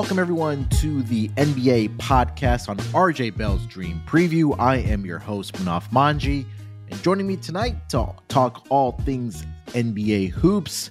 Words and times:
Welcome, 0.00 0.18
everyone, 0.18 0.66
to 0.80 1.02
the 1.02 1.28
NBA 1.28 1.98
podcast 1.98 2.70
on 2.70 2.78
RJ 2.78 3.36
Bell's 3.36 3.66
Dream 3.66 4.00
Preview. 4.06 4.58
I 4.58 4.76
am 4.76 5.04
your 5.04 5.18
host, 5.18 5.52
Munaf 5.56 5.90
Manji, 5.90 6.46
and 6.90 7.02
joining 7.02 7.26
me 7.26 7.36
tonight 7.36 7.76
to 7.90 8.14
talk 8.28 8.64
all 8.70 8.92
things 8.92 9.44
NBA 9.66 10.30
hoops. 10.30 10.90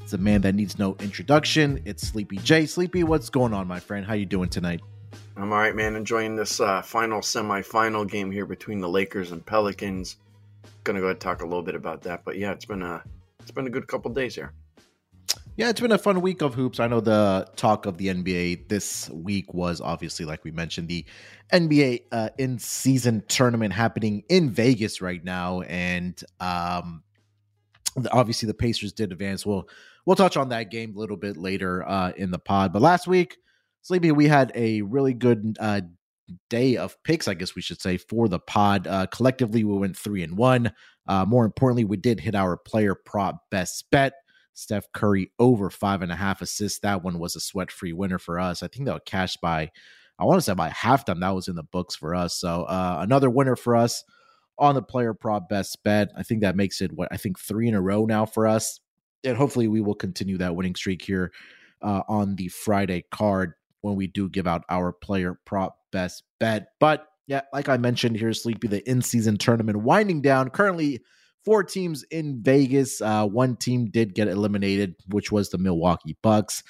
It's 0.00 0.14
a 0.14 0.18
man 0.18 0.40
that 0.40 0.54
needs 0.54 0.78
no 0.78 0.96
introduction. 1.00 1.82
It's 1.84 2.08
Sleepy 2.08 2.38
J. 2.38 2.64
Sleepy, 2.64 3.04
what's 3.04 3.28
going 3.28 3.52
on, 3.52 3.68
my 3.68 3.78
friend? 3.78 4.06
How 4.06 4.14
you 4.14 4.24
doing 4.24 4.48
tonight? 4.48 4.80
I'm 5.36 5.52
all 5.52 5.58
right, 5.58 5.76
man. 5.76 5.94
Enjoying 5.94 6.34
this 6.34 6.58
uh, 6.58 6.80
final 6.80 7.20
semifinal 7.20 8.10
game 8.10 8.30
here 8.30 8.46
between 8.46 8.80
the 8.80 8.88
Lakers 8.88 9.32
and 9.32 9.44
Pelicans. 9.44 10.16
Gonna 10.82 11.00
go 11.00 11.04
ahead 11.04 11.16
and 11.16 11.20
talk 11.20 11.42
a 11.42 11.44
little 11.44 11.62
bit 11.62 11.74
about 11.74 12.00
that, 12.04 12.24
but 12.24 12.38
yeah, 12.38 12.52
it's 12.52 12.64
been 12.64 12.80
a 12.80 13.02
it's 13.38 13.50
been 13.50 13.66
a 13.66 13.70
good 13.70 13.86
couple 13.86 14.10
days 14.12 14.34
here. 14.34 14.54
Yeah, 15.56 15.70
it's 15.70 15.80
been 15.80 15.92
a 15.92 15.96
fun 15.96 16.20
week 16.20 16.42
of 16.42 16.52
hoops. 16.52 16.80
I 16.80 16.86
know 16.86 17.00
the 17.00 17.48
talk 17.56 17.86
of 17.86 17.96
the 17.96 18.08
NBA 18.08 18.68
this 18.68 19.08
week 19.08 19.54
was 19.54 19.80
obviously, 19.80 20.26
like 20.26 20.44
we 20.44 20.50
mentioned, 20.50 20.88
the 20.88 21.06
NBA 21.50 22.02
uh, 22.12 22.28
in 22.36 22.58
season 22.58 23.24
tournament 23.26 23.72
happening 23.72 24.22
in 24.28 24.50
Vegas 24.50 25.00
right 25.00 25.24
now, 25.24 25.62
and 25.62 26.22
um, 26.40 27.02
obviously 28.12 28.46
the 28.46 28.54
Pacers 28.54 28.92
did 28.92 29.12
advance. 29.12 29.46
We'll 29.46 29.66
we'll 30.04 30.16
touch 30.16 30.36
on 30.36 30.50
that 30.50 30.70
game 30.70 30.94
a 30.94 30.98
little 30.98 31.16
bit 31.16 31.38
later 31.38 31.88
uh, 31.88 32.12
in 32.18 32.30
the 32.30 32.38
pod. 32.38 32.74
But 32.74 32.82
last 32.82 33.06
week, 33.06 33.38
Sleepy, 33.80 34.12
we 34.12 34.28
had 34.28 34.52
a 34.54 34.82
really 34.82 35.14
good 35.14 35.56
uh, 35.58 35.80
day 36.50 36.76
of 36.76 37.02
picks, 37.02 37.28
I 37.28 37.34
guess 37.34 37.54
we 37.54 37.62
should 37.62 37.80
say, 37.80 37.96
for 37.96 38.28
the 38.28 38.40
pod. 38.40 38.86
Uh, 38.86 39.06
collectively, 39.06 39.64
we 39.64 39.78
went 39.78 39.96
three 39.96 40.22
and 40.22 40.36
one. 40.36 40.70
Uh, 41.08 41.24
more 41.24 41.46
importantly, 41.46 41.84
we 41.84 41.96
did 41.96 42.20
hit 42.20 42.34
our 42.34 42.58
player 42.58 42.94
prop 42.94 43.48
best 43.50 43.90
bet. 43.90 44.12
Steph 44.56 44.90
Curry 44.92 45.30
over 45.38 45.68
five 45.68 46.00
and 46.00 46.10
a 46.10 46.16
half 46.16 46.40
assists. 46.40 46.78
That 46.80 47.04
one 47.04 47.18
was 47.18 47.36
a 47.36 47.40
sweat 47.40 47.70
free 47.70 47.92
winner 47.92 48.18
for 48.18 48.40
us. 48.40 48.62
I 48.62 48.68
think 48.68 48.86
that 48.86 48.94
was 48.94 49.02
cashed 49.04 49.40
by, 49.42 49.70
I 50.18 50.24
want 50.24 50.38
to 50.38 50.42
say 50.42 50.54
by 50.54 50.70
halftime. 50.70 51.20
That 51.20 51.34
was 51.34 51.46
in 51.46 51.56
the 51.56 51.62
books 51.62 51.94
for 51.94 52.14
us. 52.14 52.34
So 52.34 52.64
uh, 52.64 52.98
another 53.00 53.28
winner 53.28 53.54
for 53.54 53.76
us 53.76 54.02
on 54.58 54.74
the 54.74 54.82
player 54.82 55.12
prop 55.12 55.50
best 55.50 55.84
bet. 55.84 56.10
I 56.16 56.22
think 56.22 56.40
that 56.40 56.56
makes 56.56 56.80
it 56.80 56.92
what 56.92 57.08
I 57.10 57.18
think 57.18 57.38
three 57.38 57.68
in 57.68 57.74
a 57.74 57.82
row 57.82 58.06
now 58.06 58.24
for 58.24 58.46
us. 58.46 58.80
And 59.24 59.36
hopefully 59.36 59.68
we 59.68 59.82
will 59.82 59.94
continue 59.94 60.38
that 60.38 60.56
winning 60.56 60.74
streak 60.74 61.02
here 61.02 61.32
uh, 61.82 62.02
on 62.08 62.36
the 62.36 62.48
Friday 62.48 63.04
card 63.10 63.52
when 63.82 63.94
we 63.94 64.06
do 64.06 64.30
give 64.30 64.46
out 64.46 64.64
our 64.70 64.90
player 64.90 65.38
prop 65.44 65.78
best 65.92 66.22
bet. 66.40 66.68
But 66.80 67.06
yeah, 67.26 67.42
like 67.52 67.68
I 67.68 67.76
mentioned 67.76 68.16
here, 68.16 68.32
Sleepy, 68.32 68.68
the 68.68 68.88
in 68.88 69.02
season 69.02 69.36
tournament 69.36 69.78
winding 69.82 70.22
down. 70.22 70.48
Currently, 70.48 71.00
four 71.46 71.62
teams 71.62 72.02
in 72.10 72.42
Vegas. 72.42 73.00
Uh, 73.00 73.24
one 73.24 73.56
team 73.56 73.86
did 73.86 74.14
get 74.14 74.26
eliminated, 74.26 74.96
which 75.08 75.30
was 75.30 75.48
the 75.48 75.58
Milwaukee 75.58 76.16
Bucks. 76.20 76.64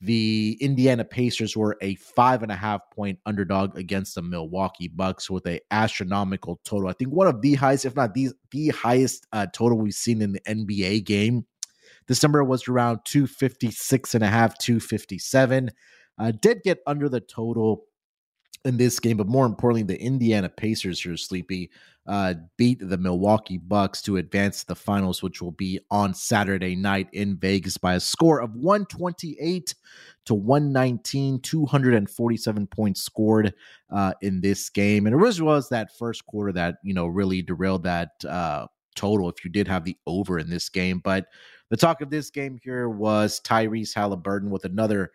The 0.00 0.56
Indiana 0.60 1.04
Pacers 1.04 1.56
were 1.56 1.76
a 1.80 1.96
five 1.96 2.42
and 2.42 2.50
a 2.50 2.56
half 2.56 2.80
point 2.94 3.18
underdog 3.26 3.76
against 3.76 4.14
the 4.14 4.22
Milwaukee 4.22 4.88
Bucks 4.88 5.28
with 5.28 5.46
a 5.46 5.60
astronomical 5.72 6.60
total. 6.64 6.88
I 6.88 6.92
think 6.92 7.10
one 7.10 7.26
of 7.26 7.42
the 7.42 7.54
highest, 7.54 7.84
if 7.84 7.96
not 7.96 8.14
the 8.14 8.30
the 8.52 8.68
highest 8.68 9.26
uh, 9.32 9.46
total 9.52 9.78
we've 9.78 9.92
seen 9.92 10.22
in 10.22 10.32
the 10.32 10.40
NBA 10.40 11.04
game. 11.04 11.44
This 12.08 12.22
number 12.22 12.42
was 12.42 12.66
around 12.66 13.00
256 13.04 14.14
and 14.14 14.24
a 14.24 14.28
half, 14.28 14.58
257. 14.58 15.70
Uh, 16.18 16.32
did 16.40 16.62
get 16.62 16.80
under 16.86 17.08
the 17.08 17.20
total 17.20 17.84
in 18.64 18.76
this 18.76 19.00
game, 19.00 19.16
but 19.16 19.26
more 19.26 19.46
importantly, 19.46 19.82
the 19.82 20.00
Indiana 20.00 20.48
Pacers 20.48 21.02
here, 21.02 21.16
Sleepy, 21.16 21.70
uh, 22.06 22.34
beat 22.56 22.78
the 22.80 22.96
Milwaukee 22.96 23.58
Bucks 23.58 24.02
to 24.02 24.16
advance 24.16 24.64
the 24.64 24.74
finals, 24.74 25.22
which 25.22 25.40
will 25.40 25.52
be 25.52 25.78
on 25.90 26.14
Saturday 26.14 26.74
night 26.74 27.08
in 27.12 27.36
Vegas 27.36 27.76
by 27.76 27.94
a 27.94 28.00
score 28.00 28.40
of 28.40 28.54
128 28.54 29.74
to 30.24 30.34
119, 30.34 31.40
247 31.40 32.66
points 32.66 33.02
scored 33.02 33.54
uh, 33.90 34.12
in 34.20 34.40
this 34.40 34.68
game. 34.68 35.06
And 35.06 35.14
it 35.14 35.18
really 35.18 35.42
was 35.42 35.68
that 35.68 35.96
first 35.96 36.26
quarter 36.26 36.52
that, 36.52 36.76
you 36.82 36.94
know, 36.94 37.06
really 37.06 37.42
derailed 37.42 37.84
that 37.84 38.10
uh, 38.28 38.66
total 38.96 39.28
if 39.28 39.44
you 39.44 39.50
did 39.50 39.68
have 39.68 39.84
the 39.84 39.96
over 40.06 40.38
in 40.38 40.50
this 40.50 40.68
game. 40.68 40.98
But 40.98 41.26
the 41.70 41.76
talk 41.76 42.00
of 42.00 42.10
this 42.10 42.30
game 42.30 42.58
here 42.62 42.88
was 42.88 43.40
Tyrese 43.40 43.94
Halliburton 43.94 44.50
with 44.50 44.64
another 44.64 45.12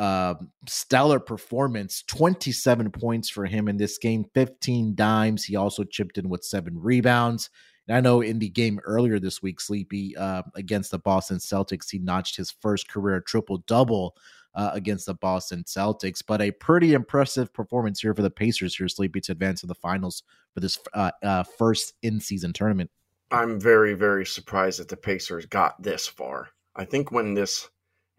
uh, 0.00 0.34
stellar 0.66 1.20
performance 1.20 2.02
27 2.06 2.90
points 2.90 3.28
for 3.28 3.44
him 3.44 3.68
in 3.68 3.76
this 3.76 3.98
game 3.98 4.24
15 4.32 4.94
dimes. 4.94 5.44
He 5.44 5.56
also 5.56 5.84
chipped 5.84 6.16
in 6.16 6.30
with 6.30 6.42
seven 6.42 6.80
rebounds. 6.80 7.50
And 7.86 7.96
i 7.98 8.00
know 8.00 8.22
in 8.22 8.38
the 8.38 8.48
game 8.48 8.80
earlier 8.84 9.18
this 9.18 9.42
week 9.42 9.60
sleepy 9.60 10.16
uh, 10.16 10.42
against 10.54 10.90
the 10.90 10.98
boston 10.98 11.36
celtics 11.36 11.90
he 11.90 11.98
notched 11.98 12.36
his 12.36 12.50
first 12.50 12.88
career 12.88 13.20
triple 13.20 13.58
double 13.66 14.16
uh, 14.54 14.70
against 14.72 15.04
the 15.04 15.14
boston 15.14 15.64
celtics. 15.64 16.22
But 16.26 16.40
a 16.40 16.50
pretty 16.50 16.94
impressive 16.94 17.52
performance 17.52 18.00
here 18.00 18.14
for 18.14 18.22
the 18.22 18.30
pacers 18.30 18.74
here 18.74 18.88
sleepy 18.88 19.20
to 19.20 19.32
advance 19.32 19.60
to 19.60 19.66
the 19.66 19.74
finals 19.74 20.22
for 20.54 20.60
this 20.60 20.78
uh, 20.94 21.10
uh, 21.22 21.42
first 21.42 21.92
in-season 22.02 22.54
tournament. 22.54 22.90
I'm 23.30 23.60
very 23.60 23.92
very 23.92 24.24
surprised 24.24 24.80
that 24.80 24.88
the 24.88 24.96
pacers 24.96 25.44
got 25.44 25.82
this 25.82 26.06
far. 26.06 26.48
I 26.74 26.86
think 26.86 27.12
when 27.12 27.34
this 27.34 27.68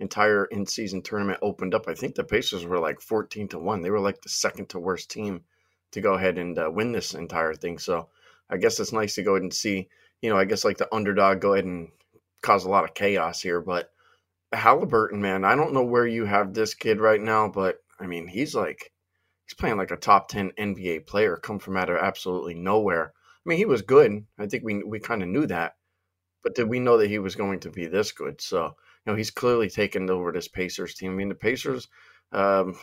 entire 0.02 0.46
in 0.46 0.66
season 0.66 1.02
tournament 1.02 1.40
opened 1.42 1.74
up, 1.74 1.88
I 1.88 1.94
think 1.94 2.16
the 2.16 2.24
Pacers 2.24 2.66
were 2.66 2.80
like 2.80 3.00
14 3.00 3.48
to 3.50 3.60
1. 3.60 3.82
They 3.82 3.92
were 3.92 4.00
like 4.00 4.22
the 4.22 4.30
second 4.30 4.68
to 4.70 4.80
worst 4.80 5.10
team 5.10 5.44
to 5.92 6.02
go 6.02 6.16
ahead 6.16 6.38
and 6.38 6.58
uh, 6.58 6.70
win 6.72 6.92
this 6.92 7.14
entire 7.14 7.54
thing. 7.54 7.78
So 7.78 8.10
I 8.50 8.58
guess 8.58 8.80
it's 8.80 8.92
nice 8.92 9.16
to 9.16 9.24
go 9.24 9.34
ahead 9.34 9.44
and 9.44 9.54
see, 9.54 9.88
you 10.22 10.30
know, 10.30 10.38
I 10.38 10.46
guess 10.46 10.66
like 10.66 10.78
the 10.78 10.94
underdog 10.94 11.40
go 11.40 11.54
ahead 11.54 11.66
and 11.66 11.90
cause 12.42 12.66
a 12.66 12.70
lot 12.70 12.84
of 12.84 12.94
chaos 12.94 13.42
here. 13.42 13.62
But 13.62 13.92
Halliburton, 14.52 15.22
man, 15.22 15.46
I 15.46 15.56
don't 15.56 15.74
know 15.74 15.84
where 15.84 16.08
you 16.08 16.26
have 16.26 16.54
this 16.54 16.74
kid 16.74 17.00
right 17.00 17.22
now, 17.22 17.48
but 17.48 17.78
I 18.00 18.08
mean, 18.08 18.28
he's 18.28 18.56
like, 18.56 18.92
he's 19.46 19.54
playing 19.54 19.78
like 19.78 19.92
a 19.92 19.98
top 19.98 20.28
10 20.28 20.52
NBA 20.58 21.06
player, 21.06 21.38
come 21.38 21.60
from 21.60 21.78
out 21.78 21.90
of 21.90 21.98
absolutely 21.98 22.56
nowhere. 22.56 23.14
I 23.16 23.50
mean, 23.50 23.58
he 23.58 23.66
was 23.66 23.82
good. 23.82 24.26
I 24.38 24.48
think 24.48 24.64
we, 24.64 24.84
we 24.84 25.00
kind 25.00 25.22
of 25.22 25.30
knew 25.30 25.46
that. 25.48 25.76
But 26.44 26.56
did 26.56 26.68
we 26.68 26.80
know 26.80 26.98
that 26.98 27.10
he 27.10 27.20
was 27.20 27.36
going 27.36 27.60
to 27.62 27.70
be 27.70 27.86
this 27.86 28.12
good? 28.12 28.42
So, 28.42 28.76
you 29.06 29.12
know, 29.12 29.18
he's 29.18 29.32
clearly 29.32 29.70
taken 29.70 30.10
over 30.10 30.32
this 30.32 30.48
Pacers 30.48 30.96
team. 30.96 31.12
I 31.12 31.16
mean, 31.16 31.30
the 31.30 31.36
Pacers, 31.36 31.88
um, 32.32 32.76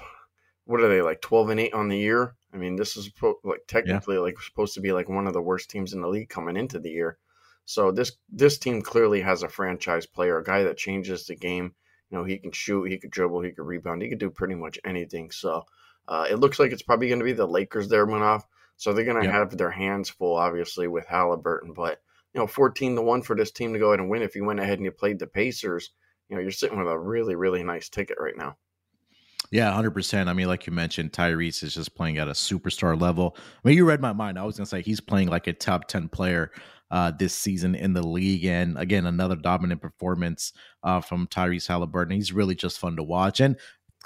what 0.65 0.81
are 0.81 0.89
they 0.89 1.03
like 1.03 1.21
twelve 1.21 1.51
and 1.51 1.61
eight 1.61 1.75
on 1.75 1.89
the 1.89 1.99
year? 1.99 2.35
I 2.53 2.57
mean, 2.57 2.77
this 2.77 2.97
is 2.97 3.11
like 3.45 3.61
technically 3.67 4.17
yeah. 4.17 4.23
like 4.23 4.39
supposed 4.41 4.75
to 4.75 4.81
be 4.81 4.93
like 4.93 5.09
one 5.09 5.27
of 5.27 5.33
the 5.33 5.43
worst 5.43 5.71
teams 5.71 5.93
in 5.93 6.01
the 6.01 6.09
league 6.09 6.29
coming 6.29 6.57
into 6.57 6.79
the 6.79 6.91
year. 6.91 7.19
So 7.65 7.93
this 7.93 8.13
this 8.31 8.59
team 8.59 8.83
clearly 8.83 9.21
has 9.21 9.43
a 9.43 9.49
franchise 9.49 10.07
player, 10.07 10.39
a 10.39 10.45
guy 10.45 10.63
that 10.65 10.79
changes 10.79 11.27
the 11.27 11.37
game. 11.37 11.75
You 12.11 12.19
know, 12.19 12.25
he 12.25 12.39
can 12.39 12.53
shoot, 12.53 12.85
he 12.85 12.99
could 12.99 13.11
dribble, 13.11 13.43
he 13.43 13.51
could 13.51 13.67
rebound, 13.67 14.01
he 14.01 14.09
could 14.09 14.19
do 14.19 14.31
pretty 14.31 14.55
much 14.55 14.79
anything. 14.85 15.31
So 15.31 15.65
uh, 16.09 16.27
it 16.31 16.37
looks 16.37 16.59
like 16.59 16.73
it's 16.73 16.83
probably 16.83 17.09
going 17.09 17.19
to 17.19 17.25
be 17.27 17.35
the 17.35 17.47
Lakers 17.47 17.89
there 17.89 18.07
went 18.07 18.25
off. 18.25 18.47
So 18.79 18.93
they're 18.93 19.05
going 19.05 19.21
to 19.21 19.27
yeah. 19.27 19.33
have 19.33 19.57
their 19.57 19.71
hands 19.71 20.09
full, 20.09 20.37
obviously, 20.37 20.89
with 20.89 21.05
Halliburton. 21.07 21.75
But 21.75 22.01
you 22.33 22.41
know, 22.41 22.47
fourteen 22.47 22.97
to 22.97 23.03
one 23.03 23.21
for 23.21 23.37
this 23.37 23.51
team 23.51 23.75
to 23.75 23.79
go 23.79 23.89
ahead 23.89 24.01
and 24.01 24.09
win. 24.09 24.23
If 24.23 24.37
you 24.37 24.45
went 24.45 24.61
ahead 24.61 24.79
and 24.79 24.87
you 24.87 24.91
played 24.91 25.19
the 25.19 25.27
Pacers, 25.27 25.91
you 26.29 26.37
know, 26.37 26.43
you're 26.43 26.51
sitting 26.51 26.79
with 26.79 26.89
a 26.89 26.99
really, 26.99 27.35
really 27.35 27.63
nice 27.63 27.89
ticket 27.89 28.19
right 28.21 28.37
now. 28.37 28.57
Yeah, 29.51 29.73
hundred 29.73 29.93
percent. 29.93 30.29
I 30.29 30.35
mean, 30.35 30.49
like 30.49 30.67
you 30.67 30.73
mentioned, 30.73 31.13
Tyrese 31.13 31.63
is 31.63 31.75
just 31.75 31.95
playing 31.95 32.19
at 32.19 32.29
a 32.29 32.33
superstar 32.33 33.01
level. 33.01 33.37
I 33.39 33.69
mean, 33.69 33.77
you 33.77 33.87
read 33.87 34.01
my 34.01 34.13
mind. 34.13 34.39
I 34.39 34.45
was 34.45 34.59
gonna 34.59 34.67
say 34.67 34.83
he's 34.83 35.01
playing 35.01 35.29
like 35.29 35.47
a 35.47 35.53
top 35.55 35.89
ten 35.89 36.09
player 36.09 36.51
uh, 36.91 37.13
this 37.13 37.35
season 37.35 37.75
in 37.75 37.95
the 37.95 38.07
league, 38.07 38.45
and 38.45 38.77
again, 38.79 39.07
another 39.07 39.37
dominant 39.37 39.81
performance 39.81 40.53
uh, 40.83 41.01
from 41.01 41.27
Tyrese 41.29 41.67
Halliburton. 41.67 42.15
He's 42.15 42.33
really 42.33 42.55
just 42.55 42.79
fun 42.79 42.97
to 42.97 43.03
watch, 43.03 43.41
and 43.41 43.57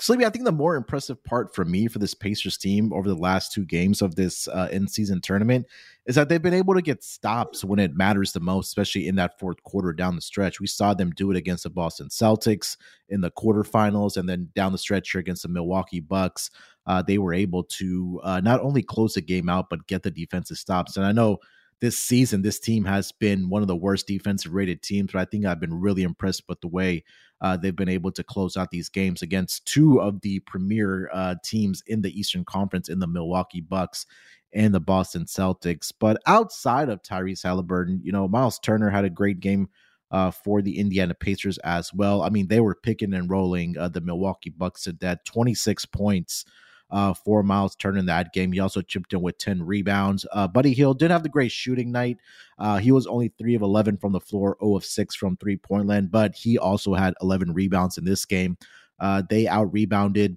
Sleepy, 0.01 0.25
I 0.25 0.31
think 0.31 0.47
the 0.47 0.53
more 0.53 0.75
impressive 0.75 1.23
part 1.23 1.55
for 1.55 1.65
me 1.65 1.87
for 1.87 1.99
this 1.99 2.15
Pacers 2.15 2.57
team 2.57 2.93
over 2.93 3.07
the 3.07 3.15
last 3.15 3.53
two 3.53 3.65
games 3.65 4.01
of 4.01 4.15
this 4.15 4.49
uh, 4.49 4.69
in 4.73 4.89
season 4.89 5.21
tournament 5.21 5.67
is 6.07 6.15
that 6.15 6.29
they've 6.29 6.43
been 6.43 6.55
able 6.55 6.75
to 6.75 6.83
get 6.83 7.05
stops 7.05 7.63
when 7.63 7.79
it 7.79 7.95
matters 7.95 8.33
the 8.33 8.41
most, 8.41 8.69
especially 8.69 9.07
in 9.07 9.15
that 9.17 9.39
fourth 9.39 9.63
quarter 9.63 9.93
down 9.93 10.17
the 10.17 10.23
stretch. 10.23 10.61
We 10.61 10.67
saw 10.67 10.95
them 10.95 11.11
do 11.11 11.31
it 11.31 11.37
against 11.37 11.65
the 11.65 11.71
Boston 11.71 12.09
Celtics 12.09 12.79
in 13.11 13.21
the 13.21 13.31
quarterfinals, 13.31 14.17
and 14.17 14.29
then 14.29 14.49
down 14.55 14.73
the 14.73 14.79
stretch 14.79 15.13
here 15.13 15.21
against 15.21 15.43
the 15.43 15.49
Milwaukee 15.49 16.01
Bucks. 16.01 16.51
Uh, 16.87 17.03
they 17.03 17.19
were 17.19 17.35
able 17.35 17.63
to 17.65 18.21
uh, 18.25 18.41
not 18.41 18.61
only 18.61 18.83
close 18.83 19.15
the 19.15 19.21
game 19.21 19.49
out, 19.49 19.69
but 19.69 19.87
get 19.87 20.03
the 20.03 20.11
defensive 20.11 20.57
stops. 20.57 20.97
And 20.97 21.07
I 21.07 21.13
know 21.13 21.39
this 21.83 21.99
season, 21.99 22.43
this 22.43 22.61
team 22.61 22.85
has 22.85 23.11
been 23.11 23.49
one 23.49 23.61
of 23.61 23.67
the 23.67 23.75
worst 23.75 24.07
defensive 24.07 24.55
rated 24.55 24.83
teams, 24.83 25.11
but 25.13 25.19
I 25.19 25.25
think 25.25 25.45
I've 25.45 25.59
been 25.59 25.81
really 25.81 26.05
impressed 26.05 26.45
with 26.49 26.61
the 26.61 26.69
way 26.69 27.03
uh, 27.41 27.57
they've 27.57 27.75
been 27.75 27.89
able 27.89 28.13
to 28.13 28.23
close 28.23 28.57
out 28.57 28.71
these 28.71 28.89
games 28.89 29.21
against 29.21 29.67
two 29.67 30.01
of 30.01 30.21
the 30.21 30.39
premier 30.47 31.11
uh, 31.13 31.35
teams 31.45 31.83
in 31.89 32.01
the 32.01 32.17
Eastern 32.17 32.45
Conference 32.45 32.89
in 32.89 33.01
the 33.01 33.09
Milwaukee 33.09 33.61
Bucks 33.61 34.07
and 34.53 34.73
the 34.73 34.79
Boston 34.79 35.25
Celtics. 35.25 35.93
But 35.99 36.23
outside 36.25 36.89
of 36.89 37.03
Tyrese 37.03 37.43
Halliburton, 37.43 38.01
you 38.05 38.13
know, 38.13 38.29
Miles 38.29 38.61
Turner 38.61 38.89
had 38.89 39.05
a 39.05 39.11
great 39.11 39.41
game 39.41 39.69
uh, 40.13 40.31
for 40.31 40.63
the 40.63 40.79
Indiana 40.79 41.15
Pacers 41.15 41.59
as 41.59 41.93
well. 41.93 42.23
I 42.23 42.29
mean, 42.29 42.47
they 42.47 42.61
were 42.61 42.77
picking 42.77 43.13
and 43.13 43.29
rolling 43.29 43.77
uh, 43.77 43.89
the 43.89 44.03
Milwaukee 44.03 44.51
Bucks 44.51 44.87
at 44.87 45.01
that 45.01 45.25
26 45.25 45.85
points 45.87 46.45
uh, 46.93 47.15
for 47.15 47.43
Miles 47.43 47.75
Turner 47.75 47.99
in 47.99 48.07
that 48.07 48.33
game. 48.33 48.53
He 48.53 48.61
also 48.61 48.83
chipped 48.83 49.13
in 49.13 49.23
with 49.23 49.39
10 49.39 49.63
rebounds. 49.63 50.27
Uh, 50.31 50.47
Buddy 50.47 50.75
Hield 50.75 50.99
didn't 50.99 51.13
have 51.13 51.23
the 51.23 51.29
great 51.29 51.51
shooting 51.51 51.91
night. 51.91 52.19
Uh, 52.59 52.77
he 52.79 52.93
was 52.93 53.07
only 53.07 53.33
3 53.39 53.55
of 53.55 53.63
11 53.63 53.97
from 53.97 54.13
the 54.13 54.21
floor, 54.21 54.57
0 54.63 54.77
of 54.77 54.85
6 54.85 55.15
from 55.15 55.37
three 55.39 55.57
point 55.57 55.87
land, 55.87 56.11
but 56.11 56.35
he 56.35 56.59
also 56.59 56.95
had 56.95 57.15
11 57.23 57.55
rebounds 57.55 57.97
in 57.99 58.05
this 58.05 58.25
game. 58.25 58.57
Uh, 59.01 59.23
they 59.29 59.49
out 59.49 59.73
rebounded 59.73 60.37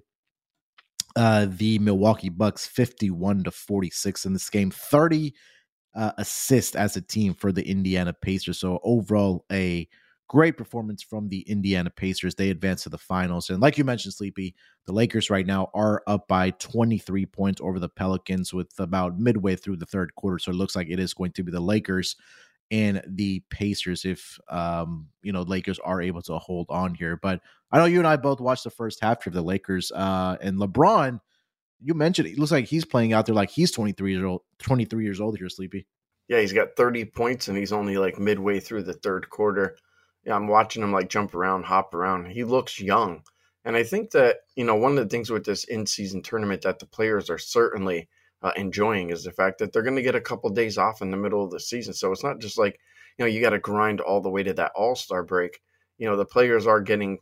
uh, 1.14 1.46
the 1.48 1.78
Milwaukee 1.78 2.30
Bucks 2.30 2.66
51 2.66 3.44
to 3.44 3.50
46 3.50 4.24
in 4.24 4.32
this 4.32 4.50
game. 4.50 4.70
30 4.70 5.34
uh, 5.94 6.12
assists 6.18 6.74
as 6.74 6.96
a 6.96 7.00
team 7.02 7.34
for 7.34 7.52
the 7.52 7.66
Indiana 7.66 8.12
Pacers. 8.12 8.58
So 8.58 8.80
overall, 8.82 9.44
a 9.52 9.88
great 10.28 10.56
performance 10.56 11.02
from 11.02 11.28
the 11.28 11.40
Indiana 11.42 11.90
Pacers. 11.90 12.34
They 12.34 12.50
advance 12.50 12.82
to 12.82 12.88
the 12.88 12.98
finals. 12.98 13.50
And 13.50 13.60
like 13.60 13.78
you 13.78 13.84
mentioned, 13.84 14.14
Sleepy, 14.14 14.54
the 14.86 14.92
Lakers 14.92 15.30
right 15.30 15.46
now 15.46 15.70
are 15.74 16.02
up 16.06 16.26
by 16.28 16.50
23 16.50 17.26
points 17.26 17.60
over 17.60 17.78
the 17.78 17.88
Pelicans 17.88 18.52
with 18.52 18.72
about 18.78 19.18
midway 19.18 19.56
through 19.56 19.76
the 19.76 19.86
third 19.86 20.14
quarter. 20.14 20.38
So 20.38 20.50
it 20.50 20.56
looks 20.56 20.74
like 20.74 20.88
it 20.90 20.98
is 20.98 21.14
going 21.14 21.32
to 21.32 21.42
be 21.42 21.52
the 21.52 21.60
Lakers 21.60 22.16
and 22.72 23.00
the 23.06 23.42
Pacers 23.48 24.04
if 24.04 24.40
um 24.48 25.06
you 25.22 25.32
know 25.32 25.42
Lakers 25.42 25.78
are 25.78 26.02
able 26.02 26.22
to 26.22 26.38
hold 26.38 26.66
on 26.68 26.94
here. 26.94 27.16
But 27.16 27.40
I 27.70 27.78
know 27.78 27.84
you 27.84 27.98
and 27.98 28.08
I 28.08 28.16
both 28.16 28.40
watched 28.40 28.64
the 28.64 28.70
first 28.70 29.00
half 29.00 29.24
of 29.26 29.32
the 29.32 29.42
Lakers 29.42 29.92
uh 29.92 30.36
and 30.40 30.58
LeBron 30.58 31.20
you 31.80 31.94
mentioned 31.94 32.26
it 32.26 32.38
looks 32.38 32.52
like 32.52 32.64
he's 32.64 32.84
playing 32.84 33.12
out 33.12 33.26
there 33.26 33.34
like 33.34 33.50
he's 33.50 33.70
23 33.70 34.12
years 34.12 34.24
old 34.24 34.42
23 34.58 35.04
years 35.04 35.20
old 35.20 35.38
here 35.38 35.48
sleepy. 35.48 35.86
Yeah, 36.28 36.40
he's 36.40 36.52
got 36.52 36.74
30 36.76 37.04
points 37.04 37.46
and 37.46 37.56
he's 37.56 37.72
only 37.72 37.98
like 37.98 38.18
midway 38.18 38.58
through 38.58 38.82
the 38.82 38.94
third 38.94 39.30
quarter. 39.30 39.76
Yeah, 40.26 40.34
I'm 40.34 40.48
watching 40.48 40.82
him 40.82 40.92
like 40.92 41.08
jump 41.08 41.34
around, 41.34 41.64
hop 41.64 41.94
around. 41.94 42.26
He 42.26 42.42
looks 42.42 42.80
young. 42.80 43.22
And 43.64 43.76
I 43.76 43.84
think 43.84 44.10
that, 44.10 44.38
you 44.56 44.64
know, 44.64 44.74
one 44.74 44.92
of 44.92 44.98
the 44.98 45.08
things 45.08 45.30
with 45.30 45.44
this 45.44 45.64
in-season 45.64 46.22
tournament 46.22 46.62
that 46.62 46.80
the 46.80 46.86
players 46.86 47.30
are 47.30 47.38
certainly 47.38 48.08
uh, 48.42 48.52
enjoying 48.56 49.10
is 49.10 49.24
the 49.24 49.32
fact 49.32 49.58
that 49.58 49.72
they're 49.72 49.82
going 49.82 49.96
to 49.96 50.02
get 50.02 50.14
a 50.14 50.20
couple 50.20 50.50
of 50.50 50.56
days 50.56 50.78
off 50.78 51.00
in 51.00 51.10
the 51.10 51.16
middle 51.16 51.44
of 51.44 51.50
the 51.50 51.60
season. 51.60 51.94
So 51.94 52.12
it's 52.12 52.24
not 52.24 52.40
just 52.40 52.58
like, 52.58 52.78
you 53.18 53.24
know, 53.24 53.30
you 53.30 53.40
got 53.40 53.50
to 53.50 53.58
grind 53.58 54.00
all 54.00 54.20
the 54.20 54.30
way 54.30 54.42
to 54.42 54.52
that 54.54 54.72
All 54.74 54.94
Star 54.94 55.22
break. 55.22 55.60
You 55.98 56.08
know, 56.08 56.16
the 56.16 56.24
players 56.24 56.66
are 56.66 56.80
getting, 56.80 57.12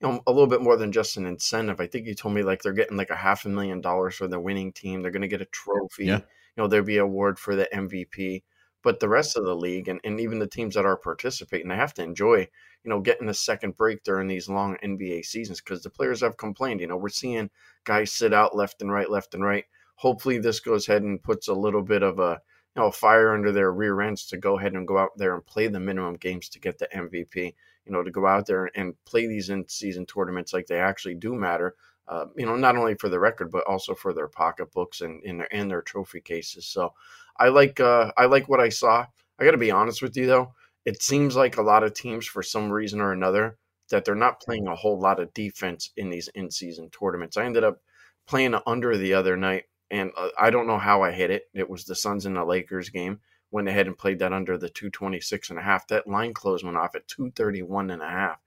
you 0.00 0.08
know, 0.08 0.20
a 0.26 0.32
little 0.32 0.46
bit 0.46 0.62
more 0.62 0.76
than 0.76 0.90
just 0.90 1.16
an 1.16 1.26
incentive. 1.26 1.80
I 1.80 1.86
think 1.86 2.06
you 2.06 2.14
told 2.14 2.34
me 2.34 2.42
like 2.42 2.62
they're 2.62 2.72
getting 2.72 2.96
like 2.96 3.10
a 3.10 3.16
half 3.16 3.44
a 3.44 3.48
million 3.48 3.80
dollars 3.80 4.16
for 4.16 4.26
the 4.26 4.40
winning 4.40 4.72
team. 4.72 5.02
They're 5.02 5.10
going 5.10 5.22
to 5.22 5.28
get 5.28 5.42
a 5.42 5.46
trophy. 5.46 6.06
Yeah. 6.06 6.18
You 6.18 6.62
know, 6.62 6.66
there'll 6.66 6.86
be 6.86 6.98
an 6.98 7.04
award 7.04 7.38
for 7.38 7.56
the 7.56 7.68
MVP. 7.72 8.42
But 8.84 9.00
the 9.00 9.08
rest 9.08 9.36
of 9.36 9.44
the 9.44 9.56
league 9.56 9.88
and, 9.88 10.00
and 10.04 10.20
even 10.20 10.38
the 10.38 10.46
teams 10.46 10.76
that 10.76 10.86
are 10.86 10.96
participating, 10.96 11.68
they 11.68 11.74
have 11.74 11.94
to 11.94 12.02
enjoy, 12.04 12.40
you 12.84 12.90
know, 12.90 13.00
getting 13.00 13.28
a 13.28 13.34
second 13.34 13.76
break 13.76 14.04
during 14.04 14.28
these 14.28 14.48
long 14.48 14.76
NBA 14.84 15.24
seasons 15.24 15.60
because 15.60 15.82
the 15.82 15.90
players 15.90 16.20
have 16.20 16.36
complained. 16.36 16.80
You 16.80 16.86
know, 16.86 16.96
we're 16.96 17.08
seeing 17.08 17.50
guys 17.82 18.12
sit 18.12 18.32
out 18.32 18.54
left 18.54 18.82
and 18.82 18.92
right, 18.92 19.10
left 19.10 19.34
and 19.34 19.42
right 19.42 19.64
hopefully 19.96 20.38
this 20.38 20.60
goes 20.60 20.88
ahead 20.88 21.02
and 21.02 21.22
puts 21.22 21.48
a 21.48 21.54
little 21.54 21.82
bit 21.82 22.02
of 22.02 22.18
a 22.18 22.40
you 22.76 22.82
know 22.82 22.90
fire 22.90 23.32
under 23.32 23.52
their 23.52 23.72
rear 23.72 24.00
ends 24.00 24.26
to 24.26 24.36
go 24.36 24.58
ahead 24.58 24.74
and 24.74 24.88
go 24.88 24.98
out 24.98 25.16
there 25.16 25.34
and 25.34 25.46
play 25.46 25.68
the 25.68 25.80
minimum 25.80 26.14
games 26.14 26.48
to 26.48 26.60
get 26.60 26.78
the 26.78 26.88
MVP. 26.94 27.54
You 27.86 27.92
know, 27.92 28.02
to 28.02 28.10
go 28.10 28.26
out 28.26 28.46
there 28.46 28.70
and 28.74 28.94
play 29.04 29.26
these 29.26 29.50
in 29.50 29.68
season 29.68 30.06
tournaments 30.06 30.54
like 30.54 30.66
they 30.66 30.80
actually 30.80 31.16
do 31.16 31.34
matter. 31.34 31.74
Uh, 32.08 32.26
you 32.34 32.46
know, 32.46 32.56
not 32.56 32.76
only 32.76 32.94
for 32.94 33.08
the 33.10 33.18
record 33.18 33.50
but 33.50 33.64
also 33.66 33.94
for 33.94 34.12
their 34.12 34.28
pocketbooks 34.28 35.00
and 35.02 35.22
in 35.22 35.38
their 35.38 35.54
and 35.54 35.70
their 35.70 35.82
trophy 35.82 36.20
cases. 36.20 36.66
So, 36.66 36.94
I 37.38 37.48
like 37.48 37.80
uh, 37.80 38.12
I 38.16 38.26
like 38.26 38.48
what 38.48 38.60
I 38.60 38.68
saw. 38.68 39.06
I 39.38 39.44
got 39.44 39.52
to 39.52 39.58
be 39.58 39.70
honest 39.70 40.02
with 40.02 40.16
you 40.16 40.26
though, 40.26 40.54
it 40.84 41.02
seems 41.02 41.36
like 41.36 41.56
a 41.56 41.62
lot 41.62 41.82
of 41.82 41.94
teams 41.94 42.26
for 42.26 42.42
some 42.42 42.70
reason 42.70 43.00
or 43.00 43.12
another 43.12 43.58
that 43.90 44.04
they're 44.04 44.14
not 44.14 44.40
playing 44.40 44.66
a 44.66 44.74
whole 44.74 44.98
lot 44.98 45.20
of 45.20 45.32
defense 45.34 45.90
in 45.96 46.10
these 46.10 46.28
in 46.28 46.50
season 46.50 46.90
tournaments. 46.90 47.36
I 47.36 47.44
ended 47.44 47.64
up 47.64 47.80
playing 48.26 48.54
under 48.66 48.96
the 48.96 49.14
other 49.14 49.36
night 49.36 49.64
and 49.90 50.10
uh, 50.16 50.28
I 50.38 50.50
don't 50.50 50.66
know 50.66 50.78
how 50.78 51.02
I 51.02 51.12
hit 51.12 51.30
it. 51.30 51.44
It 51.54 51.68
was 51.68 51.84
the 51.84 51.94
Suns 51.94 52.26
and 52.26 52.36
the 52.36 52.44
Lakers 52.44 52.88
game. 52.88 53.20
Went 53.50 53.68
ahead 53.68 53.86
and 53.86 53.96
played 53.96 54.18
that 54.18 54.32
under 54.32 54.58
the 54.58 54.68
226 54.68 55.50
and 55.50 55.58
a 55.58 55.62
half. 55.62 55.86
That 55.88 56.08
line 56.08 56.34
close 56.34 56.64
went 56.64 56.76
off 56.76 56.94
at 56.94 57.06
231 57.06 57.90
and 57.90 58.02
a 58.02 58.08
half. 58.08 58.38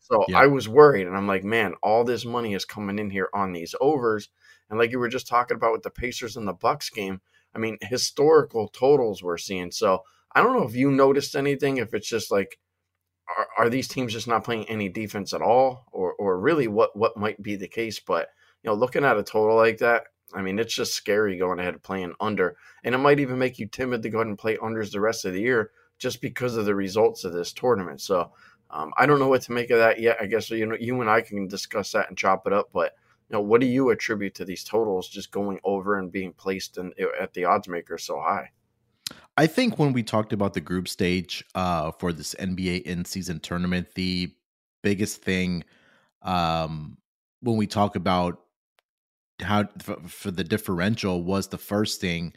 So 0.00 0.24
yeah. 0.28 0.38
I 0.38 0.46
was 0.46 0.68
worried 0.68 1.06
and 1.06 1.16
I'm 1.16 1.26
like, 1.26 1.44
man, 1.44 1.74
all 1.82 2.04
this 2.04 2.26
money 2.26 2.52
is 2.52 2.66
coming 2.66 2.98
in 2.98 3.08
here 3.08 3.30
on 3.32 3.52
these 3.52 3.74
overs. 3.80 4.28
And 4.68 4.78
like 4.78 4.90
you 4.90 4.98
were 4.98 5.08
just 5.08 5.26
talking 5.26 5.56
about 5.56 5.72
with 5.72 5.82
the 5.82 5.90
Pacers 5.90 6.36
and 6.36 6.46
the 6.46 6.52
Bucks 6.52 6.90
game, 6.90 7.22
I 7.54 7.58
mean, 7.58 7.78
historical 7.82 8.68
totals 8.68 9.22
we're 9.22 9.38
seeing. 9.38 9.70
So 9.70 10.02
I 10.34 10.42
don't 10.42 10.56
know 10.56 10.66
if 10.66 10.74
you 10.74 10.90
noticed 10.90 11.36
anything, 11.36 11.76
if 11.76 11.94
it's 11.94 12.08
just 12.08 12.30
like, 12.30 12.58
are, 13.28 13.46
are 13.58 13.70
these 13.70 13.88
teams 13.88 14.12
just 14.12 14.28
not 14.28 14.44
playing 14.44 14.68
any 14.68 14.88
defense 14.88 15.32
at 15.32 15.42
all? 15.42 15.86
Or 15.92 16.12
or 16.14 16.38
really 16.38 16.68
what 16.68 16.96
what 16.96 17.16
might 17.16 17.42
be 17.42 17.56
the 17.56 17.68
case. 17.68 18.00
But 18.00 18.28
you 18.62 18.70
know, 18.70 18.74
looking 18.74 19.04
at 19.04 19.16
a 19.16 19.22
total 19.22 19.56
like 19.56 19.78
that, 19.78 20.04
I 20.34 20.42
mean, 20.42 20.58
it's 20.58 20.74
just 20.74 20.94
scary 20.94 21.36
going 21.38 21.58
ahead 21.58 21.74
and 21.74 21.82
playing 21.82 22.14
under, 22.20 22.56
and 22.82 22.94
it 22.94 22.98
might 22.98 23.20
even 23.20 23.38
make 23.38 23.58
you 23.58 23.66
timid 23.66 24.02
to 24.02 24.10
go 24.10 24.18
ahead 24.18 24.26
and 24.26 24.38
play 24.38 24.56
unders 24.56 24.90
the 24.92 25.00
rest 25.00 25.24
of 25.24 25.32
the 25.32 25.40
year 25.40 25.70
just 25.98 26.20
because 26.20 26.56
of 26.56 26.64
the 26.66 26.74
results 26.74 27.24
of 27.24 27.32
this 27.32 27.52
tournament. 27.52 28.00
So 28.00 28.32
um, 28.70 28.92
I 28.98 29.06
don't 29.06 29.20
know 29.20 29.28
what 29.28 29.42
to 29.42 29.52
make 29.52 29.70
of 29.70 29.78
that 29.78 30.00
yet. 30.00 30.18
I 30.20 30.26
guess 30.26 30.50
you 30.50 30.66
know 30.66 30.76
you 30.78 31.00
and 31.00 31.08
I 31.08 31.20
can 31.20 31.46
discuss 31.46 31.92
that 31.92 32.08
and 32.08 32.18
chop 32.18 32.46
it 32.46 32.52
up. 32.52 32.70
But 32.72 32.94
you 33.28 33.34
know, 33.34 33.40
what 33.40 33.60
do 33.60 33.66
you 33.66 33.90
attribute 33.90 34.34
to 34.36 34.44
these 34.44 34.64
totals 34.64 35.08
just 35.08 35.30
going 35.30 35.58
over 35.64 35.98
and 35.98 36.12
being 36.12 36.32
placed 36.32 36.78
in, 36.78 36.92
at 37.20 37.32
the 37.32 37.44
odds 37.44 37.68
maker 37.68 37.98
so 37.98 38.20
high? 38.20 38.50
I 39.36 39.46
think 39.46 39.78
when 39.78 39.92
we 39.92 40.02
talked 40.02 40.32
about 40.32 40.54
the 40.54 40.60
group 40.60 40.88
stage 40.88 41.44
uh, 41.54 41.90
for 41.92 42.12
this 42.12 42.34
NBA 42.38 42.82
in 42.82 43.04
season 43.04 43.40
tournament, 43.40 43.88
the 43.94 44.32
biggest 44.82 45.22
thing 45.22 45.64
um, 46.22 46.98
when 47.40 47.56
we 47.56 47.66
talk 47.66 47.96
about 47.96 48.40
how 49.42 49.68
for, 49.82 49.96
for 50.06 50.30
the 50.30 50.44
differential 50.44 51.22
was 51.22 51.48
the 51.48 51.58
first 51.58 52.00
thing 52.00 52.34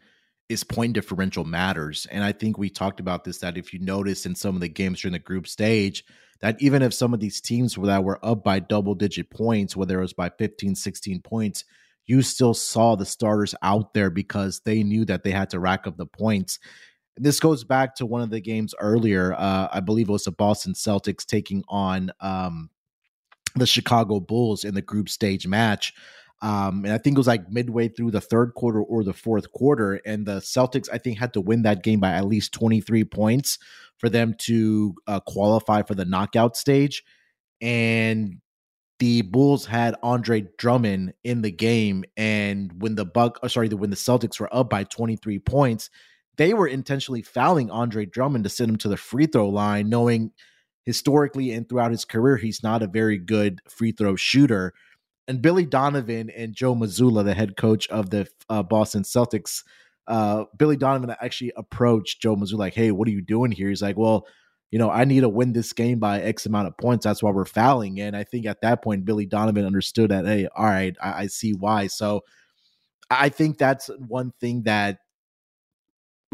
is 0.49 0.63
point 0.63 0.93
differential 0.93 1.43
matters. 1.43 2.07
And 2.09 2.23
I 2.23 2.31
think 2.31 2.57
we 2.57 2.69
talked 2.69 2.99
about 2.99 3.23
this 3.23 3.39
that 3.39 3.57
if 3.57 3.73
you 3.73 3.79
notice 3.79 4.25
in 4.25 4.33
some 4.33 4.55
of 4.55 4.61
the 4.61 4.69
games 4.69 5.01
during 5.01 5.13
the 5.13 5.19
group 5.19 5.47
stage, 5.47 6.03
that 6.41 6.61
even 6.61 6.81
if 6.81 6.93
some 6.93 7.13
of 7.13 7.19
these 7.19 7.41
teams 7.41 7.75
that 7.75 8.03
were 8.03 8.23
up 8.23 8.43
by 8.43 8.59
double 8.59 8.95
digit 8.95 9.29
points, 9.29 9.75
whether 9.75 9.99
it 9.99 10.03
was 10.03 10.13
by 10.13 10.29
15, 10.37 10.75
16 10.75 11.21
points, 11.21 11.63
you 12.05 12.21
still 12.21 12.53
saw 12.53 12.95
the 12.95 13.05
starters 13.05 13.53
out 13.61 13.93
there 13.93 14.09
because 14.09 14.61
they 14.61 14.83
knew 14.83 15.05
that 15.05 15.23
they 15.23 15.31
had 15.31 15.49
to 15.49 15.59
rack 15.59 15.85
up 15.87 15.97
the 15.97 16.05
points. 16.05 16.59
This 17.17 17.39
goes 17.39 17.63
back 17.63 17.95
to 17.95 18.05
one 18.05 18.21
of 18.21 18.29
the 18.29 18.39
games 18.39 18.73
earlier. 18.79 19.33
Uh, 19.33 19.67
I 19.71 19.79
believe 19.81 20.07
it 20.07 20.13
was 20.13 20.23
the 20.23 20.31
Boston 20.31 20.73
Celtics 20.73 21.25
taking 21.25 21.63
on 21.67 22.11
um, 22.21 22.69
the 23.55 23.67
Chicago 23.67 24.19
Bulls 24.19 24.63
in 24.63 24.73
the 24.73 24.81
group 24.81 25.09
stage 25.09 25.47
match. 25.47 25.93
Um, 26.41 26.85
and 26.85 26.93
I 26.93 26.97
think 26.97 27.15
it 27.15 27.19
was 27.19 27.27
like 27.27 27.49
midway 27.49 27.87
through 27.87 28.11
the 28.11 28.21
third 28.21 28.53
quarter 28.53 28.81
or 28.81 29.03
the 29.03 29.13
fourth 29.13 29.51
quarter. 29.51 29.99
And 30.05 30.25
the 30.25 30.37
Celtics, 30.37 30.87
I 30.91 30.97
think, 30.97 31.17
had 31.17 31.33
to 31.33 31.41
win 31.41 31.63
that 31.63 31.83
game 31.83 31.99
by 31.99 32.11
at 32.11 32.27
least 32.27 32.53
23 32.53 33.03
points 33.05 33.57
for 33.97 34.09
them 34.09 34.35
to 34.39 34.95
uh, 35.07 35.19
qualify 35.21 35.81
for 35.81 35.95
the 35.95 36.05
knockout 36.05 36.55
stage. 36.55 37.03
And 37.59 38.37
the 38.99 39.23
Bulls 39.23 39.65
had 39.65 39.95
Andre 40.03 40.45
Drummond 40.57 41.13
in 41.23 41.41
the 41.41 41.51
game. 41.51 42.03
And 42.15 42.81
when 42.81 42.95
the 42.95 43.05
Buck, 43.05 43.39
oh, 43.41 43.47
sorry, 43.47 43.69
when 43.69 43.89
the 43.89 43.95
Celtics 43.95 44.39
were 44.39 44.53
up 44.55 44.69
by 44.69 44.83
23 44.83 45.39
points, 45.39 45.89
they 46.37 46.53
were 46.53 46.67
intentionally 46.67 47.23
fouling 47.23 47.71
Andre 47.71 48.05
Drummond 48.05 48.43
to 48.43 48.49
send 48.49 48.69
him 48.69 48.77
to 48.77 48.89
the 48.89 48.97
free 48.97 49.25
throw 49.25 49.49
line, 49.49 49.89
knowing 49.89 50.31
historically 50.85 51.51
and 51.51 51.67
throughout 51.67 51.91
his 51.91 52.05
career, 52.05 52.37
he's 52.37 52.63
not 52.63 52.83
a 52.83 52.87
very 52.87 53.17
good 53.17 53.59
free 53.67 53.91
throw 53.91 54.15
shooter 54.15 54.73
and 55.27 55.41
Billy 55.41 55.65
Donovan 55.65 56.29
and 56.29 56.53
Joe 56.53 56.73
Mazzulla, 56.75 57.23
the 57.23 57.33
head 57.33 57.57
coach 57.57 57.87
of 57.89 58.09
the 58.09 58.27
uh, 58.49 58.63
Boston 58.63 59.03
Celtics, 59.03 59.63
uh, 60.07 60.45
Billy 60.57 60.77
Donovan 60.77 61.13
actually 61.21 61.51
approached 61.57 62.21
Joe 62.21 62.35
Mazzulla 62.35 62.59
like, 62.59 62.73
"Hey, 62.73 62.91
what 62.91 63.07
are 63.07 63.11
you 63.11 63.21
doing 63.21 63.51
here?" 63.51 63.69
He's 63.69 63.81
like, 63.81 63.97
"Well, 63.97 64.25
you 64.71 64.79
know, 64.79 64.89
I 64.89 65.03
need 65.03 65.21
to 65.21 65.29
win 65.29 65.53
this 65.53 65.73
game 65.73 65.99
by 65.99 66.21
X 66.21 66.45
amount 66.45 66.67
of 66.67 66.77
points. 66.77 67.03
That's 67.03 67.21
why 67.21 67.31
we're 67.31 67.45
fouling." 67.45 67.99
And 67.99 68.15
I 68.15 68.23
think 68.23 68.45
at 68.45 68.61
that 68.61 68.81
point, 68.81 69.05
Billy 69.05 69.25
Donovan 69.25 69.65
understood 69.65 70.11
that. 70.11 70.25
Hey, 70.25 70.47
all 70.55 70.65
right, 70.65 70.95
I, 71.01 71.23
I 71.23 71.27
see 71.27 71.53
why. 71.53 71.87
So 71.87 72.21
I 73.09 73.29
think 73.29 73.57
that's 73.57 73.89
one 74.07 74.31
thing 74.39 74.63
that 74.63 74.99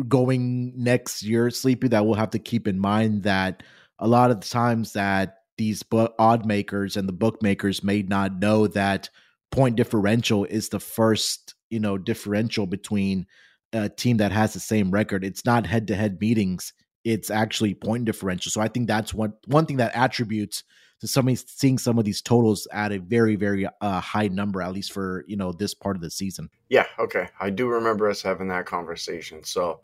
going 0.07 0.73
next 0.75 1.23
year, 1.23 1.50
Sleepy, 1.50 1.88
that 1.89 2.05
we'll 2.05 2.15
have 2.15 2.31
to 2.31 2.39
keep 2.39 2.67
in 2.67 2.79
mind 2.79 3.23
that 3.23 3.63
a 4.00 4.07
lot 4.07 4.31
of 4.31 4.41
the 4.41 4.47
times 4.47 4.93
that 4.93 5.42
these 5.57 5.83
odd 6.19 6.45
makers 6.45 6.98
and 6.98 7.07
the 7.07 7.13
bookmakers 7.13 7.83
may 7.83 8.01
not 8.01 8.39
know 8.39 8.67
that 8.67 9.10
point 9.51 9.75
differential 9.75 10.45
is 10.45 10.69
the 10.69 10.79
first 10.79 11.53
you 11.69 11.79
know 11.79 11.98
differential 11.98 12.65
between 12.65 13.25
a 13.74 13.89
team 13.89 14.17
that 14.17 14.31
has 14.31 14.53
the 14.53 14.60
same 14.60 14.91
record. 14.91 15.24
It's 15.24 15.45
not 15.45 15.65
head 15.65 15.88
to 15.88 15.95
head 15.95 16.19
meetings. 16.22 16.74
It's 17.03 17.29
actually 17.29 17.74
point 17.74 18.05
differential. 18.05 18.51
So 18.51 18.62
i 18.62 18.67
think 18.67 18.88
that's 18.88 19.13
one 19.13 19.33
one 19.48 19.65
thing 19.65 19.77
that 19.77 19.95
attributes 19.95 20.63
to 21.01 21.07
somebody 21.07 21.36
seeing 21.36 21.77
some 21.77 22.00
of 22.00 22.05
these 22.05 22.22
totals 22.22 22.67
at 22.72 22.93
a 22.93 23.00
very 23.00 23.36
very 23.36 23.67
uh, 23.81 24.00
high 24.00 24.29
number 24.29 24.62
at 24.62 24.72
least 24.72 24.93
for 24.93 25.25
you 25.27 25.36
know 25.36 25.51
this 25.51 25.74
part 25.74 25.95
of 25.95 26.01
the 26.01 26.10
season. 26.10 26.50
Yeah 26.69 26.88
okay. 27.00 27.27
I 27.39 27.50
do 27.50 27.67
remember 27.67 28.10
us 28.10 28.22
having 28.22 28.48
that 28.50 28.65
conversation. 28.65 29.43
So 29.43 29.81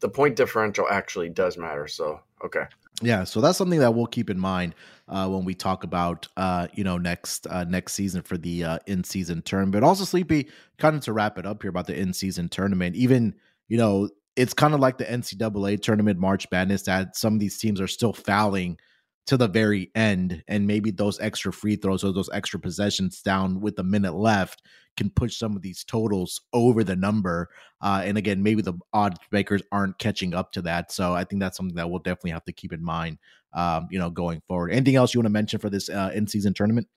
the 0.00 0.08
point 0.08 0.36
differential 0.36 0.86
actually 0.88 1.28
does 1.28 1.58
matter. 1.58 1.86
So 1.88 2.20
okay 2.44 2.64
yeah 3.00 3.24
so 3.24 3.40
that's 3.40 3.58
something 3.58 3.80
that 3.80 3.94
we'll 3.94 4.06
keep 4.06 4.30
in 4.30 4.38
mind 4.38 4.74
uh, 5.10 5.28
when 5.28 5.44
we 5.44 5.54
talk 5.54 5.84
about 5.84 6.28
uh, 6.36 6.68
you 6.72 6.84
know 6.84 6.96
next 6.96 7.46
uh, 7.48 7.64
next 7.64 7.94
season 7.94 8.22
for 8.22 8.38
the 8.38 8.64
uh, 8.64 8.78
in 8.86 9.04
season 9.04 9.42
tournament. 9.42 9.72
But 9.72 9.82
also, 9.82 10.04
Sleepy, 10.04 10.48
kind 10.78 10.96
of 10.96 11.02
to 11.02 11.12
wrap 11.12 11.36
it 11.36 11.44
up 11.44 11.62
here 11.62 11.68
about 11.68 11.86
the 11.86 11.98
in 11.98 12.12
season 12.12 12.48
tournament. 12.48 12.96
Even 12.96 13.34
you 13.68 13.76
know 13.76 14.08
it's 14.36 14.54
kind 14.54 14.72
of 14.72 14.80
like 14.80 14.98
the 14.98 15.04
NCAA 15.04 15.82
tournament 15.82 16.18
March 16.18 16.46
Madness 16.52 16.82
that 16.82 17.16
some 17.16 17.34
of 17.34 17.40
these 17.40 17.58
teams 17.58 17.80
are 17.80 17.88
still 17.88 18.12
fouling 18.12 18.78
to 19.26 19.36
the 19.36 19.48
very 19.48 19.90
end, 19.94 20.42
and 20.48 20.66
maybe 20.66 20.90
those 20.90 21.20
extra 21.20 21.52
free 21.52 21.76
throws 21.76 22.02
or 22.02 22.12
those 22.12 22.30
extra 22.32 22.58
possessions 22.58 23.22
down 23.22 23.60
with 23.60 23.78
a 23.78 23.84
minute 23.84 24.14
left 24.14 24.62
can 24.96 25.10
push 25.10 25.36
some 25.36 25.54
of 25.56 25.62
these 25.62 25.84
totals 25.84 26.40
over 26.52 26.82
the 26.82 26.96
number. 26.96 27.48
Uh, 27.80 28.02
and 28.04 28.18
again, 28.18 28.42
maybe 28.42 28.60
the 28.60 28.74
odds 28.92 29.18
makers 29.30 29.62
aren't 29.70 29.98
catching 29.98 30.34
up 30.34 30.52
to 30.52 30.62
that. 30.62 30.90
So 30.90 31.14
I 31.14 31.24
think 31.24 31.40
that's 31.40 31.56
something 31.56 31.76
that 31.76 31.88
we'll 31.88 32.00
definitely 32.00 32.32
have 32.32 32.44
to 32.46 32.52
keep 32.52 32.72
in 32.72 32.82
mind, 32.82 33.18
um, 33.54 33.86
you 33.90 33.98
know, 33.98 34.10
going 34.10 34.42
forward. 34.48 34.72
Anything 34.72 34.96
else 34.96 35.14
you 35.14 35.20
want 35.20 35.26
to 35.26 35.30
mention 35.30 35.60
for 35.60 35.70
this 35.70 35.88
uh, 35.88 36.10
in 36.14 36.26
season 36.26 36.52
tournament? 36.52 36.88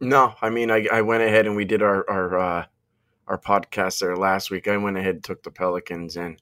No, 0.00 0.34
I 0.42 0.50
mean, 0.50 0.70
I, 0.70 0.88
I 0.92 1.02
went 1.02 1.22
ahead 1.22 1.46
and 1.46 1.54
we 1.54 1.64
did 1.64 1.82
our 1.82 2.08
our 2.10 2.38
uh, 2.38 2.64
our 3.28 3.38
podcast 3.38 4.00
there 4.00 4.16
last 4.16 4.50
week. 4.50 4.66
I 4.66 4.76
went 4.76 4.96
ahead 4.96 5.16
and 5.16 5.24
took 5.24 5.42
the 5.42 5.50
Pelicans 5.50 6.16
and 6.16 6.40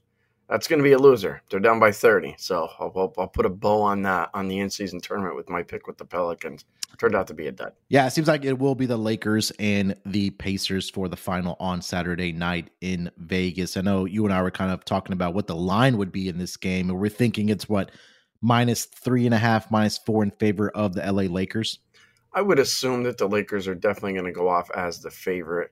that's 0.51 0.67
going 0.67 0.79
to 0.79 0.83
be 0.83 0.91
a 0.91 0.99
loser. 0.99 1.41
They're 1.49 1.61
down 1.61 1.79
by 1.79 1.93
30. 1.93 2.35
So 2.37 2.67
I'll, 2.77 2.91
I'll, 2.93 3.13
I'll, 3.17 3.27
put 3.27 3.45
a 3.45 3.49
bow 3.49 3.81
on 3.81 4.01
that 4.01 4.29
on 4.33 4.49
the 4.49 4.59
in 4.59 4.69
season 4.69 4.99
tournament 4.99 5.37
with 5.37 5.49
my 5.49 5.63
pick 5.63 5.87
with 5.87 5.97
the 5.97 6.03
Pelicans. 6.03 6.65
Turned 6.97 7.15
out 7.15 7.25
to 7.27 7.33
be 7.33 7.47
a 7.47 7.53
dud. 7.53 7.71
Yeah, 7.87 8.05
it 8.05 8.11
seems 8.11 8.27
like 8.27 8.43
it 8.43 8.59
will 8.59 8.75
be 8.75 8.85
the 8.85 8.97
Lakers 8.97 9.53
and 9.59 9.95
the 10.05 10.31
Pacers 10.31 10.89
for 10.89 11.07
the 11.07 11.15
final 11.15 11.55
on 11.61 11.81
Saturday 11.81 12.33
night 12.33 12.69
in 12.81 13.09
Vegas. 13.17 13.77
I 13.77 13.81
know 13.81 14.03
you 14.03 14.25
and 14.25 14.33
I 14.33 14.41
were 14.41 14.51
kind 14.51 14.71
of 14.71 14.83
talking 14.83 15.13
about 15.13 15.33
what 15.33 15.47
the 15.47 15.55
line 15.55 15.97
would 15.97 16.11
be 16.11 16.27
in 16.27 16.37
this 16.37 16.57
game, 16.57 16.89
and 16.89 16.99
we're 16.99 17.07
thinking 17.07 17.47
it's 17.47 17.69
what 17.69 17.91
minus 18.41 18.83
three 18.83 19.25
and 19.25 19.33
a 19.33 19.37
half, 19.37 19.71
minus 19.71 19.99
four 19.99 20.21
in 20.21 20.31
favor 20.31 20.69
of 20.71 20.93
the 20.93 21.01
LA 21.09 21.23
Lakers. 21.23 21.79
I 22.33 22.41
would 22.41 22.59
assume 22.59 23.03
that 23.03 23.17
the 23.17 23.27
Lakers 23.27 23.69
are 23.69 23.75
definitely 23.75 24.13
going 24.13 24.25
to 24.25 24.31
go 24.33 24.49
off 24.49 24.69
as 24.71 24.99
the 24.99 25.11
favorite. 25.11 25.71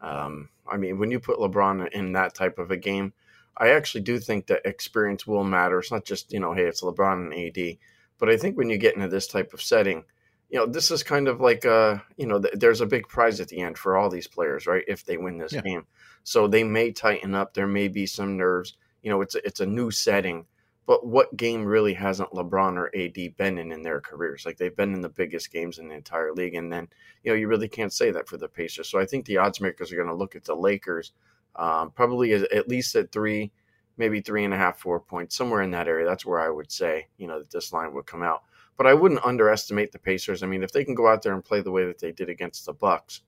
Um, 0.00 0.50
I 0.70 0.76
mean, 0.76 1.00
when 1.00 1.10
you 1.10 1.18
put 1.18 1.38
LeBron 1.38 1.90
in 1.90 2.12
that 2.12 2.36
type 2.36 2.60
of 2.60 2.70
a 2.70 2.76
game, 2.76 3.12
I 3.56 3.70
actually 3.70 4.02
do 4.02 4.18
think 4.18 4.46
that 4.46 4.64
experience 4.64 5.26
will 5.26 5.44
matter. 5.44 5.78
It's 5.78 5.92
not 5.92 6.04
just, 6.04 6.32
you 6.32 6.40
know, 6.40 6.54
hey, 6.54 6.64
it's 6.64 6.82
LeBron 6.82 7.32
and 7.32 7.34
AD. 7.34 7.76
But 8.18 8.30
I 8.30 8.36
think 8.36 8.56
when 8.56 8.70
you 8.70 8.78
get 8.78 8.94
into 8.94 9.08
this 9.08 9.26
type 9.26 9.52
of 9.52 9.62
setting, 9.62 10.04
you 10.50 10.58
know, 10.58 10.66
this 10.66 10.90
is 10.90 11.02
kind 11.02 11.28
of 11.28 11.40
like, 11.40 11.64
uh, 11.64 11.98
you 12.16 12.26
know, 12.26 12.40
th- 12.40 12.54
there's 12.54 12.80
a 12.80 12.86
big 12.86 13.08
prize 13.08 13.40
at 13.40 13.48
the 13.48 13.60
end 13.60 13.78
for 13.78 13.96
all 13.96 14.10
these 14.10 14.26
players, 14.26 14.66
right? 14.66 14.84
If 14.88 15.04
they 15.04 15.16
win 15.16 15.38
this 15.38 15.52
yeah. 15.52 15.60
game. 15.60 15.86
So 16.24 16.48
they 16.48 16.64
may 16.64 16.92
tighten 16.92 17.34
up. 17.34 17.54
There 17.54 17.66
may 17.66 17.88
be 17.88 18.06
some 18.06 18.36
nerves. 18.36 18.76
You 19.02 19.10
know, 19.10 19.20
it's 19.20 19.34
a, 19.34 19.46
it's 19.46 19.60
a 19.60 19.66
new 19.66 19.90
setting. 19.90 20.46
But 20.86 21.06
what 21.06 21.36
game 21.36 21.64
really 21.64 21.94
hasn't 21.94 22.32
LeBron 22.32 22.76
or 22.76 22.90
AD 22.96 23.36
been 23.36 23.58
in 23.58 23.70
in 23.70 23.82
their 23.82 24.00
careers? 24.00 24.44
Like 24.44 24.56
they've 24.56 24.74
been 24.74 24.92
in 24.92 25.02
the 25.02 25.08
biggest 25.08 25.52
games 25.52 25.78
in 25.78 25.88
the 25.88 25.94
entire 25.94 26.32
league. 26.32 26.54
And 26.54 26.72
then, 26.72 26.88
you 27.22 27.30
know, 27.30 27.36
you 27.36 27.46
really 27.46 27.68
can't 27.68 27.92
say 27.92 28.10
that 28.10 28.28
for 28.28 28.36
the 28.36 28.48
Pacers. 28.48 28.88
So 28.88 28.98
I 28.98 29.06
think 29.06 29.24
the 29.24 29.36
odds 29.36 29.60
makers 29.60 29.92
are 29.92 29.96
going 29.96 30.08
to 30.08 30.14
look 30.14 30.34
at 30.34 30.44
the 30.44 30.56
Lakers 30.56 31.12
um, 31.56 31.90
probably 31.90 32.32
at 32.32 32.68
least 32.68 32.94
at 32.96 33.12
three, 33.12 33.52
maybe 33.96 34.20
three 34.20 34.44
and 34.44 34.54
a 34.54 34.56
half, 34.56 34.78
four 34.78 35.00
points, 35.00 35.36
somewhere 35.36 35.62
in 35.62 35.70
that 35.72 35.88
area. 35.88 36.06
That's 36.06 36.26
where 36.26 36.40
I 36.40 36.50
would 36.50 36.70
say, 36.70 37.08
you 37.18 37.26
know, 37.26 37.38
that 37.38 37.50
this 37.50 37.72
line 37.72 37.92
would 37.94 38.06
come 38.06 38.22
out. 38.22 38.42
But 38.76 38.86
I 38.86 38.94
wouldn't 38.94 39.24
underestimate 39.24 39.92
the 39.92 39.98
Pacers. 39.98 40.42
I 40.42 40.46
mean, 40.46 40.62
if 40.62 40.72
they 40.72 40.84
can 40.84 40.94
go 40.94 41.06
out 41.06 41.22
there 41.22 41.34
and 41.34 41.44
play 41.44 41.60
the 41.60 41.70
way 41.70 41.84
that 41.84 41.98
they 41.98 42.12
did 42.12 42.30
against 42.30 42.64
the 42.64 42.72
Bucks 42.72 43.20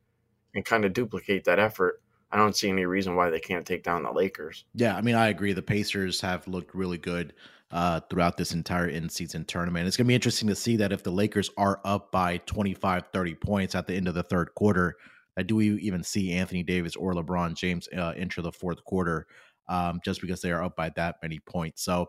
and 0.55 0.65
kind 0.65 0.85
of 0.85 0.95
duplicate 0.95 1.45
that 1.45 1.59
effort, 1.59 2.01
I 2.31 2.39
don't 2.39 2.57
see 2.57 2.71
any 2.71 2.87
reason 2.87 3.15
why 3.15 3.29
they 3.29 3.41
can't 3.41 3.67
take 3.67 3.83
down 3.83 4.05
the 4.05 4.13
Lakers. 4.13 4.65
Yeah, 4.75 4.97
I 4.97 5.03
mean, 5.03 5.15
I 5.15 5.29
agree. 5.29 5.53
The 5.53 5.61
Pacers 5.61 6.23
have 6.23 6.49
looked 6.49 6.75
really 6.75 6.97
good 6.97 7.35
uh, 7.71 8.01
throughout 8.09 8.39
this 8.39 8.53
entire 8.53 8.89
in-season 8.89 9.45
tournament. 9.45 9.87
It's 9.87 9.97
going 9.97 10.07
to 10.07 10.09
be 10.09 10.15
interesting 10.15 10.49
to 10.49 10.55
see 10.55 10.77
that 10.77 10.93
if 10.93 11.03
the 11.03 11.11
Lakers 11.11 11.51
are 11.59 11.81
up 11.85 12.11
by 12.11 12.39
25, 12.39 13.05
30 13.13 13.35
points 13.35 13.75
at 13.75 13.87
the 13.87 13.95
end 13.95 14.09
of 14.09 14.15
the 14.15 14.23
third 14.23 14.55
quarter, 14.55 14.97
do 15.47 15.57
we 15.57 15.75
even 15.81 16.03
see 16.03 16.33
Anthony 16.33 16.63
Davis 16.63 16.97
or 16.97 17.15
LeBron 17.15 17.55
James 17.55 17.89
uh, 17.97 18.13
enter 18.17 18.43
the 18.43 18.53
fourth 18.53 18.85
quarter 18.85 19.27
um, 19.69 20.01
just 20.05 20.21
because 20.21 20.41
they 20.41 20.51
are 20.51 20.63
up 20.63 20.77
by 20.77 20.91
that 20.97 21.17
many 21.23 21.39
points? 21.41 21.83
So 21.83 22.07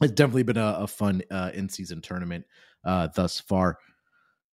it's 0.00 0.12
definitely 0.12 0.44
been 0.44 0.56
a, 0.56 0.76
a 0.80 0.86
fun 0.86 1.22
uh, 1.30 1.50
in 1.54 1.68
season 1.68 2.00
tournament 2.00 2.44
uh, 2.84 3.08
thus 3.14 3.40
far. 3.40 3.78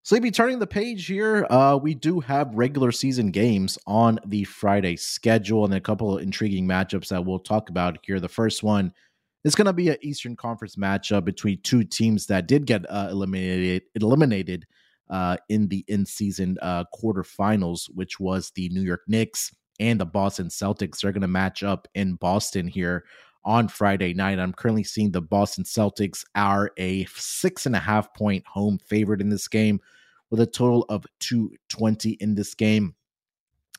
Sleepy, 0.03 0.31
turning 0.31 0.59
the 0.59 0.65
page 0.65 1.05
here, 1.05 1.45
uh, 1.49 1.77
we 1.81 1.93
do 1.93 2.21
have 2.21 2.55
regular 2.55 2.93
season 2.93 3.29
games 3.29 3.77
on 3.85 4.17
the 4.25 4.45
Friday 4.45 4.95
schedule 4.95 5.65
and 5.65 5.73
a 5.73 5.81
couple 5.81 6.15
of 6.15 6.23
intriguing 6.23 6.65
matchups 6.65 7.09
that 7.09 7.25
we'll 7.25 7.39
talk 7.39 7.69
about 7.69 7.97
here. 8.03 8.21
The 8.21 8.29
first 8.29 8.63
one 8.63 8.93
is 9.43 9.53
going 9.53 9.65
to 9.65 9.73
be 9.73 9.89
an 9.89 9.97
Eastern 10.01 10.37
Conference 10.37 10.77
matchup 10.77 11.25
between 11.25 11.59
two 11.61 11.83
teams 11.83 12.25
that 12.27 12.47
did 12.47 12.65
get 12.65 12.89
uh, 12.89 13.09
eliminated 13.11 13.83
eliminated 13.95 14.65
uh, 15.09 15.37
in 15.49 15.67
the 15.67 15.83
in 15.87 16.05
season 16.05 16.57
uh, 16.61 16.83
quarterfinals, 16.93 17.85
which 17.93 18.19
was 18.19 18.51
the 18.51 18.69
New 18.69 18.81
York 18.81 19.01
Knicks 19.07 19.53
and 19.79 19.99
the 19.99 20.05
Boston 20.05 20.47
Celtics. 20.47 20.99
They're 20.99 21.11
going 21.11 21.21
to 21.21 21.27
match 21.27 21.63
up 21.63 21.87
in 21.93 22.15
Boston 22.15 22.67
here 22.67 23.05
on 23.43 23.67
Friday 23.67 24.13
night. 24.13 24.39
I'm 24.39 24.53
currently 24.53 24.83
seeing 24.83 25.11
the 25.11 25.21
Boston 25.21 25.63
Celtics 25.63 26.23
are 26.35 26.71
a 26.77 27.05
six 27.05 27.65
and 27.65 27.75
a 27.75 27.79
half 27.79 28.13
point 28.13 28.45
home 28.45 28.77
favorite 28.77 29.21
in 29.21 29.29
this 29.29 29.47
game 29.47 29.79
with 30.29 30.41
a 30.41 30.45
total 30.45 30.85
of 30.89 31.05
220 31.19 32.11
in 32.19 32.35
this 32.35 32.53
game. 32.53 32.93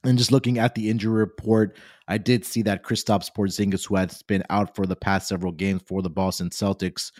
And 0.05 0.17
just 0.17 0.33
looking 0.33 0.59
at 0.59 0.75
the 0.75 0.89
injury 0.89 1.19
report, 1.19 1.77
I 2.07 2.19
did 2.19 2.45
see 2.45 2.63
that 2.63 2.85
Kristaps 2.85 3.31
Porzingis, 3.31 3.87
who 3.87 3.97
has 3.97 4.23
been 4.23 4.45
out 4.49 4.75
for 4.75 4.87
the 4.87 4.97
past 4.97 5.29
several 5.29 5.53
games 5.53 5.83
for 5.87 6.03
the 6.03 6.11
Boston 6.11 6.51
Celtics, 6.51 7.11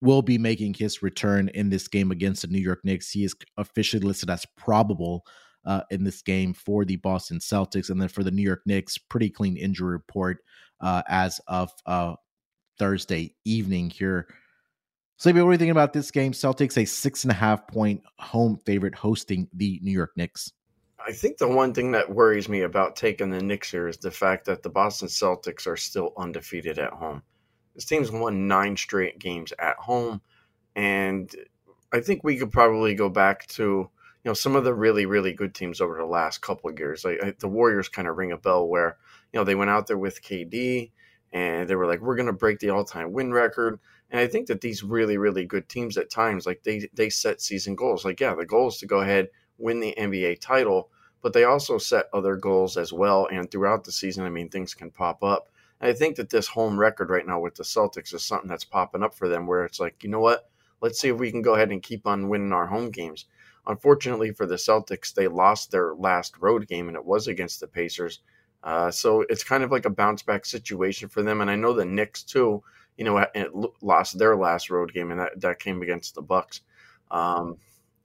will 0.00 0.22
be 0.22 0.38
making 0.38 0.74
his 0.74 1.02
return 1.02 1.48
in 1.54 1.70
this 1.70 1.88
game 1.88 2.10
against 2.10 2.42
the 2.42 2.48
New 2.48 2.60
York 2.60 2.80
Knicks. 2.84 3.10
He 3.10 3.24
is 3.24 3.34
officially 3.56 4.06
listed 4.06 4.30
as 4.30 4.46
probable 4.56 5.24
uh, 5.64 5.82
in 5.90 6.04
this 6.04 6.22
game 6.22 6.54
for 6.54 6.84
the 6.84 6.96
Boston 6.96 7.38
Celtics. 7.38 7.90
And 7.90 8.00
then 8.00 8.08
for 8.08 8.22
the 8.22 8.30
New 8.30 8.42
York 8.42 8.62
Knicks, 8.66 8.98
pretty 8.98 9.30
clean 9.30 9.56
injury 9.56 9.92
report 9.92 10.38
uh, 10.80 11.02
as 11.08 11.40
of 11.48 11.70
uh, 11.86 12.14
Thursday 12.78 13.34
evening 13.44 13.90
here. 13.90 14.28
So, 15.18 15.32
what 15.32 15.40
are 15.40 15.52
you 15.52 15.58
thinking 15.58 15.70
about 15.70 15.94
this 15.94 16.10
game? 16.10 16.32
Celtics, 16.32 16.76
a 16.76 16.84
six 16.84 17.24
and 17.24 17.30
a 17.30 17.34
half 17.34 17.66
point 17.66 18.02
home 18.18 18.58
favorite 18.66 18.94
hosting 18.94 19.48
the 19.54 19.80
New 19.82 19.92
York 19.92 20.10
Knicks. 20.14 20.52
I 21.06 21.12
think 21.12 21.38
the 21.38 21.48
one 21.48 21.72
thing 21.72 21.92
that 21.92 22.10
worries 22.10 22.48
me 22.48 22.62
about 22.62 22.96
taking 22.96 23.30
the 23.30 23.42
Knicks 23.42 23.70
here 23.70 23.88
is 23.88 23.96
the 23.96 24.10
fact 24.10 24.44
that 24.46 24.62
the 24.62 24.68
Boston 24.68 25.08
Celtics 25.08 25.66
are 25.66 25.76
still 25.76 26.12
undefeated 26.18 26.78
at 26.78 26.92
home. 26.92 27.22
This 27.76 27.84
team's 27.84 28.10
won 28.10 28.48
nine 28.48 28.76
straight 28.76 29.20
games 29.20 29.52
at 29.60 29.76
home, 29.76 30.20
and 30.74 31.32
I 31.92 32.00
think 32.00 32.24
we 32.24 32.36
could 32.36 32.50
probably 32.50 32.94
go 32.94 33.08
back 33.08 33.46
to 33.48 33.62
you 33.62 33.90
know 34.24 34.34
some 34.34 34.56
of 34.56 34.64
the 34.64 34.74
really 34.74 35.06
really 35.06 35.32
good 35.32 35.54
teams 35.54 35.80
over 35.80 35.96
the 35.96 36.04
last 36.04 36.40
couple 36.40 36.68
of 36.68 36.78
years. 36.78 37.04
Like 37.04 37.38
the 37.38 37.48
Warriors 37.48 37.88
kind 37.88 38.08
of 38.08 38.16
ring 38.16 38.32
a 38.32 38.36
bell 38.36 38.66
where 38.66 38.96
you 39.32 39.38
know 39.38 39.44
they 39.44 39.54
went 39.54 39.70
out 39.70 39.86
there 39.86 39.98
with 39.98 40.22
KD 40.22 40.90
and 41.32 41.68
they 41.68 41.76
were 41.76 41.86
like 41.86 42.00
we're 42.00 42.16
going 42.16 42.26
to 42.26 42.32
break 42.32 42.58
the 42.58 42.70
all-time 42.70 43.12
win 43.12 43.32
record. 43.32 43.78
And 44.10 44.20
I 44.20 44.26
think 44.26 44.46
that 44.48 44.60
these 44.62 44.82
really 44.82 45.18
really 45.18 45.44
good 45.44 45.68
teams 45.68 45.96
at 45.96 46.10
times 46.10 46.46
like 46.46 46.62
they 46.62 46.88
they 46.94 47.10
set 47.10 47.40
season 47.40 47.76
goals. 47.76 48.04
Like 48.04 48.20
yeah, 48.20 48.34
the 48.34 48.46
goal 48.46 48.68
is 48.68 48.78
to 48.78 48.86
go 48.86 49.00
ahead 49.00 49.28
win 49.58 49.80
the 49.80 49.94
NBA 49.98 50.40
title, 50.40 50.90
but 51.22 51.32
they 51.32 51.44
also 51.44 51.78
set 51.78 52.06
other 52.12 52.36
goals 52.36 52.76
as 52.76 52.92
well. 52.92 53.26
And 53.30 53.50
throughout 53.50 53.84
the 53.84 53.92
season, 53.92 54.24
I 54.24 54.30
mean 54.30 54.48
things 54.48 54.74
can 54.74 54.90
pop 54.90 55.22
up. 55.22 55.48
I 55.80 55.92
think 55.92 56.16
that 56.16 56.30
this 56.30 56.48
home 56.48 56.78
record 56.78 57.10
right 57.10 57.26
now 57.26 57.38
with 57.38 57.54
the 57.54 57.62
Celtics 57.62 58.14
is 58.14 58.24
something 58.24 58.48
that's 58.48 58.64
popping 58.64 59.02
up 59.02 59.14
for 59.14 59.28
them 59.28 59.46
where 59.46 59.64
it's 59.64 59.78
like, 59.80 60.02
you 60.02 60.08
know 60.08 60.20
what? 60.20 60.48
Let's 60.80 61.00
see 61.00 61.08
if 61.08 61.18
we 61.18 61.30
can 61.30 61.42
go 61.42 61.54
ahead 61.54 61.70
and 61.70 61.82
keep 61.82 62.06
on 62.06 62.28
winning 62.28 62.52
our 62.52 62.66
home 62.66 62.90
games. 62.90 63.26
Unfortunately 63.66 64.32
for 64.32 64.46
the 64.46 64.54
Celtics, 64.54 65.12
they 65.12 65.28
lost 65.28 65.70
their 65.70 65.94
last 65.94 66.38
road 66.38 66.66
game 66.66 66.88
and 66.88 66.96
it 66.96 67.04
was 67.04 67.28
against 67.28 67.60
the 67.60 67.66
Pacers. 67.66 68.20
Uh, 68.62 68.90
so 68.90 69.24
it's 69.28 69.44
kind 69.44 69.62
of 69.62 69.70
like 69.70 69.84
a 69.84 69.90
bounce 69.90 70.22
back 70.22 70.46
situation 70.46 71.08
for 71.08 71.22
them. 71.22 71.40
And 71.40 71.50
I 71.50 71.56
know 71.56 71.72
the 71.72 71.84
Knicks 71.84 72.22
too, 72.22 72.62
you 72.96 73.04
know, 73.04 73.24
lost 73.82 74.18
their 74.18 74.36
last 74.36 74.70
road 74.70 74.94
game 74.94 75.10
and 75.10 75.20
that, 75.20 75.40
that 75.40 75.58
came 75.58 75.82
against 75.82 76.14
the 76.14 76.22
Bucks. 76.22 76.62
Um, 77.10 77.58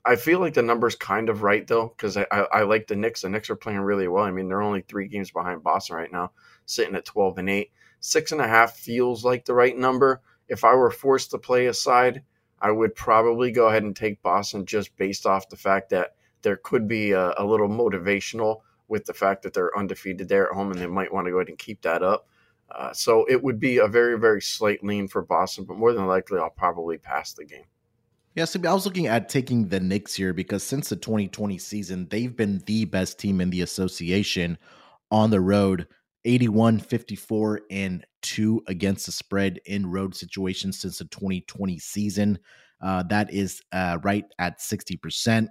I 0.04 0.16
feel 0.16 0.40
like 0.40 0.56
the 0.56 0.62
number's 0.62 0.96
kind 0.96 1.30
of 1.30 1.44
right 1.44 1.66
though, 1.66 1.94
because 1.96 2.18
I, 2.18 2.26
I, 2.32 2.40
I, 2.40 2.62
like 2.64 2.88
the 2.88 2.96
Knicks. 2.96 3.22
The 3.22 3.30
Knicks 3.30 3.50
are 3.50 3.56
playing 3.56 3.80
really 3.80 4.08
well. 4.08 4.24
I 4.24 4.32
mean, 4.32 4.50
they're 4.50 4.62
only 4.62 4.82
three 4.82 5.08
games 5.08 5.32
behind 5.32 5.64
Boston 5.64 5.96
right 5.96 6.12
now 6.12 6.32
sitting 6.66 6.96
at 6.96 7.06
12 7.06 7.38
and 7.40 7.50
8. 7.50 7.72
Six 8.00 8.32
and 8.32 8.42
a 8.42 8.48
half 8.48 8.76
feels 8.76 9.24
like 9.24 9.46
the 9.46 9.54
right 9.54 9.78
number. 9.78 10.22
If 10.48 10.64
I 10.64 10.74
were 10.76 10.92
forced 10.92 11.32
to 11.32 11.38
play 11.38 11.68
a 11.68 11.74
side, 11.74 12.24
I 12.60 12.72
would 12.72 12.96
probably 12.96 13.52
go 13.52 13.68
ahead 13.68 13.84
and 13.84 13.96
take 13.96 14.22
Boston 14.22 14.66
just 14.66 14.96
based 14.96 15.26
off 15.26 15.50
the 15.50 15.58
fact 15.58 15.90
that 15.90 16.16
there 16.42 16.58
could 16.58 16.88
be 16.88 17.12
a, 17.12 17.34
a 17.38 17.46
little 17.46 17.70
motivational 17.70 18.62
with 18.88 19.06
the 19.06 19.14
fact 19.14 19.44
that 19.44 19.54
they're 19.54 19.78
undefeated 19.78 20.28
there 20.28 20.48
at 20.48 20.56
home 20.56 20.72
and 20.72 20.80
they 20.80 20.88
might 20.88 21.14
want 21.14 21.26
to 21.26 21.32
go 21.32 21.38
ahead 21.38 21.50
and 21.50 21.58
keep 21.58 21.82
that 21.82 22.04
up. 22.04 22.28
Uh, 22.70 22.94
so 22.94 23.26
it 23.30 23.42
would 23.42 23.60
be 23.60 23.78
a 23.78 23.88
very, 23.88 24.18
very 24.18 24.42
slight 24.42 24.84
lean 24.84 25.08
for 25.08 25.22
Boston, 25.22 25.66
but 25.66 25.78
more 25.78 25.94
than 25.94 26.08
likely, 26.08 26.40
I'll 26.40 26.50
probably 26.50 26.98
pass 26.98 27.34
the 27.34 27.46
game. 27.46 27.66
Yeah, 28.36 28.46
so 28.46 28.62
I 28.66 28.74
was 28.74 28.86
looking 28.86 29.08
at 29.08 29.28
taking 29.28 29.68
the 29.68 29.82
Knicks 29.82 30.14
here 30.14 30.34
because 30.34 30.64
since 30.64 30.88
the 30.88 30.96
2020 30.96 31.58
season, 31.58 32.08
they've 32.10 32.34
been 32.34 32.60
the 32.66 32.86
best 32.86 33.20
team 33.20 33.42
in 33.42 33.50
the 33.50 33.62
association 33.62 34.58
on 35.10 35.32
the 35.32 35.42
road. 35.42 35.88
81, 36.26 36.80
54, 36.80 37.62
and 37.72 38.06
2 38.22 38.64
against 38.68 39.06
the 39.06 39.12
spread 39.12 39.60
in 39.66 39.90
road 39.90 40.16
situations 40.16 40.80
since 40.80 41.00
the 41.00 41.06
2020 41.06 41.80
season. 41.80 42.40
Uh, 42.82 43.04
that 43.04 43.32
is 43.34 43.62
uh, 43.72 43.98
right 44.04 44.26
at 44.40 44.60
60%. 44.60 45.48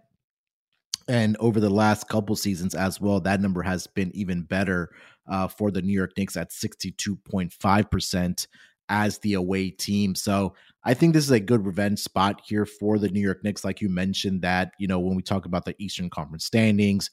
And 1.08 1.36
over 1.40 1.58
the 1.58 1.70
last 1.70 2.08
couple 2.08 2.36
seasons 2.36 2.74
as 2.74 3.00
well, 3.00 3.20
that 3.20 3.40
number 3.40 3.62
has 3.62 3.86
been 3.86 4.10
even 4.14 4.42
better 4.42 4.90
uh, 5.28 5.48
for 5.48 5.70
the 5.70 5.82
New 5.82 5.92
York 5.92 6.12
Knicks 6.16 6.36
at 6.36 6.50
62.5% 6.50 8.46
as 8.88 9.18
the 9.18 9.34
away 9.34 9.70
team. 9.70 10.14
So 10.14 10.54
I 10.84 10.94
think 10.94 11.14
this 11.14 11.24
is 11.24 11.30
a 11.30 11.40
good 11.40 11.64
revenge 11.64 12.00
spot 12.00 12.42
here 12.44 12.66
for 12.66 12.98
the 12.98 13.08
New 13.08 13.20
York 13.20 13.42
Knicks. 13.44 13.64
Like 13.64 13.80
you 13.80 13.88
mentioned, 13.88 14.42
that, 14.42 14.72
you 14.78 14.88
know, 14.88 14.98
when 14.98 15.16
we 15.16 15.22
talk 15.22 15.46
about 15.46 15.64
the 15.64 15.74
Eastern 15.78 16.10
Conference 16.10 16.44
standings 16.44 17.10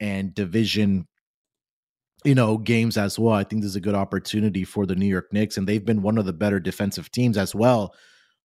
and 0.00 0.34
division, 0.34 1.06
you 2.24 2.34
know, 2.34 2.58
games 2.58 2.96
as 2.96 3.18
well, 3.18 3.34
I 3.34 3.44
think 3.44 3.62
this 3.62 3.70
is 3.70 3.76
a 3.76 3.80
good 3.80 3.94
opportunity 3.94 4.64
for 4.64 4.86
the 4.86 4.96
New 4.96 5.06
York 5.06 5.32
Knicks. 5.32 5.56
And 5.56 5.66
they've 5.66 5.84
been 5.84 6.02
one 6.02 6.18
of 6.18 6.26
the 6.26 6.32
better 6.32 6.58
defensive 6.58 7.10
teams 7.10 7.38
as 7.38 7.54
well 7.54 7.94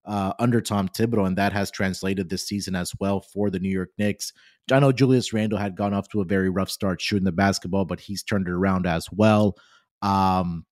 uh, 0.05 0.33
under 0.39 0.61
Tom 0.61 0.89
Thibodeau. 0.89 1.25
And 1.25 1.37
that 1.37 1.53
has 1.53 1.71
translated 1.71 2.29
this 2.29 2.47
season 2.47 2.75
as 2.75 2.93
well 2.99 3.21
for 3.21 3.49
the 3.49 3.59
New 3.59 3.69
York 3.69 3.89
Knicks. 3.97 4.31
I 4.71 4.79
know 4.79 4.91
Julius 4.91 5.33
Randle 5.33 5.59
had 5.59 5.75
gone 5.75 5.93
off 5.93 6.07
to 6.09 6.21
a 6.21 6.25
very 6.25 6.49
rough 6.49 6.69
start 6.69 7.01
shooting 7.01 7.25
the 7.25 7.31
basketball, 7.31 7.85
but 7.85 7.99
he's 7.99 8.23
turned 8.23 8.47
it 8.47 8.51
around 8.51 8.85
as 8.85 9.11
well. 9.11 9.57
Um, 10.01 10.65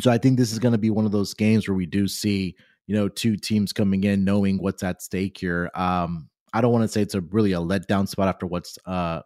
so 0.00 0.10
I 0.10 0.18
think 0.18 0.38
this 0.38 0.52
is 0.52 0.58
going 0.58 0.72
to 0.72 0.78
be 0.78 0.90
one 0.90 1.06
of 1.06 1.12
those 1.12 1.34
games 1.34 1.68
where 1.68 1.76
we 1.76 1.86
do 1.86 2.08
see, 2.08 2.56
you 2.86 2.96
know, 2.96 3.08
two 3.08 3.36
teams 3.36 3.72
coming 3.72 4.04
in 4.04 4.24
knowing 4.24 4.58
what's 4.58 4.82
at 4.82 5.02
stake 5.02 5.38
here. 5.38 5.70
Um, 5.74 6.28
I 6.52 6.60
don't 6.60 6.72
want 6.72 6.82
to 6.82 6.88
say 6.88 7.00
it's 7.00 7.14
a 7.14 7.20
really 7.20 7.52
a 7.52 7.58
letdown 7.58 8.08
spot 8.08 8.28
after 8.28 8.46
what's 8.46 8.76
uh, 8.86 9.20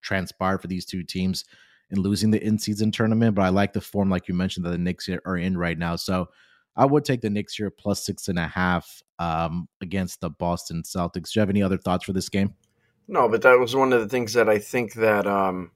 transpired 0.00 0.62
for 0.62 0.68
these 0.68 0.86
two 0.86 1.02
teams 1.02 1.44
in 1.92 2.00
losing 2.00 2.30
the 2.30 2.42
in-season 2.42 2.90
tournament, 2.90 3.34
but 3.34 3.42
I 3.42 3.50
like 3.50 3.74
the 3.74 3.80
form, 3.80 4.10
like 4.10 4.26
you 4.26 4.34
mentioned, 4.34 4.66
that 4.66 4.70
the 4.70 4.78
Knicks 4.78 5.08
are 5.08 5.36
in 5.36 5.56
right 5.56 5.78
now. 5.78 5.94
So 5.94 6.30
I 6.74 6.86
would 6.86 7.04
take 7.04 7.20
the 7.20 7.30
Knicks 7.30 7.54
here 7.54 7.70
plus 7.70 8.04
six 8.04 8.28
and 8.28 8.38
a 8.38 8.48
half 8.48 9.02
um, 9.18 9.68
against 9.80 10.20
the 10.20 10.30
Boston 10.30 10.82
Celtics. 10.82 11.32
Do 11.32 11.38
you 11.38 11.40
have 11.40 11.50
any 11.50 11.62
other 11.62 11.76
thoughts 11.76 12.04
for 12.04 12.14
this 12.14 12.30
game? 12.30 12.54
No, 13.08 13.28
but 13.28 13.42
that 13.42 13.58
was 13.58 13.76
one 13.76 13.92
of 13.92 14.00
the 14.00 14.08
things 14.08 14.32
that 14.32 14.48
I 14.48 14.58
think 14.58 14.94
that 14.94 15.26
um, 15.26 15.70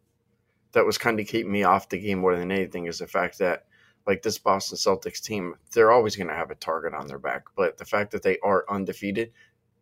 that 0.72 0.86
was 0.86 0.96
kind 0.96 1.20
of 1.20 1.26
keeping 1.26 1.52
me 1.52 1.64
off 1.64 1.90
the 1.90 1.98
game 1.98 2.20
more 2.20 2.34
than 2.34 2.50
anything 2.50 2.86
is 2.86 2.98
the 2.98 3.06
fact 3.06 3.38
that 3.38 3.66
like 4.06 4.22
this 4.22 4.38
Boston 4.38 4.78
Celtics 4.78 5.20
team, 5.22 5.54
they're 5.72 5.92
always 5.92 6.16
going 6.16 6.28
to 6.28 6.34
have 6.34 6.50
a 6.50 6.54
target 6.54 6.94
on 6.94 7.08
their 7.08 7.18
back. 7.18 7.44
But 7.56 7.76
the 7.76 7.84
fact 7.84 8.12
that 8.12 8.22
they 8.22 8.38
are 8.42 8.64
undefeated, 8.70 9.32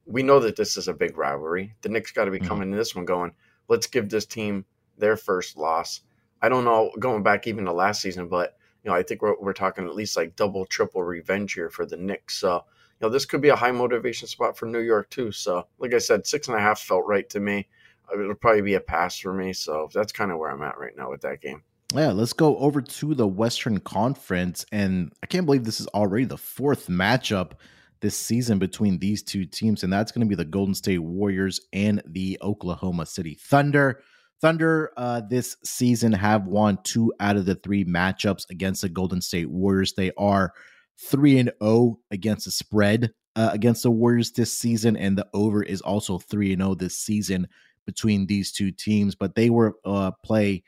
we 0.06 0.22
know 0.22 0.40
that 0.40 0.56
this 0.56 0.76
is 0.76 0.88
a 0.88 0.94
big 0.94 1.16
rivalry. 1.16 1.74
The 1.82 1.90
Knicks 1.90 2.10
got 2.10 2.24
to 2.24 2.30
be 2.30 2.38
mm-hmm. 2.38 2.48
coming 2.48 2.70
to 2.72 2.76
this 2.76 2.96
one 2.96 3.04
going, 3.04 3.32
let's 3.68 3.86
give 3.86 4.08
this 4.08 4.26
team 4.26 4.64
their 4.98 5.16
first 5.16 5.56
loss. 5.56 6.00
I 6.44 6.50
don't 6.50 6.64
know 6.64 6.90
going 6.98 7.22
back 7.22 7.46
even 7.46 7.64
to 7.64 7.72
last 7.72 8.02
season, 8.02 8.28
but 8.28 8.58
you 8.82 8.90
know 8.90 8.96
I 8.96 9.02
think 9.02 9.22
we're, 9.22 9.34
we're 9.40 9.54
talking 9.54 9.86
at 9.86 9.94
least 9.94 10.14
like 10.14 10.36
double, 10.36 10.66
triple 10.66 11.02
revenge 11.02 11.54
here 11.54 11.70
for 11.70 11.86
the 11.86 11.96
Knicks. 11.96 12.36
So 12.36 12.56
you 12.56 13.06
know 13.06 13.08
this 13.08 13.24
could 13.24 13.40
be 13.40 13.48
a 13.48 13.56
high 13.56 13.70
motivation 13.70 14.28
spot 14.28 14.58
for 14.58 14.66
New 14.66 14.80
York 14.80 15.08
too. 15.08 15.32
So 15.32 15.66
like 15.78 15.94
I 15.94 15.98
said, 15.98 16.26
six 16.26 16.48
and 16.48 16.56
a 16.58 16.60
half 16.60 16.80
felt 16.80 17.06
right 17.06 17.26
to 17.30 17.40
me. 17.40 17.66
Uh, 18.12 18.20
it'll 18.20 18.34
probably 18.34 18.60
be 18.60 18.74
a 18.74 18.80
pass 18.80 19.18
for 19.18 19.32
me. 19.32 19.54
So 19.54 19.88
that's 19.94 20.12
kind 20.12 20.30
of 20.30 20.36
where 20.36 20.50
I'm 20.50 20.62
at 20.62 20.78
right 20.78 20.94
now 20.94 21.10
with 21.10 21.22
that 21.22 21.40
game. 21.40 21.62
Yeah, 21.94 22.12
let's 22.12 22.34
go 22.34 22.58
over 22.58 22.82
to 22.82 23.14
the 23.14 23.26
Western 23.26 23.80
Conference. 23.80 24.66
And 24.70 25.14
I 25.22 25.26
can't 25.26 25.46
believe 25.46 25.64
this 25.64 25.80
is 25.80 25.86
already 25.88 26.26
the 26.26 26.36
fourth 26.36 26.88
matchup 26.88 27.52
this 28.00 28.18
season 28.18 28.58
between 28.58 28.98
these 28.98 29.22
two 29.22 29.46
teams. 29.46 29.82
And 29.82 29.90
that's 29.90 30.12
going 30.12 30.26
to 30.26 30.28
be 30.28 30.34
the 30.34 30.44
Golden 30.44 30.74
State 30.74 30.98
Warriors 30.98 31.62
and 31.72 32.02
the 32.04 32.36
Oklahoma 32.42 33.06
City 33.06 33.38
Thunder. 33.40 34.02
Thunder 34.40 34.92
uh, 34.96 35.22
this 35.28 35.56
season 35.64 36.12
have 36.12 36.46
won 36.46 36.78
two 36.82 37.12
out 37.20 37.36
of 37.36 37.46
the 37.46 37.54
three 37.54 37.84
matchups 37.84 38.48
against 38.50 38.82
the 38.82 38.88
Golden 38.88 39.20
State 39.20 39.50
Warriors. 39.50 39.94
They 39.94 40.10
are 40.18 40.52
3 40.98 41.38
and 41.38 41.52
0 41.62 41.98
against 42.10 42.44
the 42.44 42.50
spread 42.50 43.12
uh, 43.36 43.50
against 43.52 43.82
the 43.82 43.90
Warriors 43.90 44.32
this 44.32 44.56
season. 44.56 44.96
And 44.96 45.16
the 45.16 45.26
over 45.34 45.62
is 45.62 45.80
also 45.80 46.18
3 46.18 46.52
and 46.52 46.62
0 46.62 46.74
this 46.74 46.96
season 46.96 47.48
between 47.86 48.26
these 48.26 48.52
two 48.52 48.70
teams. 48.70 49.14
But 49.14 49.34
they 49.34 49.50
were 49.50 49.74
uh, 49.84 50.12
play 50.24 50.62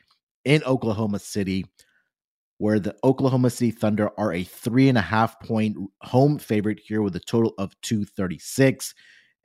in 0.45 0.63
Oklahoma 0.63 1.19
City, 1.19 1.65
where 2.57 2.79
the 2.79 2.95
Oklahoma 3.03 3.49
City 3.49 3.71
Thunder 3.71 4.09
are 4.17 4.33
a 4.33 4.43
three 4.43 4.89
and 4.89 4.97
a 4.97 5.01
half 5.01 5.39
point 5.41 5.77
home 6.01 6.39
favorite 6.39 6.79
here 6.79 7.01
with 7.01 7.15
a 7.15 7.21
total 7.21 7.53
of 7.57 7.79
236. 7.81 8.93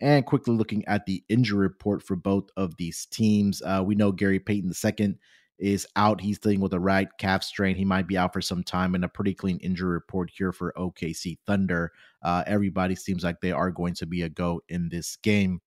And 0.02 0.26
quickly 0.26 0.52
looking 0.52 0.84
at 0.86 1.06
the 1.06 1.22
injury 1.28 1.60
report 1.60 2.02
for 2.02 2.16
both 2.16 2.50
of 2.56 2.76
these 2.76 3.06
teams, 3.06 3.62
uh, 3.62 3.84
we 3.86 3.94
know 3.94 4.10
Gary 4.10 4.40
Payton 4.40 4.72
II 4.84 5.14
is 5.60 5.86
out. 5.94 6.20
He's 6.20 6.40
dealing 6.40 6.60
with 6.60 6.72
a 6.72 6.80
right 6.80 7.06
calf 7.18 7.44
strain. 7.44 7.76
He 7.76 7.84
might 7.84 8.08
be 8.08 8.18
out 8.18 8.32
for 8.32 8.40
some 8.40 8.64
time, 8.64 8.96
and 8.96 9.04
a 9.04 9.08
pretty 9.08 9.32
clean 9.32 9.58
injury 9.58 9.92
report 9.92 10.28
here 10.34 10.52
for 10.52 10.74
OKC 10.76 11.38
Thunder. 11.46 11.92
Uh, 12.20 12.42
everybody 12.48 12.96
seems 12.96 13.22
like 13.22 13.40
they 13.40 13.52
are 13.52 13.70
going 13.70 13.94
to 13.94 14.06
be 14.06 14.22
a 14.22 14.28
go 14.28 14.60
in 14.68 14.88
this 14.88 15.14
game. 15.14 15.60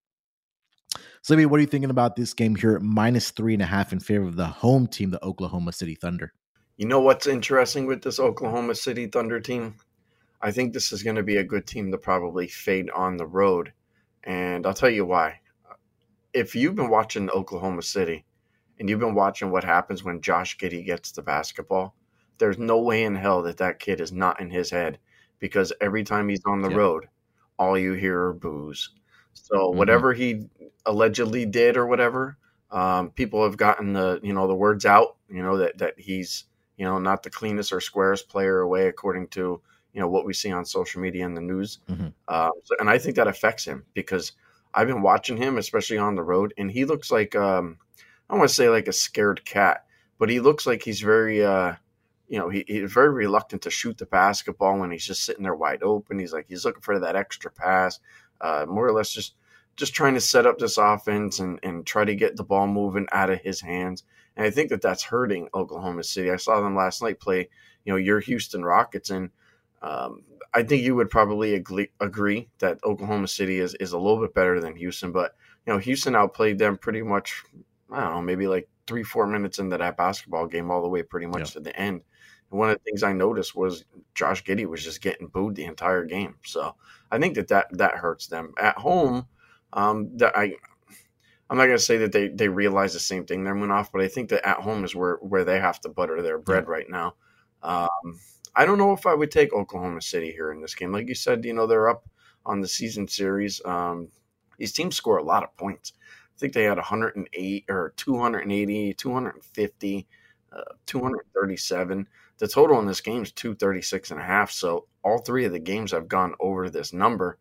So, 1.21 1.41
what 1.47 1.57
are 1.57 1.61
you 1.61 1.67
thinking 1.67 1.89
about 1.89 2.17
this 2.17 2.33
game 2.33 2.55
here? 2.55 2.77
Minus 2.81 3.31
three 3.31 3.53
and 3.53 3.63
a 3.63 3.65
half 3.65 3.93
in 3.93 4.01
favor 4.01 4.25
of 4.25 4.35
the 4.35 4.47
home 4.47 4.85
team, 4.85 5.11
the 5.11 5.23
Oklahoma 5.23 5.71
City 5.71 5.95
Thunder. 5.95 6.33
You 6.75 6.87
know 6.87 6.99
what's 6.99 7.25
interesting 7.25 7.85
with 7.85 8.01
this 8.01 8.19
Oklahoma 8.19 8.75
City 8.75 9.07
Thunder 9.07 9.39
team? 9.39 9.75
I 10.41 10.51
think 10.51 10.73
this 10.73 10.91
is 10.91 11.03
going 11.03 11.15
to 11.15 11.23
be 11.23 11.37
a 11.37 11.43
good 11.43 11.65
team 11.65 11.89
to 11.91 11.97
probably 11.97 12.49
fade 12.49 12.89
on 12.89 13.15
the 13.15 13.25
road. 13.25 13.71
And 14.25 14.65
I'll 14.65 14.73
tell 14.73 14.89
you 14.89 15.05
why. 15.05 15.39
If 16.33 16.55
you've 16.55 16.75
been 16.75 16.89
watching 16.89 17.29
Oklahoma 17.29 17.81
City 17.81 18.25
and 18.79 18.89
you've 18.89 18.99
been 18.99 19.15
watching 19.15 19.51
what 19.51 19.63
happens 19.63 20.03
when 20.03 20.21
Josh 20.21 20.57
Giddey 20.57 20.85
gets 20.85 21.11
the 21.11 21.21
basketball, 21.21 21.95
there's 22.37 22.57
no 22.57 22.81
way 22.81 23.03
in 23.03 23.15
hell 23.15 23.43
that 23.43 23.57
that 23.57 23.79
kid 23.79 24.01
is 24.01 24.11
not 24.11 24.41
in 24.41 24.49
his 24.49 24.69
head 24.69 24.99
because 25.39 25.71
every 25.79 26.03
time 26.03 26.27
he's 26.27 26.43
on 26.45 26.61
the 26.61 26.69
yep. 26.69 26.77
road, 26.77 27.05
all 27.57 27.77
you 27.77 27.93
hear 27.93 28.19
are 28.19 28.33
boos. 28.33 28.89
So 29.33 29.55
mm-hmm. 29.55 29.77
whatever 29.77 30.13
he 30.13 30.47
allegedly 30.85 31.45
did 31.45 31.77
or 31.77 31.85
whatever, 31.85 32.37
um, 32.71 33.11
people 33.11 33.43
have 33.43 33.57
gotten 33.57 33.93
the 33.93 34.19
you 34.23 34.33
know 34.33 34.47
the 34.47 34.55
words 34.55 34.85
out. 34.85 35.17
You 35.29 35.43
know 35.43 35.57
that 35.57 35.77
that 35.77 35.99
he's 35.99 36.45
you 36.77 36.85
know 36.85 36.99
not 36.99 37.23
the 37.23 37.29
cleanest 37.29 37.71
or 37.71 37.79
squarest 37.79 38.27
player 38.27 38.59
away 38.59 38.87
according 38.87 39.27
to 39.29 39.61
you 39.95 40.01
know 40.01 40.07
what 40.07 40.25
we 40.25 40.33
see 40.33 40.51
on 40.51 40.65
social 40.65 41.01
media 41.01 41.25
and 41.25 41.35
the 41.35 41.41
news. 41.41 41.79
Mm-hmm. 41.89 42.09
Uh, 42.27 42.49
so, 42.63 42.75
and 42.79 42.89
I 42.89 42.97
think 42.97 43.15
that 43.15 43.27
affects 43.27 43.65
him 43.65 43.85
because 43.93 44.33
I've 44.73 44.87
been 44.87 45.01
watching 45.01 45.37
him, 45.37 45.57
especially 45.57 45.97
on 45.97 46.15
the 46.15 46.23
road, 46.23 46.53
and 46.57 46.69
he 46.69 46.85
looks 46.85 47.11
like 47.11 47.35
um, 47.35 47.77
I 48.29 48.33
don't 48.33 48.39
want 48.39 48.49
to 48.49 48.55
say 48.55 48.69
like 48.69 48.87
a 48.87 48.93
scared 48.93 49.43
cat, 49.45 49.85
but 50.19 50.29
he 50.29 50.39
looks 50.39 50.67
like 50.67 50.83
he's 50.83 51.01
very. 51.01 51.43
Uh, 51.43 51.73
you 52.27 52.39
know, 52.39 52.49
he, 52.49 52.65
he's 52.67 52.91
very 52.91 53.11
reluctant 53.11 53.61
to 53.61 53.69
shoot 53.69 53.99
the 53.99 54.07
basketball 54.07 54.79
when 54.79 54.89
he's 54.89 55.05
just 55.05 55.23
sitting 55.23 55.43
there 55.43 55.53
wide 55.53 55.83
open. 55.83 56.17
He's 56.17 56.33
like 56.33 56.47
he's 56.49 56.65
looking 56.65 56.81
for 56.81 56.97
that 56.99 57.15
extra 57.15 57.51
pass 57.51 57.99
uh, 58.41 58.65
more 58.67 58.87
or 58.87 58.91
less 58.91 59.11
just 59.11 59.35
just 59.75 59.93
trying 59.93 60.13
to 60.13 60.21
set 60.21 60.45
up 60.45 60.57
this 60.57 60.77
offense 60.77 61.39
and, 61.39 61.59
and 61.61 61.85
try 61.85 62.05
to 62.05 62.15
get 62.15 62.37
the 62.37 62.43
ball 62.43 62.65
moving 62.65 63.05
out 63.11 63.29
of 63.29 63.41
his 63.41 63.59
hands. 63.59 64.03
And 64.37 64.45
I 64.45 64.49
think 64.49 64.69
that 64.69 64.81
that's 64.81 65.03
hurting 65.03 65.49
Oklahoma 65.53 66.03
City. 66.03 66.31
I 66.31 66.37
saw 66.37 66.61
them 66.61 66.77
last 66.77 67.01
night 67.01 67.19
play, 67.19 67.49
you 67.83 67.91
know, 67.91 67.97
your 67.97 68.21
Houston 68.21 68.63
Rockets, 68.63 69.09
and 69.09 69.29
um, 69.85 70.23
I 70.53 70.63
think 70.63 70.81
you 70.83 70.95
would 70.95 71.09
probably 71.09 71.53
agree, 71.53 71.89
agree 71.99 72.49
that 72.59 72.79
Oklahoma 72.83 73.27
City 73.27 73.59
is, 73.59 73.75
is 73.75 73.91
a 73.91 73.99
little 73.99 74.19
bit 74.19 74.33
better 74.33 74.59
than 74.59 74.75
Houston. 74.75 75.11
But, 75.11 75.35
you 75.65 75.73
know, 75.73 75.79
Houston 75.79 76.15
outplayed 76.15 76.57
them 76.57 76.77
pretty 76.77 77.03
much, 77.03 77.43
I 77.91 78.01
don't 78.01 78.13
know, 78.13 78.21
maybe 78.21 78.47
like 78.47 78.67
three, 78.87 79.03
four 79.03 79.27
minutes 79.27 79.59
into 79.59 79.77
that 79.77 79.97
basketball 79.97 80.47
game, 80.47 80.71
all 80.71 80.81
the 80.81 80.89
way 80.89 81.03
pretty 81.03 81.27
much 81.27 81.51
to 81.51 81.59
the 81.59 81.77
end. 81.79 82.01
And 82.49 82.59
one 82.59 82.69
of 82.69 82.77
the 82.77 82.83
things 82.83 83.03
I 83.03 83.13
noticed 83.13 83.55
was 83.55 83.85
Josh 84.15 84.43
Giddey 84.43 84.65
was 84.65 84.83
just 84.83 85.01
getting 85.01 85.27
booed 85.27 85.55
the 85.55 85.65
entire 85.65 86.05
game. 86.05 86.35
So 86.45 86.75
I 87.11 87.19
think 87.19 87.35
that 87.35 87.49
that, 87.49 87.67
that 87.77 87.95
hurts 87.95 88.27
them. 88.27 88.53
At 88.57 88.77
home, 88.77 89.27
um, 89.73 90.17
that 90.17 90.37
I 90.37 90.55
I'm 91.49 91.57
not 91.57 91.65
going 91.65 91.77
to 91.77 91.83
say 91.83 91.97
that 91.97 92.11
they, 92.11 92.29
they 92.29 92.47
realize 92.47 92.93
the 92.93 92.99
same 92.99 93.25
thing 93.25 93.43
they're 93.43 93.53
moving 93.53 93.71
off, 93.71 93.91
but 93.91 94.01
I 94.01 94.07
think 94.07 94.29
that 94.29 94.47
at 94.47 94.61
home 94.61 94.83
is 94.83 94.95
where, 94.95 95.17
where 95.17 95.43
they 95.43 95.59
have 95.59 95.79
to 95.81 95.89
butter 95.89 96.21
their 96.21 96.39
bread 96.39 96.63
yeah. 96.65 96.71
right 96.71 96.89
now. 96.89 97.15
Um, 97.63 98.19
I 98.55 98.65
don't 98.65 98.77
know 98.77 98.93
if 98.93 99.05
I 99.05 99.13
would 99.13 99.31
take 99.31 99.53
Oklahoma 99.53 100.01
City 100.01 100.31
here 100.31 100.51
in 100.51 100.61
this 100.61 100.75
game. 100.75 100.91
Like 100.91 101.07
you 101.07 101.15
said, 101.15 101.43
you 101.43 101.53
know, 101.53 101.67
they're 101.67 101.89
up 101.89 102.07
on 102.45 102.61
the 102.61 102.67
season 102.67 103.07
series. 103.07 103.61
Um, 103.65 104.09
these 104.57 104.71
teams 104.71 104.95
score 104.95 105.17
a 105.17 105.23
lot 105.23 105.43
of 105.43 105.55
points. 105.57 105.93
I 106.35 106.39
think 106.39 106.53
they 106.53 106.63
had 106.63 106.77
108 106.77 107.65
or 107.69 107.93
280, 107.97 108.93
250, 108.93 110.07
uh, 110.53 110.61
237. 110.85 112.07
The 112.37 112.47
total 112.47 112.79
in 112.79 112.85
this 112.85 113.01
game 113.01 113.23
is 113.23 113.31
236 113.31 114.11
and 114.11 114.19
a 114.19 114.23
half. 114.23 114.51
So 114.51 114.87
all 115.03 115.19
three 115.19 115.45
of 115.45 115.51
the 115.51 115.59
games 115.59 115.91
have 115.91 116.07
gone 116.07 116.35
over 116.39 116.69
this 116.69 116.93
number. 116.93 117.37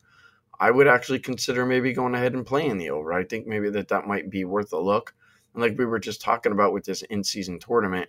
I 0.60 0.70
would 0.70 0.86
actually 0.86 1.18
consider 1.18 1.66
maybe 1.66 1.92
going 1.92 2.14
ahead 2.14 2.34
and 2.34 2.46
playing 2.46 2.78
the 2.78 2.90
over. 2.90 3.12
I 3.12 3.24
think 3.24 3.46
maybe 3.46 3.70
that 3.70 3.88
that 3.88 4.06
might 4.06 4.30
be 4.30 4.44
worth 4.44 4.72
a 4.72 4.78
look. 4.78 5.14
And 5.52 5.62
like 5.62 5.76
we 5.76 5.84
were 5.84 5.98
just 5.98 6.20
talking 6.20 6.52
about 6.52 6.72
with 6.72 6.84
this 6.84 7.02
in-season 7.02 7.58
tournament, 7.58 8.08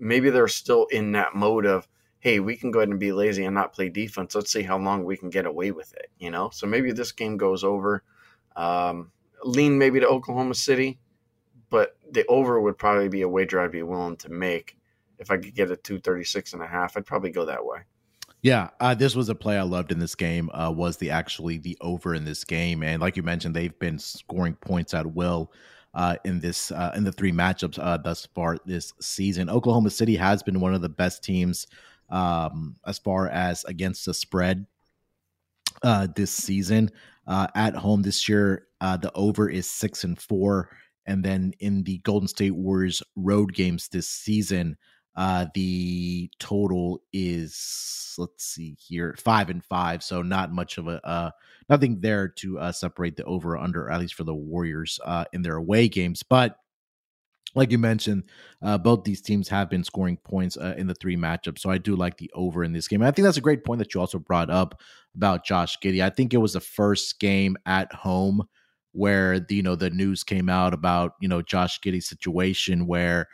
maybe 0.00 0.30
they're 0.30 0.48
still 0.48 0.86
in 0.86 1.12
that 1.12 1.34
mode 1.34 1.66
of, 1.66 1.86
hey, 2.18 2.40
we 2.40 2.56
can 2.56 2.70
go 2.70 2.80
ahead 2.80 2.88
and 2.88 2.98
be 2.98 3.12
lazy 3.12 3.44
and 3.44 3.54
not 3.54 3.72
play 3.72 3.88
defense. 3.88 4.34
Let's 4.34 4.52
see 4.52 4.62
how 4.62 4.78
long 4.78 5.04
we 5.04 5.16
can 5.16 5.30
get 5.30 5.46
away 5.46 5.70
with 5.70 5.92
it. 5.94 6.10
You 6.18 6.30
know, 6.30 6.50
so 6.50 6.66
maybe 6.66 6.90
this 6.92 7.12
game 7.12 7.36
goes 7.36 7.62
over. 7.62 8.02
Um, 8.56 9.12
lean 9.44 9.78
maybe 9.78 10.00
to 10.00 10.08
Oklahoma 10.08 10.54
City, 10.54 10.98
but 11.68 11.96
the 12.10 12.26
over 12.26 12.60
would 12.60 12.78
probably 12.78 13.08
be 13.08 13.22
a 13.22 13.28
wager 13.28 13.60
I'd 13.60 13.70
be 13.70 13.82
willing 13.82 14.16
to 14.18 14.28
make 14.30 14.76
if 15.18 15.30
I 15.30 15.36
could 15.36 15.54
get 15.54 15.70
a 15.70 15.76
236 15.76 16.54
and 16.54 16.62
a 16.62 16.66
half. 16.66 16.96
I'd 16.96 17.06
probably 17.06 17.30
go 17.30 17.44
that 17.46 17.64
way. 17.64 17.80
Yeah, 18.42 18.70
uh, 18.80 18.94
this 18.94 19.14
was 19.14 19.28
a 19.28 19.34
play 19.34 19.58
I 19.58 19.62
loved 19.62 19.92
in 19.92 19.98
this 19.98 20.14
game. 20.14 20.48
Uh, 20.54 20.72
was 20.74 20.96
the 20.96 21.10
actually 21.10 21.58
the 21.58 21.76
over 21.82 22.14
in 22.14 22.24
this 22.24 22.42
game, 22.44 22.82
and 22.82 23.00
like 23.00 23.16
you 23.18 23.22
mentioned, 23.22 23.54
they've 23.54 23.78
been 23.78 23.98
scoring 23.98 24.54
points 24.54 24.94
at 24.94 25.06
will 25.06 25.52
uh, 25.94 26.16
in 26.24 26.40
this 26.40 26.70
uh, 26.70 26.92
in 26.94 27.04
the 27.04 27.12
three 27.12 27.32
matchups 27.32 27.78
uh, 27.82 27.96
thus 27.96 28.26
far 28.34 28.56
this 28.64 28.92
season. 29.00 29.50
Oklahoma 29.50 29.90
City 29.90 30.16
has 30.16 30.42
been 30.42 30.60
one 30.60 30.74
of 30.74 30.82
the 30.82 30.88
best 30.88 31.24
teams 31.24 31.66
um, 32.10 32.76
as 32.86 32.98
far 32.98 33.28
as 33.28 33.64
against 33.64 34.06
the 34.06 34.14
spread 34.14 34.66
uh, 35.82 36.06
this 36.14 36.30
season. 36.30 36.90
Uh, 37.26 37.46
at 37.54 37.74
home 37.74 38.02
this 38.02 38.28
year, 38.28 38.66
uh, 38.80 38.96
the 38.96 39.12
over 39.14 39.48
is 39.48 39.68
six 39.68 40.04
and 40.04 40.20
four. 40.20 40.70
And 41.06 41.24
then 41.24 41.52
in 41.60 41.82
the 41.82 41.98
Golden 41.98 42.28
State 42.28 42.54
Warriors 42.54 43.02
road 43.16 43.52
games 43.52 43.88
this 43.88 44.08
season, 44.08 44.76
uh, 45.20 45.44
the 45.52 46.30
total 46.38 47.02
is 47.12 48.14
let's 48.16 48.42
see 48.42 48.74
here 48.80 49.14
five 49.18 49.50
and 49.50 49.62
five, 49.62 50.02
so 50.02 50.22
not 50.22 50.50
much 50.50 50.78
of 50.78 50.88
a 50.88 51.06
uh, 51.06 51.30
nothing 51.68 52.00
there 52.00 52.26
to 52.26 52.58
uh, 52.58 52.72
separate 52.72 53.18
the 53.18 53.24
over 53.24 53.58
under 53.58 53.90
at 53.90 54.00
least 54.00 54.14
for 54.14 54.24
the 54.24 54.34
Warriors 54.34 54.98
uh, 55.04 55.26
in 55.34 55.42
their 55.42 55.56
away 55.56 55.90
games. 55.90 56.22
But 56.22 56.56
like 57.54 57.70
you 57.70 57.76
mentioned, 57.76 58.30
uh, 58.62 58.78
both 58.78 59.04
these 59.04 59.20
teams 59.20 59.46
have 59.50 59.68
been 59.68 59.84
scoring 59.84 60.16
points 60.24 60.56
uh, 60.56 60.74
in 60.78 60.86
the 60.86 60.94
three 60.94 61.18
matchups. 61.18 61.58
So 61.58 61.68
I 61.68 61.76
do 61.76 61.96
like 61.96 62.16
the 62.16 62.30
over 62.34 62.64
in 62.64 62.72
this 62.72 62.88
game. 62.88 63.02
And 63.02 63.08
I 63.08 63.10
think 63.10 63.24
that's 63.26 63.36
a 63.36 63.42
great 63.42 63.62
point 63.62 63.80
that 63.80 63.92
you 63.92 64.00
also 64.00 64.18
brought 64.18 64.48
up 64.48 64.80
about 65.14 65.44
Josh 65.44 65.76
Giddey. 65.84 66.02
I 66.02 66.08
think 66.08 66.32
it 66.32 66.38
was 66.38 66.54
the 66.54 66.60
first 66.60 67.20
game 67.20 67.58
at 67.66 67.92
home 67.92 68.44
where 68.92 69.38
the, 69.38 69.56
you 69.56 69.62
know 69.62 69.76
the 69.76 69.90
news 69.90 70.24
came 70.24 70.48
out 70.48 70.72
about 70.72 71.12
you 71.20 71.28
know 71.28 71.42
Josh 71.42 71.78
Giddey's 71.80 72.08
situation 72.08 72.86
where 72.86 73.26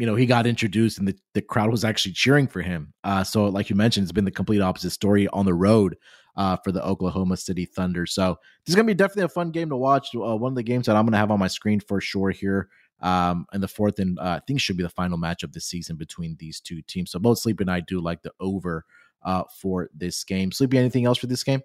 you 0.00 0.06
know 0.06 0.14
he 0.14 0.24
got 0.24 0.46
introduced 0.46 0.98
and 0.98 1.06
the, 1.06 1.14
the 1.34 1.42
crowd 1.42 1.70
was 1.70 1.84
actually 1.84 2.12
cheering 2.12 2.48
for 2.48 2.62
him. 2.62 2.94
Uh, 3.04 3.22
so 3.22 3.44
like 3.44 3.68
you 3.68 3.76
mentioned, 3.76 4.04
it's 4.04 4.12
been 4.12 4.24
the 4.24 4.30
complete 4.30 4.62
opposite 4.62 4.90
story 4.90 5.28
on 5.28 5.44
the 5.44 5.52
road 5.52 5.98
uh, 6.36 6.56
for 6.64 6.72
the 6.72 6.82
Oklahoma 6.82 7.36
City 7.36 7.66
Thunder. 7.66 8.06
So 8.06 8.38
this 8.64 8.72
is 8.72 8.74
gonna 8.74 8.86
be 8.86 8.94
definitely 8.94 9.24
a 9.24 9.28
fun 9.28 9.50
game 9.50 9.68
to 9.68 9.76
watch. 9.76 10.08
Uh, 10.14 10.36
one 10.36 10.52
of 10.52 10.56
the 10.56 10.62
games 10.62 10.86
that 10.86 10.96
I'm 10.96 11.04
gonna 11.04 11.18
have 11.18 11.30
on 11.30 11.38
my 11.38 11.48
screen 11.48 11.80
for 11.80 12.00
sure 12.00 12.30
here 12.30 12.70
um, 13.02 13.44
and 13.52 13.62
the 13.62 13.68
fourth 13.68 13.98
and 13.98 14.18
uh, 14.18 14.22
I 14.22 14.40
think 14.46 14.62
should 14.62 14.78
be 14.78 14.82
the 14.82 14.88
final 14.88 15.18
match 15.18 15.42
of 15.42 15.52
the 15.52 15.60
season 15.60 15.96
between 15.96 16.34
these 16.38 16.60
two 16.60 16.80
teams. 16.80 17.10
So 17.10 17.18
both 17.18 17.38
Sleepy 17.38 17.64
and 17.64 17.70
I 17.70 17.80
do 17.80 18.00
like 18.00 18.22
the 18.22 18.32
over 18.40 18.86
uh, 19.22 19.44
for 19.60 19.90
this 19.94 20.24
game. 20.24 20.50
Sleepy, 20.50 20.78
anything 20.78 21.04
else 21.04 21.18
for 21.18 21.26
this 21.26 21.44
game? 21.44 21.60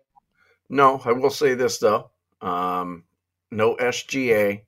No, 0.67 1.01
I 1.05 1.13
will 1.13 1.29
say 1.29 1.53
this 1.53 1.77
though. 1.77 2.09
Um, 2.41 3.05
no 3.49 3.77
SGA, 3.77 4.61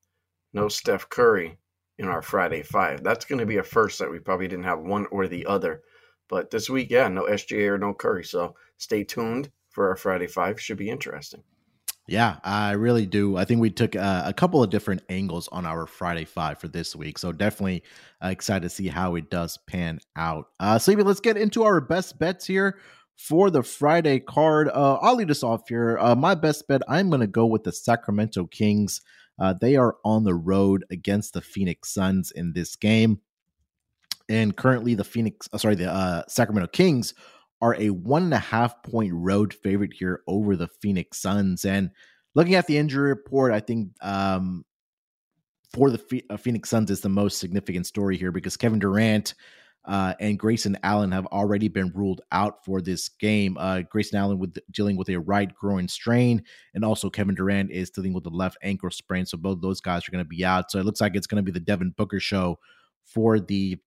no 0.53 0.69
Steph 0.69 1.09
Curry 1.09 1.57
in 1.97 2.07
our 2.07 2.21
Friday 2.21 2.63
five. 2.63 3.03
That's 3.03 3.25
going 3.25 3.39
to 3.39 3.45
be 3.45 3.57
a 3.57 3.63
first 3.63 3.99
that 3.99 4.11
we 4.11 4.19
probably 4.19 4.47
didn't 4.47 4.65
have 4.65 4.79
one 4.79 5.07
or 5.11 5.27
the 5.27 5.45
other. 5.45 5.81
But 6.29 6.51
this 6.51 6.69
week, 6.69 6.89
yeah, 6.89 7.07
no 7.07 7.23
SGA 7.23 7.69
or 7.69 7.77
no 7.77 7.93
Curry. 7.93 8.23
So 8.23 8.55
stay 8.77 9.03
tuned 9.03 9.51
for 9.69 9.89
our 9.89 9.95
Friday 9.95 10.27
five. 10.27 10.59
Should 10.59 10.77
be 10.77 10.89
interesting. 10.89 11.43
Yeah, 12.07 12.37
I 12.41 12.71
really 12.71 13.05
do. 13.05 13.35
I 13.35 13.43
think 13.43 13.59
we 13.59 13.69
took 13.69 13.93
uh, 13.93 14.23
a 14.25 14.33
couple 14.33 14.63
of 14.63 14.69
different 14.69 15.01
angles 15.09 15.49
on 15.49 15.65
our 15.65 15.85
Friday 15.85 16.23
Five 16.23 16.57
for 16.57 16.69
this 16.69 16.95
week. 16.95 17.17
So 17.17 17.33
definitely 17.33 17.83
uh, 18.23 18.29
excited 18.29 18.61
to 18.61 18.69
see 18.69 18.87
how 18.87 19.15
it 19.15 19.29
does 19.29 19.57
pan 19.67 19.99
out. 20.15 20.45
Uh, 20.57 20.79
Sleepy, 20.79 21.03
let's 21.03 21.19
get 21.19 21.35
into 21.35 21.63
our 21.63 21.81
best 21.81 22.17
bets 22.17 22.45
here 22.45 22.79
for 23.17 23.49
the 23.49 23.61
Friday 23.61 24.19
card. 24.19 24.69
Uh, 24.69 24.97
I'll 25.01 25.15
lead 25.15 25.31
us 25.31 25.43
off 25.43 25.67
here. 25.67 25.97
Uh, 25.99 26.15
my 26.15 26.33
best 26.33 26.65
bet, 26.69 26.81
I'm 26.87 27.09
going 27.09 27.19
to 27.19 27.27
go 27.27 27.45
with 27.45 27.65
the 27.65 27.73
Sacramento 27.73 28.45
Kings. 28.45 29.01
Uh, 29.39 29.53
they 29.53 29.75
are 29.75 29.97
on 30.03 30.23
the 30.23 30.35
road 30.35 30.83
against 30.89 31.33
the 31.33 31.41
Phoenix 31.41 31.89
Suns 31.93 32.31
in 32.31 32.53
this 32.53 32.75
game. 32.75 33.19
And 34.29 34.55
currently, 34.55 34.95
the 34.95 35.03
Phoenix, 35.03 35.47
uh, 35.53 35.57
sorry, 35.57 35.75
the 35.75 35.91
uh, 35.91 36.23
Sacramento 36.27 36.69
Kings 36.71 37.13
are 37.61 37.75
a 37.75 37.89
one 37.89 38.23
and 38.23 38.33
a 38.33 38.39
half 38.39 38.83
point 38.83 39.13
road 39.13 39.53
favorite 39.53 39.93
here 39.93 40.21
over 40.27 40.55
the 40.55 40.67
Phoenix 40.67 41.19
Suns. 41.19 41.65
And 41.65 41.91
looking 42.35 42.55
at 42.55 42.67
the 42.67 42.77
injury 42.77 43.09
report, 43.09 43.53
I 43.53 43.59
think 43.59 43.91
um, 44.01 44.65
for 45.73 45.89
the 45.89 46.23
uh, 46.29 46.37
Phoenix 46.37 46.69
Suns 46.69 46.91
is 46.91 47.01
the 47.01 47.09
most 47.09 47.39
significant 47.39 47.85
story 47.87 48.17
here 48.17 48.31
because 48.31 48.57
Kevin 48.57 48.79
Durant 48.79 49.33
uh, 49.87 50.13
and 50.19 50.37
Grayson 50.37 50.77
Allen 50.83 51.11
have 51.11 51.25
already 51.27 51.69
been 51.69 51.91
ruled 51.95 52.21
out 52.31 52.63
for 52.63 52.81
this 52.81 53.09
game. 53.09 53.57
Uh, 53.57 53.81
Grayson 53.89 54.19
Allen 54.19 54.37
with 54.37 54.57
dealing 54.71 54.97
with 54.97 55.09
a 55.09 55.17
right 55.17 55.53
groin 55.55 55.87
strain, 55.87 56.43
and 56.73 56.83
also 56.83 57.09
Kevin 57.09 57.35
Durant 57.35 57.71
is 57.71 57.89
dealing 57.89 58.13
with 58.13 58.25
the 58.25 58.29
left 58.29 58.57
ankle 58.61 58.91
sprain. 58.91 59.25
So 59.25 59.37
both 59.37 59.61
those 59.61 59.81
guys 59.81 60.07
are 60.07 60.11
going 60.11 60.23
to 60.23 60.27
be 60.27 60.45
out. 60.45 60.69
So 60.69 60.79
it 60.79 60.85
looks 60.85 61.01
like 61.01 61.15
it's 61.15 61.27
going 61.27 61.43
to 61.43 61.51
be 61.51 61.57
the 61.57 61.59
Devin 61.59 61.93
Booker 61.97 62.19
show 62.19 62.59
for 63.05 63.39
the 63.39 63.77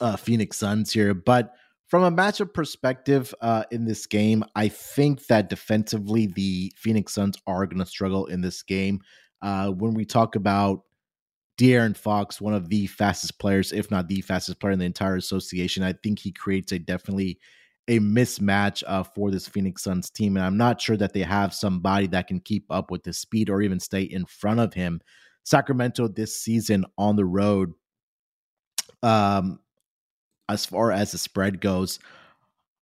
uh, 0.00 0.16
Phoenix 0.16 0.56
Suns 0.58 0.92
here, 0.92 1.14
but 1.14 1.54
from 1.90 2.04
a 2.04 2.10
matchup 2.12 2.54
perspective 2.54 3.34
uh, 3.40 3.64
in 3.72 3.84
this 3.84 4.06
game, 4.06 4.44
I 4.54 4.68
think 4.68 5.26
that 5.26 5.48
defensively 5.48 6.26
the 6.26 6.72
Phoenix 6.76 7.12
Suns 7.12 7.36
are 7.48 7.66
going 7.66 7.80
to 7.80 7.86
struggle 7.86 8.26
in 8.26 8.40
this 8.40 8.62
game. 8.62 9.00
Uh, 9.42 9.70
when 9.70 9.94
we 9.94 10.04
talk 10.04 10.36
about 10.36 10.82
De'Aaron 11.60 11.94
Fox, 11.94 12.40
one 12.40 12.54
of 12.54 12.70
the 12.70 12.86
fastest 12.86 13.38
players, 13.38 13.70
if 13.70 13.90
not 13.90 14.08
the 14.08 14.22
fastest 14.22 14.58
player 14.60 14.72
in 14.72 14.78
the 14.78 14.86
entire 14.86 15.16
association, 15.16 15.82
I 15.82 15.92
think 15.92 16.18
he 16.18 16.32
creates 16.32 16.72
a 16.72 16.78
definitely 16.78 17.38
a 17.86 17.98
mismatch 17.98 18.82
uh, 18.86 19.02
for 19.02 19.30
this 19.30 19.46
Phoenix 19.46 19.82
Suns 19.82 20.08
team, 20.08 20.38
and 20.38 20.46
I'm 20.46 20.56
not 20.56 20.80
sure 20.80 20.96
that 20.96 21.12
they 21.12 21.20
have 21.20 21.52
somebody 21.52 22.06
that 22.06 22.28
can 22.28 22.40
keep 22.40 22.64
up 22.70 22.90
with 22.90 23.02
the 23.02 23.12
speed 23.12 23.50
or 23.50 23.60
even 23.60 23.78
stay 23.78 24.02
in 24.02 24.24
front 24.24 24.58
of 24.58 24.72
him. 24.72 25.02
Sacramento 25.44 26.08
this 26.08 26.34
season 26.34 26.86
on 26.96 27.16
the 27.16 27.26
road 27.26 27.74
um, 29.02 29.58
as 30.48 30.64
far 30.64 30.92
as 30.92 31.12
the 31.12 31.18
spread 31.18 31.60
goes. 31.60 31.98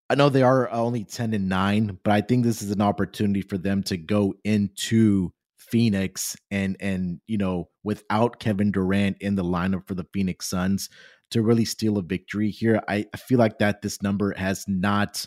I 0.08 0.14
know 0.14 0.28
they 0.28 0.42
are 0.42 0.70
only 0.70 1.02
10 1.02 1.34
and 1.34 1.48
9, 1.48 1.98
but 2.04 2.12
I 2.12 2.20
think 2.20 2.44
this 2.44 2.62
is 2.62 2.70
an 2.70 2.80
opportunity 2.80 3.42
for 3.42 3.58
them 3.58 3.82
to 3.84 3.96
go 3.96 4.34
into 4.44 5.32
Phoenix 5.70 6.36
and 6.50 6.76
and 6.80 7.20
you 7.26 7.38
know, 7.38 7.68
without 7.84 8.40
Kevin 8.40 8.70
Durant 8.70 9.18
in 9.20 9.34
the 9.34 9.44
lineup 9.44 9.86
for 9.86 9.94
the 9.94 10.06
Phoenix 10.12 10.48
Suns 10.48 10.88
to 11.30 11.42
really 11.42 11.64
steal 11.64 11.98
a 11.98 12.02
victory 12.02 12.50
here. 12.50 12.80
I, 12.88 13.04
I 13.12 13.16
feel 13.18 13.38
like 13.38 13.58
that 13.58 13.82
this 13.82 14.02
number 14.02 14.34
has 14.36 14.64
not 14.66 15.26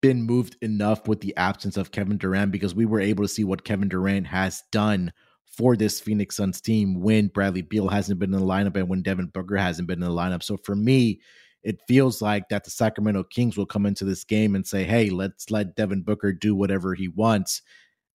been 0.00 0.22
moved 0.22 0.56
enough 0.62 1.08
with 1.08 1.20
the 1.20 1.36
absence 1.36 1.76
of 1.76 1.90
Kevin 1.90 2.18
Durant 2.18 2.52
because 2.52 2.74
we 2.74 2.86
were 2.86 3.00
able 3.00 3.24
to 3.24 3.28
see 3.28 3.44
what 3.44 3.64
Kevin 3.64 3.88
Durant 3.88 4.26
has 4.26 4.62
done 4.70 5.12
for 5.56 5.76
this 5.76 6.00
Phoenix 6.00 6.36
Suns 6.36 6.60
team 6.60 7.00
when 7.00 7.28
Bradley 7.28 7.62
Beal 7.62 7.88
hasn't 7.88 8.18
been 8.18 8.34
in 8.34 8.40
the 8.40 8.46
lineup 8.46 8.76
and 8.76 8.88
when 8.88 9.02
Devin 9.02 9.28
Booker 9.28 9.56
hasn't 9.56 9.88
been 9.88 10.02
in 10.02 10.08
the 10.08 10.14
lineup. 10.14 10.42
So 10.42 10.58
for 10.58 10.76
me, 10.76 11.20
it 11.62 11.80
feels 11.88 12.22
like 12.22 12.48
that 12.50 12.62
the 12.62 12.70
Sacramento 12.70 13.24
Kings 13.24 13.56
will 13.56 13.66
come 13.66 13.86
into 13.86 14.04
this 14.04 14.22
game 14.22 14.54
and 14.54 14.66
say, 14.66 14.84
hey, 14.84 15.10
let's 15.10 15.50
let 15.50 15.74
Devin 15.74 16.02
Booker 16.02 16.32
do 16.32 16.54
whatever 16.54 16.94
he 16.94 17.08
wants 17.08 17.62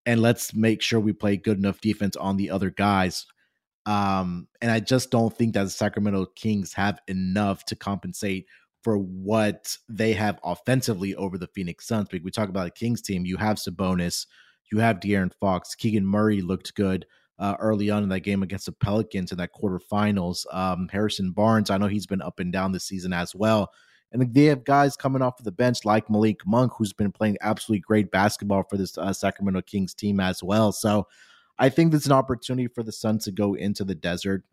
and 0.05 0.21
let's 0.21 0.53
make 0.53 0.81
sure 0.81 0.99
we 0.99 1.13
play 1.13 1.37
good 1.37 1.57
enough 1.57 1.81
defense 1.81 2.15
on 2.15 2.37
the 2.37 2.49
other 2.49 2.69
guys. 2.69 3.25
Um, 3.85 4.47
and 4.61 4.71
I 4.71 4.79
just 4.79 5.11
don't 5.11 5.35
think 5.35 5.53
that 5.53 5.63
the 5.63 5.69
Sacramento 5.69 6.27
Kings 6.35 6.73
have 6.73 6.99
enough 7.07 7.65
to 7.65 7.75
compensate 7.75 8.45
for 8.83 8.97
what 8.97 9.75
they 9.89 10.13
have 10.13 10.39
offensively 10.43 11.15
over 11.15 11.37
the 11.37 11.47
Phoenix 11.47 11.87
Suns. 11.87 12.09
Because 12.09 12.23
we 12.23 12.31
talk 12.31 12.49
about 12.49 12.67
a 12.67 12.71
Kings 12.71 13.01
team, 13.01 13.25
you 13.25 13.37
have 13.37 13.57
Sabonis, 13.57 14.25
you 14.71 14.79
have 14.79 14.99
De'Aaron 14.99 15.33
Fox, 15.39 15.75
Keegan 15.75 16.05
Murray 16.05 16.41
looked 16.41 16.75
good 16.75 17.05
uh, 17.39 17.55
early 17.59 17.89
on 17.89 18.03
in 18.03 18.09
that 18.09 18.19
game 18.21 18.43
against 18.43 18.67
the 18.67 18.71
Pelicans 18.71 19.31
in 19.31 19.37
that 19.39 19.51
quarterfinals. 19.53 20.45
Um, 20.53 20.87
Harrison 20.91 21.31
Barnes, 21.31 21.69
I 21.69 21.77
know 21.77 21.87
he's 21.87 22.07
been 22.07 22.21
up 22.21 22.39
and 22.39 22.51
down 22.51 22.71
this 22.71 22.85
season 22.85 23.13
as 23.13 23.35
well. 23.35 23.71
And 24.11 24.33
they 24.33 24.45
have 24.45 24.65
guys 24.65 24.97
coming 24.97 25.21
off 25.21 25.39
of 25.39 25.45
the 25.45 25.51
bench 25.51 25.85
like 25.85 26.09
Malik 26.09 26.45
Monk, 26.45 26.73
who's 26.75 26.93
been 26.93 27.11
playing 27.11 27.37
absolutely 27.41 27.79
great 27.79 28.11
basketball 28.11 28.63
for 28.63 28.77
this 28.77 28.97
uh, 28.97 29.13
Sacramento 29.13 29.61
Kings 29.61 29.93
team 29.93 30.19
as 30.19 30.43
well. 30.43 30.71
So 30.71 31.07
I 31.57 31.69
think 31.69 31.91
there's 31.91 32.07
an 32.07 32.11
opportunity 32.11 32.67
for 32.67 32.83
the 32.83 32.91
Suns 32.91 33.23
to 33.25 33.31
go 33.31 33.53
into 33.53 33.83
the 33.83 33.95
desert 33.95 34.43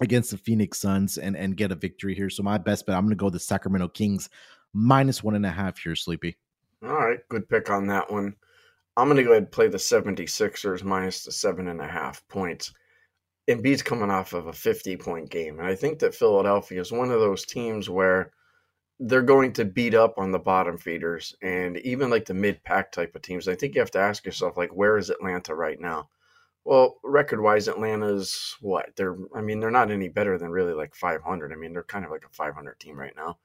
against 0.00 0.30
the 0.30 0.36
Phoenix 0.36 0.78
Suns 0.78 1.18
and, 1.18 1.36
and 1.36 1.56
get 1.56 1.72
a 1.72 1.76
victory 1.76 2.14
here. 2.14 2.30
So 2.30 2.42
my 2.42 2.58
best 2.58 2.86
bet, 2.86 2.96
I'm 2.96 3.04
going 3.04 3.10
to 3.10 3.16
go 3.16 3.30
the 3.30 3.40
Sacramento 3.40 3.88
Kings 3.88 4.28
minus 4.72 5.22
one 5.22 5.34
and 5.34 5.46
a 5.46 5.50
half 5.50 5.78
here, 5.78 5.96
Sleepy. 5.96 6.36
All 6.82 6.90
right, 6.90 7.20
good 7.28 7.48
pick 7.48 7.70
on 7.70 7.86
that 7.88 8.10
one. 8.10 8.34
I'm 8.96 9.06
going 9.06 9.16
to 9.16 9.22
go 9.22 9.30
ahead 9.30 9.44
and 9.44 9.52
play 9.52 9.68
the 9.68 9.78
76ers 9.78 10.82
minus 10.82 11.24
the 11.24 11.32
seven 11.32 11.68
and 11.68 11.80
a 11.80 11.86
half 11.86 12.26
points. 12.28 12.72
Embiid's 13.48 13.82
coming 13.82 14.10
off 14.10 14.34
of 14.34 14.46
a 14.46 14.52
50 14.52 14.96
point 14.96 15.30
game. 15.30 15.58
And 15.58 15.66
I 15.66 15.74
think 15.74 15.98
that 16.00 16.14
Philadelphia 16.14 16.80
is 16.80 16.92
one 16.92 17.10
of 17.10 17.20
those 17.20 17.44
teams 17.44 17.88
where 17.88 18.32
they're 19.00 19.22
going 19.22 19.52
to 19.54 19.64
beat 19.64 19.94
up 19.94 20.14
on 20.18 20.30
the 20.32 20.38
bottom 20.38 20.78
feeders 20.78 21.34
and 21.42 21.78
even 21.78 22.10
like 22.10 22.24
the 22.26 22.34
mid 22.34 22.62
pack 22.64 22.92
type 22.92 23.14
of 23.16 23.22
teams. 23.22 23.48
I 23.48 23.54
think 23.54 23.74
you 23.74 23.80
have 23.80 23.90
to 23.92 23.98
ask 24.00 24.24
yourself, 24.24 24.56
like, 24.56 24.74
where 24.74 24.96
is 24.98 25.10
Atlanta 25.10 25.54
right 25.54 25.80
now? 25.80 26.08
Well, 26.64 26.98
record 27.04 27.40
wise, 27.42 27.68
Atlanta's 27.68 28.56
what? 28.60 28.90
They're, 28.96 29.16
I 29.34 29.40
mean, 29.42 29.60
they're 29.60 29.70
not 29.70 29.90
any 29.90 30.08
better 30.08 30.38
than 30.38 30.50
really 30.50 30.74
like 30.74 30.94
500. 30.94 31.52
I 31.52 31.56
mean, 31.56 31.72
they're 31.72 31.82
kind 31.84 32.04
of 32.04 32.10
like 32.12 32.24
a 32.24 32.34
500 32.34 32.78
team 32.80 32.98
right 32.98 33.14
now. 33.16 33.38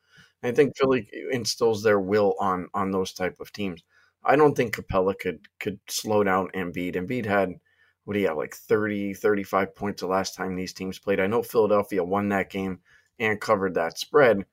I 0.43 0.51
think 0.51 0.77
Philly 0.77 1.09
instills 1.31 1.83
their 1.83 1.99
will 1.99 2.35
on 2.39 2.69
on 2.73 2.91
those 2.91 3.13
type 3.13 3.39
of 3.39 3.51
teams. 3.53 3.83
I 4.23 4.35
don't 4.35 4.55
think 4.55 4.75
Capela 4.75 5.17
could 5.17 5.47
could 5.59 5.79
slow 5.89 6.23
down 6.23 6.49
Embiid. 6.55 6.95
Embiid 6.95 7.25
had 7.25 7.53
what 8.05 8.13
do 8.13 8.19
you 8.19 8.27
have 8.27 8.37
like 8.37 8.55
30 8.55 9.13
35 9.13 9.75
points 9.75 10.01
the 10.01 10.07
last 10.07 10.35
time 10.35 10.55
these 10.55 10.73
teams 10.73 10.99
played. 10.99 11.19
I 11.19 11.27
know 11.27 11.41
Philadelphia 11.43 12.03
won 12.03 12.29
that 12.29 12.49
game 12.51 12.79
and 13.19 13.41
covered 13.41 13.73
that 13.75 13.97
spread. 13.97 14.45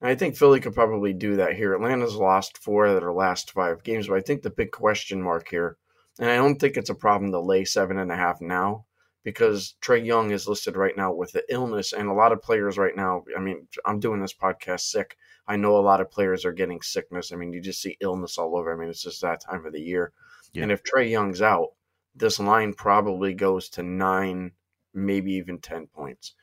And 0.00 0.10
I 0.10 0.14
think 0.14 0.36
Philly 0.36 0.60
could 0.60 0.74
probably 0.74 1.12
do 1.12 1.36
that 1.36 1.54
here. 1.54 1.74
Atlanta's 1.74 2.16
lost 2.16 2.58
four 2.58 2.86
of 2.86 3.00
their 3.00 3.12
last 3.12 3.52
five 3.52 3.82
games, 3.82 4.08
but 4.08 4.16
I 4.16 4.20
think 4.20 4.42
the 4.42 4.50
big 4.50 4.70
question 4.70 5.22
mark 5.22 5.48
here, 5.48 5.76
and 6.18 6.30
I 6.30 6.36
don't 6.36 6.58
think 6.58 6.76
it's 6.76 6.90
a 6.90 6.94
problem 6.94 7.32
to 7.32 7.40
lay 7.40 7.64
seven 7.64 7.98
and 7.98 8.10
a 8.10 8.16
half 8.16 8.40
now, 8.40 8.86
because 9.24 9.74
Trae 9.82 10.04
Young 10.04 10.30
is 10.30 10.48
listed 10.48 10.76
right 10.76 10.96
now 10.96 11.12
with 11.12 11.32
the 11.32 11.44
illness, 11.50 11.92
and 11.92 12.08
a 12.08 12.14
lot 12.14 12.32
of 12.32 12.42
players 12.42 12.78
right 12.78 12.96
now. 12.96 13.24
I 13.36 13.40
mean, 13.40 13.68
I'm 13.84 14.00
doing 14.00 14.20
this 14.20 14.32
podcast 14.32 14.80
sick. 14.80 15.16
I 15.46 15.56
know 15.56 15.76
a 15.76 15.80
lot 15.80 16.00
of 16.00 16.10
players 16.10 16.44
are 16.44 16.52
getting 16.52 16.80
sickness. 16.80 17.32
I 17.32 17.36
mean, 17.36 17.52
you 17.52 17.60
just 17.60 17.82
see 17.82 17.98
illness 18.00 18.38
all 18.38 18.56
over. 18.56 18.72
I 18.72 18.76
mean, 18.76 18.88
it's 18.88 19.02
just 19.02 19.20
that 19.20 19.42
time 19.42 19.66
of 19.66 19.72
the 19.72 19.80
year. 19.80 20.12
Yeah. 20.52 20.62
And 20.62 20.72
if 20.72 20.82
Trae 20.82 21.10
Young's 21.10 21.42
out, 21.42 21.70
this 22.14 22.40
line 22.40 22.72
probably 22.72 23.34
goes 23.34 23.68
to 23.70 23.82
nine, 23.82 24.52
maybe 24.94 25.32
even 25.32 25.58
10 25.58 25.88
points. 25.88 26.34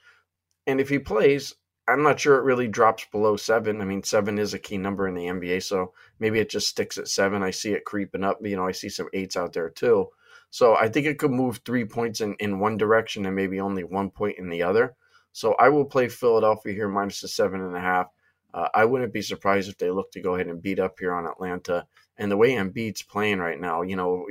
And 0.66 0.80
if 0.80 0.90
he 0.90 1.00
plays, 1.00 1.56
I'm 1.88 2.04
not 2.04 2.20
sure 2.20 2.38
it 2.38 2.44
really 2.44 2.68
drops 2.68 3.06
below 3.12 3.38
seven. 3.38 3.82
I 3.82 3.86
mean, 3.86 4.04
seven 4.04 4.38
is 4.38 4.54
a 4.54 4.60
key 4.60 4.78
number 4.78 5.08
in 5.08 5.16
the 5.16 5.26
NBA, 5.26 5.64
so 5.64 5.94
maybe 6.20 6.40
it 6.40 6.50
just 6.50 6.68
sticks 6.68 6.98
at 6.98 7.08
seven. 7.08 7.44
I 7.44 7.52
see 7.52 7.72
it 7.74 7.86
creeping 7.86 8.24
up. 8.24 8.40
You 8.42 8.58
know, 8.58 8.68
I 8.68 8.74
see 8.74 8.90
some 8.90 9.08
eights 9.14 9.38
out 9.38 9.54
there 9.54 9.70
too. 9.70 10.10
So 10.50 10.76
I 10.76 10.90
think 10.90 11.06
it 11.06 11.20
could 11.20 11.32
move 11.32 11.62
three 11.66 11.86
points 11.86 12.22
in, 12.22 12.36
in 12.40 12.60
one 12.60 12.78
direction 12.78 13.26
and 13.26 13.36
maybe 13.36 13.60
only 13.60 13.84
one 13.84 14.10
point 14.10 14.38
in 14.38 14.50
the 14.50 14.64
other. 14.64 14.96
So 15.32 15.54
I 15.60 15.70
will 15.70 15.86
play 15.86 16.10
Philadelphia 16.10 16.74
here 16.74 16.88
minus 16.88 17.22
the 17.22 17.28
seven 17.28 17.62
and 17.62 17.76
a 17.76 17.80
half. 17.80 18.08
Uh, 18.54 18.70
I 18.74 18.86
wouldn't 18.86 19.14
be 19.14 19.22
surprised 19.22 19.70
if 19.70 19.78
they 19.78 19.92
look 19.92 20.12
to 20.12 20.22
go 20.22 20.36
ahead 20.36 20.48
and 20.48 20.62
beat 20.62 20.80
up 20.80 20.98
here 21.00 21.14
on 21.14 21.28
Atlanta. 21.28 21.86
And 22.18 22.32
the 22.32 22.38
way 22.38 22.54
Embiid's 22.54 23.04
playing 23.04 23.40
right 23.40 23.60
now, 23.60 23.82
you 23.82 23.96
know, 23.96 24.26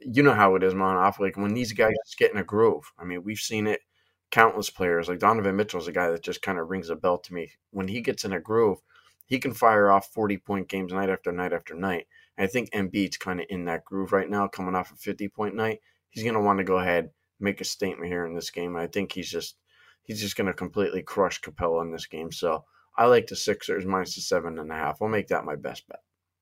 you 0.00 0.22
know 0.22 0.34
how 0.34 0.56
it 0.56 0.62
is, 0.62 0.74
man. 0.74 0.96
Off 0.96 1.20
like 1.20 1.36
when 1.36 1.54
these 1.54 1.72
guys 1.72 1.92
get 2.18 2.32
in 2.32 2.38
a 2.38 2.44
groove. 2.44 2.92
I 2.98 3.04
mean, 3.04 3.22
we've 3.22 3.38
seen 3.38 3.66
it. 3.66 3.80
Countless 4.32 4.70
players 4.70 5.08
like 5.08 5.20
Donovan 5.20 5.54
Mitchell 5.54 5.80
is 5.80 5.86
a 5.86 5.92
guy 5.92 6.10
that 6.10 6.22
just 6.22 6.42
kind 6.42 6.58
of 6.58 6.68
rings 6.68 6.90
a 6.90 6.96
bell 6.96 7.18
to 7.18 7.34
me. 7.34 7.52
When 7.70 7.86
he 7.86 8.00
gets 8.00 8.24
in 8.24 8.32
a 8.32 8.40
groove, 8.40 8.78
he 9.26 9.38
can 9.38 9.54
fire 9.54 9.92
off 9.92 10.12
forty 10.12 10.38
point 10.38 10.68
games 10.68 10.92
night 10.92 11.10
after 11.10 11.30
night 11.30 11.52
after 11.52 11.74
night. 11.74 12.08
And 12.36 12.44
I 12.44 12.48
think 12.48 12.70
Embiid's 12.72 13.18
kind 13.18 13.38
of 13.40 13.46
in 13.48 13.66
that 13.66 13.84
groove 13.84 14.12
right 14.12 14.28
now, 14.28 14.48
coming 14.48 14.74
off 14.74 14.90
a 14.90 14.96
fifty 14.96 15.28
point 15.28 15.54
night. 15.54 15.78
He's 16.10 16.24
going 16.24 16.34
to 16.34 16.40
want 16.40 16.58
to 16.58 16.64
go 16.64 16.78
ahead 16.78 17.10
make 17.42 17.60
a 17.60 17.64
statement 17.64 18.10
here 18.10 18.24
in 18.24 18.34
this 18.34 18.50
game. 18.50 18.76
I 18.76 18.86
think 18.86 19.12
he's 19.12 19.30
just 19.30 19.56
he's 20.04 20.20
just 20.20 20.36
going 20.36 20.46
to 20.46 20.54
completely 20.54 21.02
crush 21.02 21.40
Capela 21.40 21.82
in 21.82 21.92
this 21.92 22.06
game. 22.06 22.32
So 22.32 22.64
I 22.96 23.06
like 23.06 23.26
the 23.26 23.36
Sixers 23.36 23.84
minus 23.84 24.14
the 24.14 24.20
seven 24.22 24.58
and 24.58 24.70
a 24.70 24.74
half. 24.74 25.02
I'll 25.02 25.08
make 25.08 25.28
that 25.28 25.44
my 25.44 25.56
best 25.56 25.86
bet. 25.88 26.00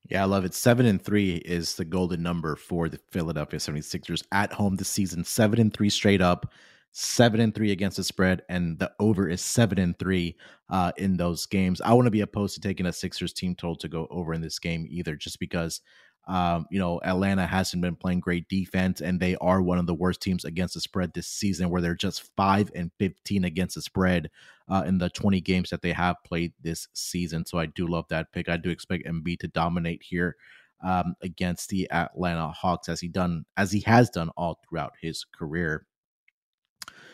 Yeah, 0.09 0.22
I 0.22 0.26
love 0.26 0.44
it. 0.44 0.55
Seven 0.55 0.87
and 0.87 1.00
three 1.00 1.37
is 1.37 1.74
the 1.74 1.85
golden 1.85 2.22
number 2.22 2.57
for 2.57 2.88
the 2.88 2.98
Philadelphia 3.11 3.61
76ers 3.61 4.24
at 4.33 4.53
home 4.53 4.76
this 4.76 4.88
season. 4.88 5.24
Seven 5.24 5.61
and 5.61 5.72
three 5.72 5.90
straight 5.90 6.20
up, 6.20 6.53
seven 6.92 7.40
and 7.40 7.55
three 7.55 7.72
against 7.72 7.96
the 7.96 8.05
spread, 8.05 8.42
and 8.48 8.79
the 8.79 8.90
over 8.98 9.29
is 9.29 9.40
seven 9.40 9.79
and 9.79 9.98
three 9.98 10.37
uh, 10.68 10.92
in 10.96 11.16
those 11.16 11.46
games. 11.46 11.81
I 11.81 11.92
want 11.92 12.07
to 12.07 12.11
be 12.11 12.22
opposed 12.22 12.55
to 12.55 12.61
taking 12.61 12.87
a 12.87 12.92
Sixers 12.92 13.33
team 13.33 13.55
total 13.55 13.76
to 13.76 13.88
go 13.88 14.07
over 14.11 14.35
in 14.35 14.40
this 14.40 14.59
game 14.59 14.87
either, 14.88 15.16
just 15.16 15.38
because 15.38 15.81
um, 16.29 16.66
you 16.70 16.79
know, 16.79 17.00
Atlanta 17.03 17.46
hasn't 17.46 17.83
been 17.83 17.96
playing 17.96 18.20
great 18.20 18.48
defense, 18.48 19.00
and 19.00 19.18
they 19.18 19.37
are 19.37 19.62
one 19.62 19.79
of 19.79 19.87
the 19.87 19.94
worst 19.94 20.20
teams 20.20 20.44
against 20.44 20.74
the 20.74 20.81
spread 20.81 21.12
this 21.12 21.26
season, 21.26 21.70
where 21.70 21.81
they're 21.81 21.94
just 21.94 22.31
five 22.37 22.70
and 22.74 22.90
fifteen 22.98 23.44
against 23.44 23.74
the 23.74 23.83
spread 23.83 24.31
uh, 24.68 24.85
in 24.87 24.98
the 24.98 25.11
twenty 25.11 25.40
games 25.40 25.70
that 25.70 25.83
they 25.83 25.92
have 25.92 26.16
played 26.24 26.53
this 26.61 26.87
season. 26.92 27.46
So 27.46 27.59
I 27.59 27.66
do 27.66 27.87
love 27.87 28.05
that 28.11 28.33
pick. 28.33 28.48
I 28.48 28.59
do 28.59 28.70
expect 28.70 29.07
Embiid 29.07 29.40
to 29.40 29.48
dominate 29.48 30.03
here 30.03 30.37
um, 30.85 31.14
against 31.22 31.70
the 31.70 31.90
Atlanta 31.90 32.48
Hawks, 32.48 32.88
as 32.88 33.00
he 33.00 33.09
done 33.09 33.44
as 33.57 33.72
he 33.72 33.81
has 33.81 34.11
done 34.11 34.29
all 34.37 34.61
throughout 34.68 34.92
his 35.00 35.24
career. 35.24 35.87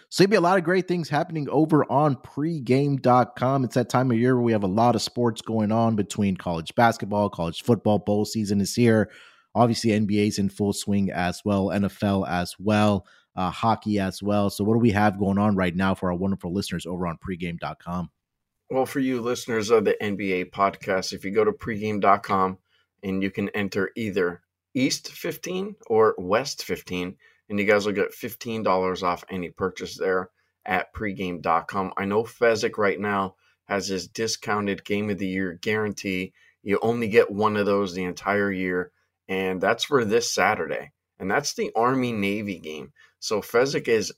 So 0.09 0.23
there'll 0.23 0.31
be 0.31 0.37
a 0.37 0.40
lot 0.40 0.59
of 0.59 0.64
great 0.64 0.87
things 0.87 1.09
happening 1.09 1.49
over 1.51 1.85
on 1.90 2.16
pregame.com. 2.16 3.64
It's 3.64 3.75
that 3.75 3.88
time 3.88 4.11
of 4.11 4.19
year 4.19 4.37
where 4.37 4.45
we 4.45 4.53
have 4.53 4.62
a 4.62 4.69
lot 4.69 4.95
of 4.95 5.03
sports 5.03 5.42
going 5.42 5.73
on 5.73 5.97
between 5.97 6.37
college 6.37 6.75
basketball, 6.75 7.29
college 7.29 7.62
football, 7.62 7.99
bowl 7.99 8.25
season 8.25 8.61
is 8.61 8.75
here. 8.75 9.11
Obviously, 9.55 9.90
NBA's 9.90 10.38
in 10.38 10.49
full 10.49 10.73
swing 10.73 11.11
as 11.11 11.42
well, 11.45 11.69
NFL 11.69 12.29
as 12.29 12.55
well, 12.59 13.07
uh, 13.35 13.51
hockey 13.51 13.99
as 13.99 14.23
well. 14.23 14.51
So, 14.51 14.64
what 14.64 14.75
do 14.75 14.81
we 14.81 14.90
have 14.90 15.19
going 15.19 15.38
on 15.38 15.57
right 15.57 15.75
now 15.75 15.95
for 15.95 16.11
our 16.11 16.16
wonderful 16.16 16.53
listeners 16.53 16.87
over 16.87 17.07
on 17.07 17.19
pregame.com? 17.19 18.11
Well, 18.71 18.87
for 18.87 19.01
you 19.01 19.21
listeners 19.21 19.71
of 19.71 19.85
the 19.85 19.97
NBA 20.03 20.51
podcast, 20.51 21.12
if 21.12 21.25
you 21.25 21.31
go 21.31 21.45
to 21.45 21.53
pregame.com 21.53 22.59
and 23.03 23.23
you 23.23 23.31
can 23.31 23.49
enter 23.51 23.90
either 23.97 24.42
East 24.75 25.11
15 25.11 25.77
or 25.87 26.14
West 26.19 26.64
15, 26.64 27.16
and 27.48 27.59
you 27.59 27.64
guys 27.64 27.87
will 27.87 27.92
get 27.92 28.12
$15 28.12 29.02
off 29.02 29.24
any 29.30 29.50
purchase 29.50 29.96
there 29.96 30.30
at 30.64 30.92
pregame.com. 30.94 31.92
I 31.96 32.04
know 32.04 32.24
Fezzik 32.24 32.76
right 32.76 32.98
now 32.98 33.37
has 33.66 33.87
his 33.88 34.09
discounted 34.09 34.85
game 34.85 35.11
of 35.11 35.18
the 35.18 35.26
year 35.26 35.59
guarantee. 35.61 36.32
You 36.62 36.78
only 36.82 37.09
get 37.09 37.30
one 37.30 37.56
of 37.56 37.66
those 37.66 37.94
the 37.94 38.04
entire 38.04 38.50
year, 38.50 38.90
and 39.28 39.61
that's 39.61 39.85
for 39.85 40.04
this 40.04 40.32
Saturday. 40.32 40.90
And 41.18 41.30
that's 41.30 41.54
the 41.54 41.70
Army 41.74 42.12
Navy 42.12 42.59
game. 42.59 42.92
So 43.20 43.40
Fezzik 43.40 43.88
is 43.88 44.12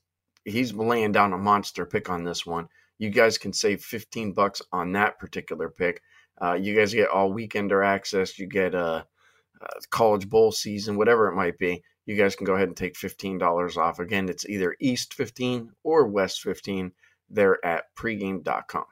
he's 0.44 0.72
laying 0.72 1.12
down 1.12 1.32
a 1.32 1.38
monster 1.38 1.86
pick 1.86 2.08
on 2.08 2.24
this 2.24 2.44
one. 2.46 2.68
You 2.98 3.10
guys 3.10 3.38
can 3.38 3.52
save 3.52 3.82
15 3.82 4.32
bucks 4.32 4.62
on 4.72 4.92
that 4.92 5.18
particular 5.18 5.68
pick. 5.68 6.02
Uh, 6.40 6.54
you 6.54 6.74
guys 6.74 6.94
get 6.94 7.08
all 7.08 7.32
weekender 7.32 7.84
access. 7.86 8.38
You 8.38 8.46
get 8.46 8.74
a, 8.74 8.78
uh, 8.78 9.02
uh, 9.60 9.80
college 9.90 10.28
bowl 10.28 10.52
season, 10.52 10.96
whatever 10.96 11.28
it 11.28 11.34
might 11.34 11.58
be 11.58 11.82
you 12.08 12.16
guys 12.16 12.34
can 12.34 12.46
go 12.46 12.54
ahead 12.54 12.68
and 12.68 12.76
take 12.76 12.94
$15 12.94 13.76
off. 13.76 13.98
Again, 13.98 14.30
it's 14.30 14.48
either 14.48 14.74
East 14.80 15.12
15 15.12 15.70
or 15.84 16.06
West 16.06 16.40
15 16.40 16.90
there 17.28 17.62
at 17.64 17.84
pregame.com. 17.94 18.84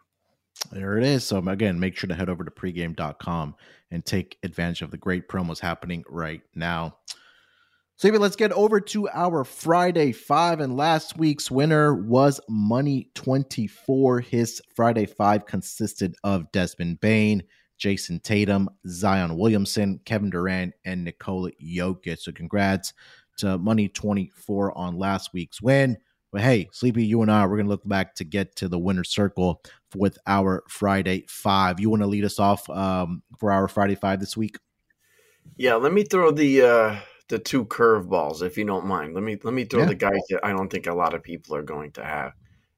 There 0.70 0.98
it 0.98 1.04
is. 1.04 1.24
So, 1.24 1.38
um, 1.38 1.48
again, 1.48 1.80
make 1.80 1.96
sure 1.96 2.08
to 2.08 2.14
head 2.14 2.28
over 2.28 2.44
to 2.44 2.50
pregame.com 2.50 3.54
and 3.90 4.04
take 4.04 4.36
advantage 4.42 4.82
of 4.82 4.90
the 4.90 4.98
great 4.98 5.28
promos 5.28 5.60
happening 5.60 6.04
right 6.10 6.42
now. 6.54 6.98
So, 7.96 8.08
maybe 8.08 8.18
let's 8.18 8.36
get 8.36 8.52
over 8.52 8.80
to 8.80 9.08
our 9.08 9.44
Friday 9.44 10.12
five. 10.12 10.60
And 10.60 10.76
last 10.76 11.16
week's 11.16 11.50
winner 11.50 11.94
was 11.94 12.38
Money 12.50 13.08
24. 13.14 14.20
His 14.20 14.60
Friday 14.74 15.06
five 15.06 15.46
consisted 15.46 16.14
of 16.22 16.52
Desmond 16.52 17.00
Bane, 17.00 17.44
Jayson 17.78 18.22
Tatum, 18.22 18.68
Zion 18.88 19.36
Williamson, 19.36 20.00
Kevin 20.04 20.30
Durant, 20.30 20.74
and 20.84 21.04
Nikola 21.04 21.50
Jokic. 21.62 22.18
So 22.18 22.32
congrats 22.32 22.92
to 23.38 23.58
Money 23.58 23.88
24 23.88 24.76
on 24.76 24.98
last 24.98 25.32
week's 25.32 25.60
win. 25.60 25.96
But 26.32 26.42
hey, 26.42 26.68
Sleepy, 26.72 27.04
you 27.04 27.22
and 27.22 27.30
I, 27.30 27.46
we're 27.46 27.56
going 27.56 27.66
to 27.66 27.70
look 27.70 27.88
back 27.88 28.14
to 28.16 28.24
get 28.24 28.56
to 28.56 28.68
the 28.68 28.78
winner's 28.78 29.10
circle 29.10 29.62
with 29.94 30.18
our 30.26 30.64
Friday 30.68 31.24
five. 31.28 31.80
You 31.80 31.88
want 31.88 32.02
to 32.02 32.06
lead 32.06 32.24
us 32.24 32.38
off 32.38 32.68
um, 32.68 33.22
for 33.38 33.52
our 33.52 33.68
Friday 33.68 33.94
five 33.94 34.20
this 34.20 34.36
week? 34.36 34.58
Yeah, 35.56 35.76
let 35.76 35.92
me 35.92 36.02
throw 36.02 36.30
the 36.32 36.62
uh, 36.62 36.96
the 37.28 37.38
two 37.38 37.64
curveballs, 37.66 38.42
if 38.42 38.58
you 38.58 38.64
don't 38.64 38.86
mind. 38.86 39.14
Let 39.14 39.22
me 39.22 39.38
let 39.42 39.54
me 39.54 39.64
throw 39.64 39.80
yeah. 39.80 39.86
the 39.86 39.94
guys 39.94 40.20
that 40.30 40.44
I 40.44 40.50
don't 40.50 40.70
think 40.70 40.86
a 40.86 40.94
lot 40.94 41.14
of 41.14 41.22
people 41.22 41.54
are 41.56 41.62
going 41.62 41.92
to 41.92 42.04
have. 42.04 42.32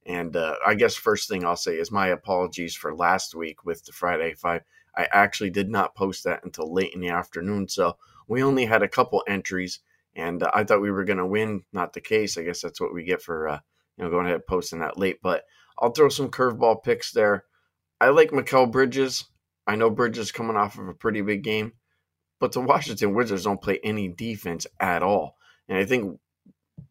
And 0.07 0.37
uh, 0.37 0.55
I 0.67 0.75
guess 0.75 0.95
first 0.95 1.29
thing 1.29 1.45
I'll 1.45 1.57
say 1.57 1.79
is 1.79 1.91
my 1.91 2.09
apologies 2.09 2.75
for 2.75 2.95
last 2.95 3.35
week 3.35 3.65
with 3.65 3.85
the 3.85 3.93
Friday 3.93 4.35
five. 4.35 4.63
I 4.97 5.09
actually 5.13 5.51
did 5.51 5.71
not 5.71 5.95
post 5.95 6.25
that 6.25 6.45
until 6.45 6.73
late 6.73 6.95
in 6.95 7.01
the 7.01 7.11
afternoon. 7.11 7.69
So 7.69 7.97
we 8.27 8.43
only 8.43 8.67
had 8.67 8.83
a 8.83 8.89
couple 8.89 9.23
entries, 9.27 9.81
and 10.15 10.43
uh, 10.43 10.51
I 10.55 10.65
thought 10.65 10.83
we 10.83 10.91
were 10.91 11.05
going 11.05 11.19
to 11.19 11.27
win. 11.27 11.65
Not 11.73 11.93
the 11.93 12.01
case. 12.01 12.37
I 12.37 12.43
guess 12.43 12.61
that's 12.61 12.81
what 12.81 12.95
we 12.95 13.05
get 13.05 13.23
for 13.23 13.49
uh, 13.49 13.61
you 13.97 14.05
know 14.05 14.11
going 14.11 14.27
ahead 14.27 14.37
and 14.37 14.47
posting 14.47 14.81
that 14.81 14.99
late. 14.99 15.19
But 15.23 15.45
I'll 15.79 15.93
throw 15.93 16.09
some 16.09 16.31
curveball 16.31 16.83
picks 16.83 17.13
there. 17.13 17.45
I 18.01 18.09
like 18.09 18.31
Mikal 18.31 18.71
Bridges. 18.71 19.25
I 19.67 19.77
know 19.77 19.91
Bridges 19.91 20.33
coming 20.33 20.57
off 20.57 20.79
of 20.79 20.89
a 20.89 20.95
pretty 20.95 21.21
big 21.21 21.43
game, 21.43 21.73
but 22.41 22.53
the 22.53 22.61
Washington 22.61 23.15
Wizards 23.15 23.45
don't 23.45 23.61
play 23.61 23.81
any 23.83 24.09
defense 24.09 24.67
at 24.81 25.03
all. 25.03 25.37
And 25.69 25.79
I 25.79 25.85
think 25.85 26.19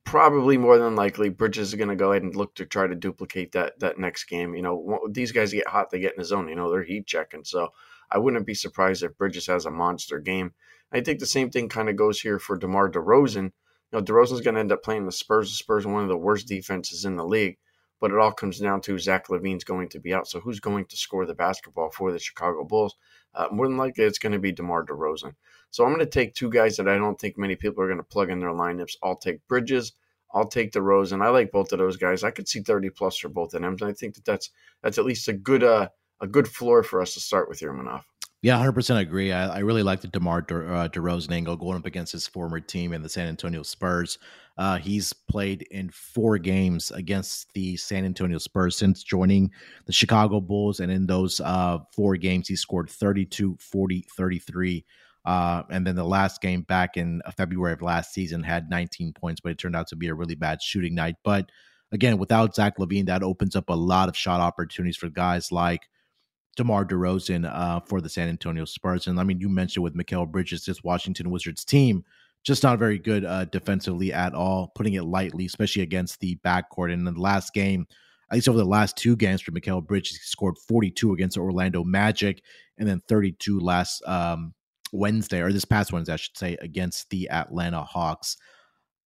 probably 0.07 0.57
more 0.57 0.77
than 0.77 0.95
likely 0.95 1.27
Bridges 1.27 1.67
is 1.67 1.75
going 1.75 1.89
to 1.89 1.95
go 1.95 2.11
ahead 2.11 2.23
and 2.23 2.33
look 2.33 2.55
to 2.55 2.65
try 2.65 2.87
to 2.87 2.95
duplicate 2.95 3.51
that 3.51 3.77
that 3.79 3.99
next 3.99 4.23
game. 4.23 4.55
You 4.55 4.61
know, 4.61 5.07
these 5.11 5.33
guys 5.33 5.51
get 5.51 5.67
hot, 5.67 5.89
they 5.91 5.99
get 5.99 6.13
in 6.13 6.19
the 6.19 6.25
zone. 6.25 6.47
You 6.47 6.55
know, 6.55 6.71
they're 6.71 6.83
heat 6.83 7.05
checking. 7.05 7.43
So 7.43 7.73
I 8.09 8.17
wouldn't 8.17 8.47
be 8.47 8.53
surprised 8.53 9.03
if 9.03 9.17
Bridges 9.17 9.47
has 9.47 9.65
a 9.65 9.71
monster 9.71 10.19
game. 10.19 10.53
I 10.93 11.01
think 11.01 11.19
the 11.19 11.25
same 11.25 11.49
thing 11.49 11.67
kind 11.67 11.89
of 11.89 11.97
goes 11.97 12.21
here 12.21 12.39
for 12.39 12.57
DeMar 12.57 12.89
DeRozan. 12.89 13.43
You 13.43 13.51
know, 13.91 14.01
DeRozan's 14.01 14.39
going 14.39 14.55
to 14.55 14.61
end 14.61 14.71
up 14.71 14.81
playing 14.81 15.05
the 15.05 15.11
Spurs. 15.11 15.49
The 15.49 15.55
Spurs 15.55 15.85
are 15.85 15.91
one 15.91 16.03
of 16.03 16.09
the 16.09 16.17
worst 16.17 16.47
defenses 16.47 17.03
in 17.03 17.17
the 17.17 17.25
league, 17.25 17.57
but 17.99 18.11
it 18.11 18.17
all 18.17 18.31
comes 18.31 18.59
down 18.59 18.79
to 18.81 18.97
Zach 18.97 19.27
LaVine's 19.27 19.65
going 19.65 19.89
to 19.89 19.99
be 19.99 20.13
out. 20.13 20.29
So 20.29 20.39
who's 20.39 20.61
going 20.61 20.85
to 20.85 20.95
score 20.95 21.25
the 21.25 21.33
basketball 21.35 21.91
for 21.91 22.13
the 22.13 22.19
Chicago 22.19 22.63
Bulls? 22.63 22.95
Uh, 23.35 23.47
more 23.51 23.67
than 23.67 23.75
likely, 23.75 24.05
it's 24.05 24.19
going 24.19 24.31
to 24.31 24.39
be 24.39 24.53
DeMar 24.53 24.85
DeRozan. 24.85 25.33
So 25.71 25.83
I'm 25.83 25.93
going 25.93 26.05
to 26.05 26.09
take 26.09 26.33
two 26.33 26.49
guys 26.49 26.77
that 26.77 26.87
I 26.87 26.97
don't 26.97 27.19
think 27.19 27.37
many 27.37 27.55
people 27.55 27.83
are 27.83 27.87
going 27.87 27.99
to 27.99 28.03
plug 28.03 28.29
in 28.29 28.39
their 28.39 28.49
lineups. 28.49 28.95
I'll 29.03 29.17
take 29.17 29.45
Bridges. 29.47 29.93
I'll 30.33 30.47
take 30.47 30.71
the 30.71 30.81
Rose, 30.81 31.13
and 31.13 31.23
I 31.23 31.29
like 31.29 31.51
both 31.51 31.71
of 31.71 31.79
those 31.79 31.97
guys. 31.97 32.23
I 32.23 32.31
could 32.31 32.47
see 32.47 32.59
30 32.59 32.89
plus 32.89 33.17
for 33.17 33.29
both 33.29 33.53
of 33.53 33.61
them. 33.61 33.73
And 33.79 33.83
I 33.83 33.93
think 33.93 34.15
that 34.15 34.25
that's 34.25 34.49
that's 34.83 34.97
at 34.97 35.05
least 35.05 35.27
a 35.27 35.33
good 35.33 35.63
uh, 35.63 35.89
a 36.21 36.27
good 36.27 36.47
floor 36.47 36.83
for 36.83 37.01
us 37.01 37.13
to 37.13 37.19
start 37.19 37.49
with 37.49 37.59
here, 37.59 37.73
Munaf. 37.73 38.03
Yeah, 38.43 38.59
100% 38.59 38.99
agree. 38.99 39.31
I, 39.31 39.47
I 39.47 39.59
really 39.59 39.81
like 39.81 40.01
the 40.01 40.07
DeMar 40.07 40.43
De, 40.43 40.55
uh, 40.55 40.87
DeRozan 40.89 41.31
angle 41.31 41.55
going 41.55 41.77
up 41.77 41.87
against 41.87 42.11
his 42.11 42.27
former 42.27 42.59
team 42.59 42.93
in 42.93 43.01
the 43.01 43.09
San 43.09 43.27
Antonio 43.27 43.63
Spurs. 43.63 44.19
Uh, 44.57 44.77
he's 44.77 45.11
played 45.11 45.63
in 45.71 45.89
four 45.89 46.37
games 46.37 46.91
against 46.91 47.51
the 47.53 47.75
San 47.77 48.05
Antonio 48.05 48.37
Spurs 48.37 48.75
since 48.75 49.01
joining 49.01 49.51
the 49.87 49.91
Chicago 49.91 50.39
Bulls. 50.39 50.79
And 50.79 50.91
in 50.91 51.07
those 51.07 51.39
uh, 51.39 51.79
four 51.95 52.15
games, 52.15 52.47
he 52.47 52.55
scored 52.55 52.91
32, 52.91 53.57
40, 53.59 54.05
33, 54.15 54.85
Uh, 55.27 55.63
and 55.69 55.85
then 55.85 55.97
the 55.97 56.05
last 56.05 56.41
game 56.41 56.61
back 56.61 56.95
in 56.95 57.21
February 57.35 57.73
of 57.73 57.81
last 57.81 58.13
season 58.13 58.41
had 58.41 58.69
19 58.69 59.11
points, 59.11 59.41
but 59.41 59.51
it 59.51 59.57
turned 59.57 59.75
out 59.75 59.85
to 59.87 59.97
be 59.97 60.07
a 60.07 60.13
really 60.13 60.35
bad 60.35 60.61
shooting 60.61 60.95
night. 60.95 61.15
But 61.21 61.51
again, 61.91 62.17
without 62.17 62.55
Zach 62.55 62.77
LaVine, 62.77 63.07
that 63.07 63.23
opens 63.23 63.53
up 63.53 63.67
a 63.67 63.73
lot 63.73 64.07
of 64.07 64.15
shot 64.15 64.39
opportunities 64.39 64.95
for 64.95 65.09
guys 65.09 65.51
like 65.51 65.81
DeMar 66.55 66.85
DeRozan 66.85 67.45
uh, 67.53 67.81
for 67.81 67.99
the 67.99 68.07
San 68.07 68.29
Antonio 68.29 68.63
Spurs. 68.63 69.07
And 69.07 69.19
I 69.19 69.23
mean, 69.23 69.41
you 69.41 69.49
mentioned 69.49 69.83
with 69.83 69.97
Mikal 69.97 70.31
Bridges, 70.31 70.63
this 70.63 70.81
Washington 70.81 71.29
Wizards 71.29 71.65
team, 71.65 72.05
just 72.45 72.63
not 72.63 72.79
very 72.79 72.97
good 72.97 73.25
uh, 73.25 73.43
defensively 73.43 74.13
at 74.13 74.33
all, 74.33 74.71
putting 74.75 74.93
it 74.93 75.03
lightly, 75.03 75.45
especially 75.45 75.81
against 75.81 76.21
the 76.21 76.37
backcourt. 76.45 76.93
And 76.93 77.05
in 77.05 77.13
the 77.13 77.19
last 77.19 77.53
game, 77.53 77.85
at 78.31 78.35
least 78.35 78.47
over 78.47 78.57
the 78.57 78.63
last 78.63 78.95
two 78.95 79.17
games 79.17 79.41
for 79.41 79.51
Mikal 79.51 79.85
Bridges, 79.85 80.15
he 80.15 80.23
scored 80.23 80.57
42 80.69 81.11
against 81.11 81.35
the 81.35 81.41
Orlando 81.41 81.83
Magic 81.83 82.41
and 82.77 82.87
then 82.87 83.01
32 83.09 83.59
last 83.59 84.01
um, 84.07 84.53
Wednesday, 84.91 85.41
or 85.41 85.51
this 85.51 85.65
past 85.65 85.91
Wednesday, 85.91 86.13
I 86.13 86.17
should 86.17 86.37
say, 86.37 86.57
against 86.61 87.09
the 87.09 87.29
Atlanta 87.29 87.83
Hawks. 87.83 88.37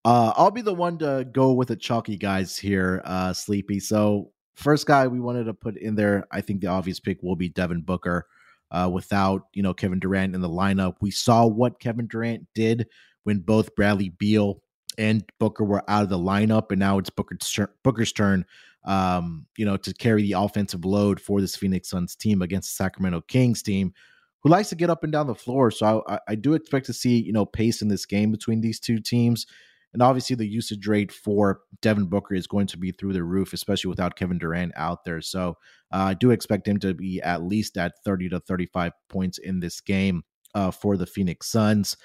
Uh, 0.04 0.34
I'll 0.36 0.52
be 0.52 0.62
the 0.62 0.74
one 0.74 0.98
to 1.00 1.28
go 1.32 1.54
with 1.54 1.68
the 1.68 1.76
chalky 1.76 2.18
guys 2.18 2.58
here, 2.58 3.02
uh, 3.06 3.34
Sleepy. 3.34 3.80
So, 3.80 4.32
first 4.56 4.88
guy 4.88 5.08
we 5.08 5.20
wanted 5.20 5.46
to 5.46 5.54
put 5.54 5.78
in 5.78 5.96
there, 5.96 6.26
I 6.32 6.42
think 6.42 6.62
the 6.62 6.68
obvious 6.68 7.00
pick 7.00 7.22
will 7.22 7.36
be 7.36 7.50
Devin 7.50 7.82
Booker. 7.82 8.28
Uh, 8.72 8.90
without 8.92 9.48
you 9.54 9.62
know 9.62 9.74
Kevin 9.74 10.00
Durant 10.00 10.34
in 10.34 10.40
the 10.40 10.50
lineup, 10.50 10.96
we 11.02 11.12
saw 11.12 11.46
what 11.46 11.80
Kevin 11.80 12.08
Durant 12.08 12.48
did 12.56 12.88
when 13.24 13.40
both 13.40 13.76
Bradley 13.76 14.10
Beal 14.10 14.62
and 14.98 15.24
Booker 15.40 15.64
were 15.64 15.84
out 15.90 16.04
of 16.04 16.10
the 16.10 16.18
lineup, 16.18 16.72
and 16.72 16.80
now 16.80 16.98
it's 16.98 17.10
Booker's 17.10 17.52
turn, 17.52 17.68
Booker's 17.84 18.14
turn. 18.14 18.46
Um, 18.84 19.46
you 19.58 19.66
know, 19.66 19.78
to 19.78 19.94
carry 19.94 20.24
the 20.24 20.34
offensive 20.34 20.86
load 20.86 21.20
for 21.20 21.40
this 21.40 21.56
Phoenix 21.56 21.90
Suns 21.90 22.16
team 22.16 22.42
against 22.42 22.70
the 22.70 22.84
Sacramento 22.84 23.22
Kings 23.28 23.62
team, 23.62 23.94
who 24.44 24.50
likes 24.50 24.70
to 24.70 24.76
get 24.76 24.90
up 24.90 25.04
and 25.04 25.12
down 25.12 25.28
the 25.28 25.36
floor. 25.36 25.72
So 25.72 26.04
I, 26.08 26.20
I 26.30 26.36
do 26.36 26.54
expect 26.54 26.86
to 26.88 26.94
see 26.94 27.22
you 27.22 27.34
know 27.34 27.46
pace 27.46 27.82
in 27.82 27.88
this 27.88 28.06
game 28.06 28.32
between 28.32 28.62
these 28.62 28.80
two 28.80 29.00
teams. 29.00 29.46
And 29.94 30.02
obviously, 30.02 30.38
the 30.38 30.48
usage 30.48 30.88
rate 30.88 31.12
for 31.12 31.62
Devin 31.82 32.06
Booker 32.06 32.34
is 32.34 32.48
going 32.48 32.68
to 32.68 32.78
be 32.78 32.92
through 32.92 33.12
the 33.12 33.24
roof, 33.24 33.52
especially 33.52 33.90
without 33.90 34.16
Kevin 34.16 34.38
Durant 34.38 34.72
out 34.78 35.04
there. 35.04 35.22
So 35.22 35.58
uh, 35.92 35.98
I 35.98 36.14
do 36.14 36.32
expect 36.32 36.68
him 36.68 36.80
to 36.80 36.94
be 36.94 37.22
at 37.22 37.44
least 37.44 37.78
at 37.78 37.94
30 38.06 38.30
to 38.30 38.40
35 38.40 38.94
points 39.10 39.38
in 39.38 39.60
this 39.60 39.82
game 39.82 40.24
uh, 40.56 40.72
for 40.72 40.96
the 40.96 41.06
Phoenix 41.06 41.52
Suns. 41.52 41.98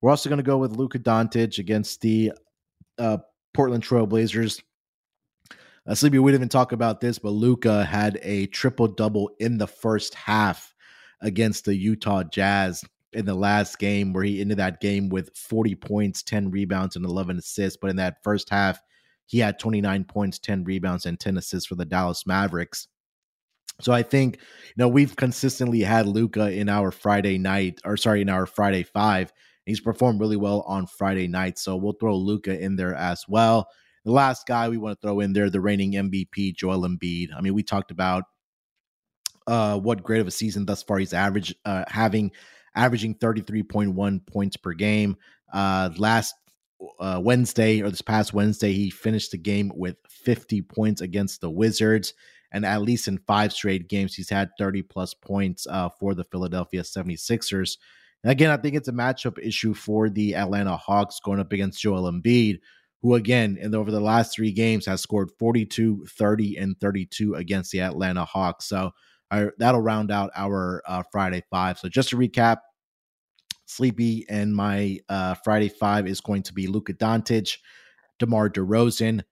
We're 0.00 0.10
also 0.10 0.30
going 0.30 0.38
to 0.38 0.42
go 0.42 0.56
with 0.58 0.76
Luka 0.76 0.98
Doncic 0.98 1.58
against 1.58 2.00
the 2.00 2.32
uh, 2.98 3.18
Portland 3.52 3.84
Trailblazers. 3.84 4.62
Uh, 5.86 5.94
Sleepy, 5.94 6.18
we 6.18 6.32
didn't 6.32 6.42
even 6.42 6.48
talk 6.48 6.72
about 6.72 7.00
this, 7.00 7.18
but 7.18 7.30
Luka 7.30 7.84
had 7.84 8.18
a 8.22 8.46
triple 8.46 8.88
double 8.88 9.30
in 9.38 9.58
the 9.58 9.66
first 9.66 10.14
half 10.14 10.73
against 11.20 11.64
the 11.64 11.74
Utah 11.74 12.22
Jazz 12.22 12.84
in 13.12 13.26
the 13.26 13.34
last 13.34 13.78
game, 13.78 14.12
where 14.12 14.24
he 14.24 14.40
ended 14.40 14.58
that 14.58 14.80
game 14.80 15.08
with 15.08 15.36
40 15.36 15.74
points, 15.76 16.22
10 16.22 16.50
rebounds, 16.50 16.96
and 16.96 17.04
11 17.04 17.38
assists. 17.38 17.78
But 17.80 17.90
in 17.90 17.96
that 17.96 18.22
first 18.22 18.50
half, 18.50 18.80
he 19.26 19.38
had 19.38 19.58
29 19.58 20.04
points, 20.04 20.38
10 20.38 20.64
rebounds, 20.64 21.06
and 21.06 21.18
10 21.18 21.38
assists 21.38 21.66
for 21.66 21.76
the 21.76 21.84
Dallas 21.84 22.26
Mavericks. 22.26 22.88
So 23.80 23.92
I 23.92 24.02
think, 24.02 24.36
you 24.36 24.74
know, 24.76 24.88
we've 24.88 25.16
consistently 25.16 25.80
had 25.80 26.06
Luka 26.06 26.50
in 26.50 26.68
our 26.68 26.90
Friday 26.90 27.38
night, 27.38 27.80
or 27.84 27.96
sorry, 27.96 28.20
in 28.20 28.28
our 28.28 28.46
Friday 28.46 28.84
five. 28.84 29.32
He's 29.66 29.80
performed 29.80 30.20
really 30.20 30.36
well 30.36 30.60
on 30.62 30.86
Friday 30.86 31.26
night. 31.26 31.58
So 31.58 31.74
we'll 31.76 31.94
throw 31.94 32.16
Luka 32.16 32.58
in 32.60 32.76
there 32.76 32.94
as 32.94 33.24
well. 33.28 33.68
The 34.04 34.12
last 34.12 34.46
guy 34.46 34.68
we 34.68 34.76
want 34.76 35.00
to 35.00 35.06
throw 35.06 35.20
in 35.20 35.32
there, 35.32 35.48
the 35.48 35.60
reigning 35.60 35.92
MVP, 35.92 36.54
Joel 36.54 36.86
Embiid. 36.86 37.28
I 37.34 37.40
mean, 37.40 37.54
we 37.54 37.62
talked 37.62 37.90
about 37.90 38.24
uh, 39.46 39.78
what 39.78 40.02
great 40.02 40.20
of 40.20 40.26
a 40.26 40.32
season 40.32 40.66
thus 40.66 40.82
far 40.82 40.98
he's 40.98 41.12
average 41.12 41.54
uh, 41.64 41.84
having 41.88 42.32
averaging 42.74 43.14
33.1 43.16 44.26
points 44.26 44.56
per 44.56 44.72
game. 44.72 45.16
Uh, 45.52 45.90
last 45.96 46.34
uh, 46.98 47.20
Wednesday 47.22 47.80
or 47.80 47.90
this 47.90 48.02
past 48.02 48.34
Wednesday, 48.34 48.72
he 48.72 48.90
finished 48.90 49.30
the 49.30 49.38
game 49.38 49.72
with 49.74 49.96
50 50.08 50.62
points 50.62 51.00
against 51.00 51.40
the 51.40 51.50
Wizards. 51.50 52.14
And 52.52 52.64
at 52.64 52.82
least 52.82 53.08
in 53.08 53.18
five 53.18 53.52
straight 53.52 53.88
games, 53.88 54.14
he's 54.14 54.30
had 54.30 54.50
30 54.58 54.82
plus 54.82 55.12
points 55.14 55.66
uh, 55.68 55.88
for 55.88 56.14
the 56.14 56.24
Philadelphia 56.24 56.82
76ers. 56.82 57.78
And 58.22 58.30
again, 58.30 58.50
I 58.50 58.56
think 58.56 58.76
it's 58.76 58.88
a 58.88 58.92
matchup 58.92 59.38
issue 59.38 59.74
for 59.74 60.08
the 60.08 60.34
Atlanta 60.34 60.76
Hawks 60.76 61.20
going 61.20 61.40
up 61.40 61.52
against 61.52 61.80
Joel 61.80 62.10
Embiid, 62.10 62.60
who, 63.02 63.16
again, 63.16 63.58
in 63.60 63.72
the, 63.72 63.78
over 63.78 63.90
the 63.90 64.00
last 64.00 64.34
three 64.34 64.52
games 64.52 64.86
has 64.86 65.00
scored 65.00 65.30
42, 65.38 66.06
30, 66.06 66.56
and 66.56 66.78
32 66.80 67.34
against 67.34 67.72
the 67.72 67.80
Atlanta 67.80 68.24
Hawks. 68.24 68.66
So 68.66 68.92
that'll 69.58 69.80
round 69.80 70.10
out 70.10 70.30
our 70.34 70.82
uh, 70.86 71.02
Friday 71.12 71.42
five. 71.50 71.78
So 71.78 71.88
just 71.88 72.10
to 72.10 72.16
recap, 72.16 72.58
Sleepy 73.66 74.26
and 74.28 74.54
my 74.54 74.98
uh, 75.08 75.34
Friday 75.44 75.68
five 75.68 76.06
is 76.06 76.20
going 76.20 76.42
to 76.44 76.52
be 76.52 76.66
Luka 76.66 76.92
Doncic, 76.92 77.56
DeMar 78.18 78.50
DeRozan, 78.50 79.22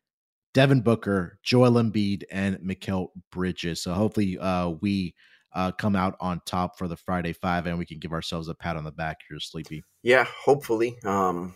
Devin 0.54 0.80
Booker, 0.80 1.38
Joel 1.42 1.72
Embiid, 1.72 2.24
and 2.30 2.58
Mikal 2.58 3.08
Bridges. 3.30 3.82
So 3.82 3.92
hopefully 3.92 4.38
uh, 4.38 4.70
we 4.80 5.14
uh, 5.54 5.72
come 5.72 5.94
out 5.94 6.16
on 6.20 6.40
top 6.46 6.78
for 6.78 6.88
the 6.88 6.96
Friday 6.96 7.32
five, 7.32 7.66
and 7.66 7.78
we 7.78 7.86
can 7.86 7.98
give 7.98 8.12
ourselves 8.12 8.48
a 8.48 8.54
pat 8.54 8.76
on 8.76 8.84
the 8.84 8.92
back 8.92 9.18
here, 9.28 9.38
Sleepy. 9.38 9.84
Yeah, 10.02 10.26
hopefully. 10.44 10.96
Um, 11.04 11.54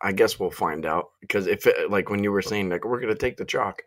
I 0.00 0.12
guess 0.12 0.40
we'll 0.40 0.50
find 0.50 0.86
out 0.86 1.10
because 1.20 1.46
if 1.46 1.66
it, 1.66 1.90
like 1.90 2.08
when 2.08 2.24
you 2.24 2.32
were 2.32 2.42
saying 2.42 2.70
like 2.70 2.84
we're 2.84 3.00
going 3.00 3.12
to 3.12 3.18
take 3.18 3.36
the 3.36 3.44
chalk, 3.44 3.82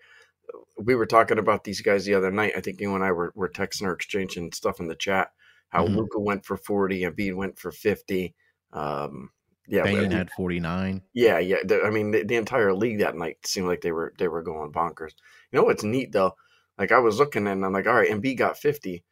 we 0.77 0.95
were 0.95 1.05
talking 1.05 1.39
about 1.39 1.63
these 1.63 1.81
guys 1.81 2.05
the 2.05 2.15
other 2.15 2.31
night. 2.31 2.53
I 2.55 2.61
think 2.61 2.79
you 2.81 2.95
and 2.95 3.03
I 3.03 3.11
were, 3.11 3.31
were 3.35 3.49
texting 3.49 3.83
or 3.83 3.93
exchanging 3.93 4.51
stuff 4.51 4.79
in 4.79 4.87
the 4.87 4.95
chat. 4.95 5.31
How 5.69 5.85
mm-hmm. 5.85 5.97
Luka 5.97 6.19
went 6.19 6.45
for 6.45 6.57
forty, 6.57 7.03
and 7.03 7.15
Embiid 7.15 7.35
went 7.35 7.59
for 7.59 7.71
fifty. 7.71 8.35
Um, 8.73 9.31
yeah, 9.67 9.83
Bane 9.83 10.11
had 10.11 10.31
forty 10.31 10.59
nine. 10.59 11.03
Yeah, 11.13 11.37
yeah. 11.39 11.57
The, 11.63 11.83
I 11.83 11.91
mean, 11.91 12.11
the, 12.11 12.23
the, 12.23 12.35
entire 12.35 12.73
league 12.73 12.99
that 12.99 13.15
night 13.15 13.37
seemed 13.45 13.67
like 13.67 13.81
they 13.81 13.91
were 13.91 14.13
they 14.17 14.27
were 14.27 14.41
going 14.41 14.71
bonkers. 14.71 15.13
You 15.51 15.59
know 15.59 15.63
what's 15.63 15.83
neat 15.83 16.11
though? 16.11 16.35
Like 16.77 16.91
I 16.91 16.99
was 16.99 17.19
looking 17.19 17.47
and 17.47 17.63
I'm 17.63 17.73
like, 17.73 17.85
all 17.85 17.93
right, 17.93 18.09
and 18.09 18.23
Embiid 18.23 18.37
got 18.37 18.57
fifty. 18.57 19.03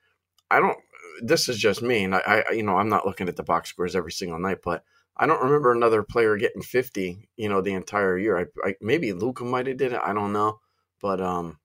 I 0.50 0.60
don't. 0.60 0.78
This 1.22 1.48
is 1.50 1.58
just 1.58 1.82
me, 1.82 2.04
and 2.04 2.16
I, 2.16 2.44
I, 2.50 2.54
you 2.54 2.64
know, 2.64 2.78
I'm 2.78 2.90
not 2.90 3.06
looking 3.06 3.28
at 3.28 3.36
the 3.36 3.44
box 3.44 3.70
scores 3.70 3.96
every 3.96 4.12
single 4.12 4.40
night, 4.40 4.60
but 4.64 4.84
I 5.16 5.26
don't 5.26 5.44
remember 5.44 5.72
another 5.72 6.02
player 6.02 6.38
getting 6.38 6.62
fifty. 6.64 7.30
You 7.36 7.50
know, 7.50 7.62
the 7.62 7.74
entire 7.74 8.18
year. 8.18 8.40
I, 8.40 8.70
I 8.70 8.76
maybe 8.82 9.14
Luka 9.14 9.44
might 9.44 9.68
have 9.68 9.78
did 9.78 9.94
it. 9.94 10.02
I 10.04 10.14
don't 10.14 10.34
know, 10.34 10.60
but 11.02 11.22
um, 11.22 11.60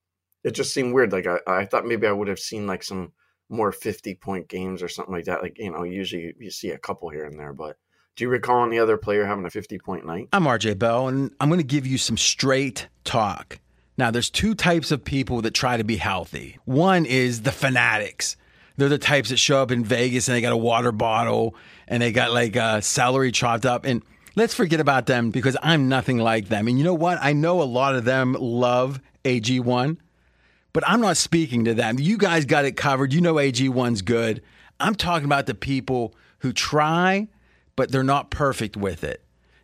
it 0.45 0.53
just 0.53 0.73
seemed 0.73 0.95
weird. 0.95 1.13
Like 1.13 1.27
I, 1.27 1.39
I 1.47 1.65
thought 1.67 1.87
maybe 1.87 2.07
I 2.07 2.13
would 2.13 2.29
have 2.29 2.39
seen 2.39 2.67
like 2.67 2.83
some 2.83 3.13
more 3.49 3.73
50 3.73 4.15
point 4.17 4.49
games 4.49 4.83
or 4.83 4.89
something 4.89 5.15
like 5.15 5.27
that. 5.27 5.43
Like, 5.43 5.59
you 5.59 5.71
know, 5.71 5.85
usually 5.85 6.35
you 6.39 6.51
see 6.51 6.71
a 6.71 6.79
couple 6.79 7.11
here 7.11 7.25
and 7.25 7.39
there, 7.39 7.53
but 7.53 7.77
do 8.17 8.25
you 8.25 8.29
recall 8.29 8.65
any 8.65 8.79
other 8.79 8.97
player 8.97 9.25
having 9.25 9.45
a 9.45 9.51
50 9.51 9.79
point 9.79 10.07
night? 10.07 10.29
I'm 10.33 10.45
RJ 10.45 10.79
Bell, 10.79 11.09
and 11.09 11.31
I'm 11.41 11.49
going 11.49 11.61
to 11.61 11.67
give 11.67 11.87
you 11.87 11.99
some 11.99 12.17
straight 12.17 12.89
talk. 13.05 13.59
Now, 13.97 14.11
there's 14.11 14.31
two 14.31 14.55
types 14.55 14.91
of 14.91 15.05
people 15.05 15.43
that 15.43 15.53
try 15.55 15.77
to 15.77 15.85
be 15.85 15.97
healthy. 15.97 16.59
One 16.65 17.07
is 17.07 17.43
the 17.43 17.53
fanatics. 17.53 18.37
They're 18.77 18.89
the 18.89 18.99
types 18.99 19.29
that 19.29 19.37
show 19.37 19.63
up 19.63 19.71
in 19.71 19.85
Vegas 19.85 20.29
and 20.29 20.37
they 20.37 20.41
got 20.41 20.53
a 20.53 20.57
water 20.57 20.93
bottle 20.93 21.55
and 21.87 22.03
they 22.03 22.11
got 22.11 22.33
like 22.33 22.57
uh, 22.57 22.81
celery 22.81 23.31
chopped 23.31 23.67
up. 23.67 23.85
And 23.85 24.03
let's 24.35 24.55
forget 24.55 24.81
about 24.81 25.07
them 25.07 25.31
because 25.31 25.57
I'm 25.63 25.89
nothing 25.89 26.19
like 26.19 26.49
them. 26.49 26.69
And 26.69 26.79
you 26.79 26.85
know 26.85 26.95
what? 26.95 27.19
I 27.21 27.35
know 27.35 27.63
a 27.63 27.65
lot 27.65 27.95
of 27.95 28.05
them 28.05 28.35
love 28.41 29.01
AG1 29.25 29.99
but 30.73 30.89
I'm 30.89 31.01
not 31.01 31.17
speaking 31.17 31.65
to 31.67 31.75
them. 31.75 31.99
You 31.99 32.17
guys 32.17 32.45
got 32.45 32.65
it 32.65 32.77
covered. 32.77 33.13
You 33.13 33.21
know 33.21 33.35
AG1's 33.35 34.03
good. 34.03 34.43
I'm 34.81 34.95
talking 34.95 35.27
about 35.27 35.47
the 35.47 35.55
people 35.55 36.15
who 36.39 36.53
try, 36.53 37.29
but 37.77 37.93
they're 37.93 38.03
not 38.03 38.31
perfect 38.31 38.77
with 38.77 39.05
it. 39.05 39.23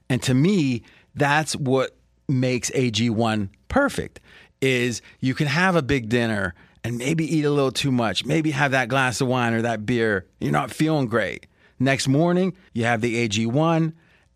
And 0.09 0.23
to 0.25 0.35
me, 0.35 0.83
that's 1.15 1.57
what 1.57 1.97
makes 2.29 2.71
AG1 2.71 3.49
perfect 3.69 4.21
is 4.61 5.03
you 5.21 5.35
can 5.35 5.47
have 5.47 5.77
a 5.77 5.83
big 5.83 6.09
dinner 6.09 6.55
and 6.85 6.99
maybe 6.99 7.25
eat 7.37 7.45
a 7.45 7.51
little 7.51 7.73
too 7.73 7.93
much, 7.93 8.25
maybe 8.25 8.51
have 8.51 8.73
that 8.73 8.89
glass 8.89 9.21
of 9.21 9.29
wine 9.29 9.55
or 9.55 9.63
that 9.63 9.87
beer. 9.87 10.27
You're 10.41 10.53
not 10.53 10.71
feeling 10.71 11.07
great. 11.07 11.47
Next 11.79 12.09
morning, 12.09 12.57
you 12.73 12.85
have 12.85 13.01
the 13.01 13.29
AG1 13.29 13.93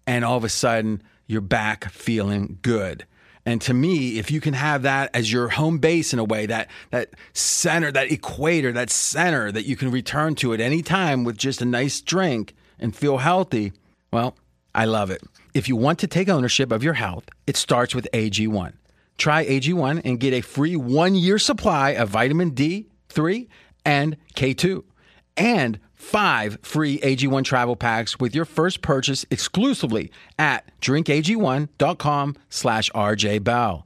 and 0.07 0.25
all 0.25 0.37
of 0.37 0.45
a 0.45 0.49
sudden 0.49 1.03
you're 1.27 1.41
back 1.41 1.91
feeling 1.91 2.59
good. 2.63 3.05
And 3.45 3.61
to 3.63 3.75
me, 3.75 4.19
if 4.19 4.31
you 4.31 4.41
can 4.41 4.55
have 4.55 4.83
that 4.83 5.11
as 5.15 5.33
your 5.33 5.49
home 5.49 5.79
base 5.79 6.13
in 6.13 6.19
a 6.19 6.25
way, 6.25 6.47
that 6.47 6.69
that 6.91 7.11
center, 7.33 7.91
that 7.91 8.13
equator, 8.13 8.73
that 8.73 8.91
center 8.91 9.51
that 9.51 9.67
you 9.67 9.77
can 9.77 9.91
return 9.91 10.35
to 10.37 10.55
at 10.55 10.61
any 10.61 10.83
time 10.83 11.25
with 11.25 11.37
just 11.37 11.61
a 11.61 11.65
nice 11.65 12.01
drink 12.01 12.55
and 12.79 12.95
feel 12.95 13.19
healthy, 13.19 13.73
well, 14.13 14.37
I 14.75 14.85
love 14.85 15.11
it. 15.11 15.23
If 15.55 15.69
you 15.69 15.77
want 15.77 15.99
to 16.01 16.07
take 16.07 16.29
ownership 16.29 16.71
of 16.71 16.85
your 16.85 16.95
health, 16.95 17.25
it 17.47 17.57
starts 17.57 17.95
with 17.95 18.09
AG1. 18.13 18.75
Try 19.19 19.45
AG1 19.45 20.03
and 20.05 20.21
get 20.21 20.33
a 20.33 20.41
free 20.41 20.77
one 20.77 21.15
year 21.15 21.39
supply 21.39 21.91
of 21.91 22.09
vitamin 22.09 22.53
D3 22.53 23.49
and 23.85 24.17
K2 24.35 24.85
and 25.37 25.79
five 26.03 26.59
free 26.63 26.99
AG1 26.99 27.45
travel 27.45 27.77
packs 27.77 28.19
with 28.19 28.35
your 28.35 28.45
first 28.45 28.83
purchase 28.83 29.25
exclusively 29.31 30.11
at 30.39 30.71
drinkag1.com 30.81 32.37
slash 32.51 32.91
rjbell. 32.91 33.85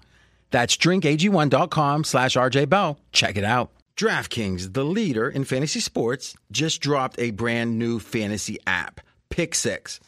That's 0.50 0.76
drinkag1.com 0.76 2.04
slash 2.04 2.36
rjbell. 2.36 2.96
Check 3.12 3.36
it 3.36 3.44
out. 3.44 3.70
DraftKings, 3.96 4.74
the 4.74 4.84
leader 4.84 5.28
in 5.28 5.44
fantasy 5.44 5.80
sports, 5.80 6.34
just 6.50 6.80
dropped 6.80 7.18
a 7.18 7.30
brand 7.30 7.78
new 7.78 7.98
fantasy 7.98 8.58
app 8.66 9.00
pick 9.30 9.54
six. 9.54 10.00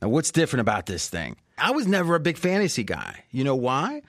Now, 0.00 0.08
what's 0.08 0.30
different 0.30 0.60
about 0.60 0.86
this 0.86 1.08
thing? 1.08 1.36
I 1.58 1.72
was 1.72 1.86
never 1.86 2.14
a 2.14 2.20
big 2.20 2.38
fantasy 2.38 2.84
guy. 2.84 3.24
You 3.30 3.44
know 3.44 3.56
why? 3.56 4.02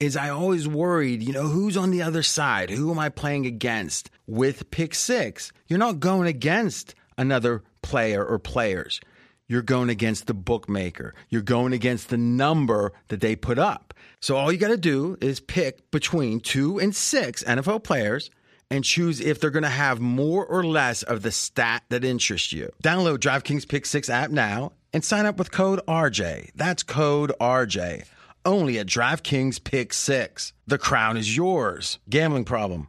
Is 0.00 0.16
I 0.16 0.30
always 0.30 0.66
worried, 0.66 1.22
you 1.22 1.32
know, 1.32 1.46
who's 1.46 1.76
on 1.76 1.90
the 1.90 2.02
other 2.02 2.22
side? 2.22 2.70
Who 2.70 2.90
am 2.90 2.98
I 2.98 3.10
playing 3.10 3.46
against? 3.46 4.10
With 4.26 4.70
pick 4.70 4.94
six, 4.94 5.52
you're 5.68 5.78
not 5.78 6.00
going 6.00 6.26
against 6.26 6.94
another 7.16 7.62
player 7.82 8.24
or 8.24 8.38
players. 8.38 9.00
You're 9.46 9.62
going 9.62 9.90
against 9.90 10.26
the 10.26 10.34
bookmaker. 10.34 11.14
You're 11.28 11.42
going 11.42 11.72
against 11.72 12.08
the 12.08 12.16
number 12.16 12.92
that 13.08 13.20
they 13.20 13.36
put 13.36 13.58
up. 13.58 13.92
So 14.20 14.36
all 14.36 14.50
you 14.50 14.58
got 14.58 14.68
to 14.68 14.78
do 14.78 15.18
is 15.20 15.38
pick 15.38 15.90
between 15.90 16.40
two 16.40 16.78
and 16.78 16.96
six 16.96 17.44
NFL 17.44 17.84
players 17.84 18.30
and 18.70 18.82
choose 18.82 19.20
if 19.20 19.38
they're 19.38 19.50
going 19.50 19.62
to 19.62 19.68
have 19.68 20.00
more 20.00 20.46
or 20.46 20.64
less 20.64 21.02
of 21.02 21.22
the 21.22 21.30
stat 21.30 21.82
that 21.90 22.04
interests 22.04 22.52
you. 22.52 22.72
Download 22.82 23.18
DraftKings 23.18 23.68
Pick 23.68 23.84
6 23.86 24.08
app 24.08 24.30
now 24.30 24.72
and 24.92 25.04
sign 25.04 25.26
up 25.26 25.36
with 25.38 25.52
code 25.52 25.80
RJ. 25.86 26.50
That's 26.54 26.82
code 26.82 27.32
RJ. 27.40 28.04
Only 28.46 28.78
at 28.78 28.86
DraftKings 28.86 29.62
Pick 29.62 29.92
6. 29.92 30.52
The 30.66 30.78
crown 30.78 31.16
is 31.16 31.36
yours. 31.36 31.98
Gambling 32.08 32.44
problem? 32.44 32.88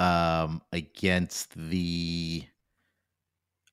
um, 0.00 0.62
against 0.72 1.54
the 1.68 2.42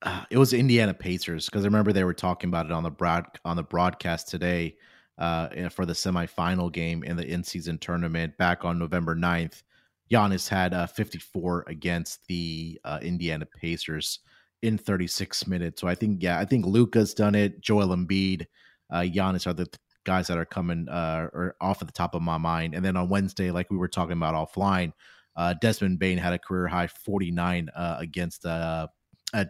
uh, 0.03 0.25
it 0.29 0.37
was 0.37 0.53
Indiana 0.53 0.93
Pacers 0.93 1.45
because 1.45 1.63
I 1.63 1.67
remember 1.67 1.91
they 1.93 2.03
were 2.03 2.13
talking 2.13 2.49
about 2.49 2.65
it 2.67 2.71
on 2.71 2.83
the 2.83 2.91
broad 2.91 3.25
on 3.45 3.55
the 3.55 3.63
broadcast 3.63 4.27
today 4.27 4.75
uh, 5.17 5.69
for 5.69 5.85
the 5.85 5.93
semifinal 5.93 6.71
game 6.71 7.03
in 7.03 7.15
the 7.15 7.25
in 7.25 7.43
season 7.43 7.79
tournament 7.79 8.37
back 8.37 8.65
on 8.65 8.77
November 8.77 9.15
9th. 9.15 9.63
Giannis 10.11 10.47
had 10.47 10.73
uh, 10.73 10.85
54 10.85 11.63
against 11.67 12.27
the 12.27 12.79
uh, 12.83 12.99
Indiana 13.01 13.45
Pacers 13.45 14.19
in 14.61 14.77
36 14.77 15.47
minutes. 15.47 15.81
So 15.81 15.87
I 15.87 15.95
think 15.95 16.21
yeah, 16.21 16.39
I 16.39 16.45
think 16.45 16.65
Luka's 16.65 17.13
done 17.13 17.35
it. 17.35 17.61
Joel 17.61 17.95
Embiid, 17.95 18.45
uh, 18.91 19.01
Giannis 19.01 19.47
are 19.47 19.53
the 19.53 19.67
guys 20.03 20.27
that 20.27 20.37
are 20.37 20.45
coming 20.45 20.89
uh, 20.89 21.29
or 21.33 21.55
off 21.61 21.81
at 21.81 21.87
the 21.87 21.93
top 21.93 22.15
of 22.15 22.21
my 22.21 22.37
mind. 22.37 22.75
And 22.75 22.83
then 22.83 22.97
on 22.97 23.09
Wednesday, 23.09 23.49
like 23.49 23.71
we 23.71 23.77
were 23.77 23.87
talking 23.87 24.17
about 24.17 24.35
offline, 24.35 24.91
uh, 25.37 25.53
Desmond 25.61 25.99
Bane 25.99 26.17
had 26.17 26.33
a 26.33 26.39
career 26.39 26.67
high 26.67 26.87
49 26.87 27.69
uh, 27.75 27.97
against 27.99 28.45
uh, 28.45 28.87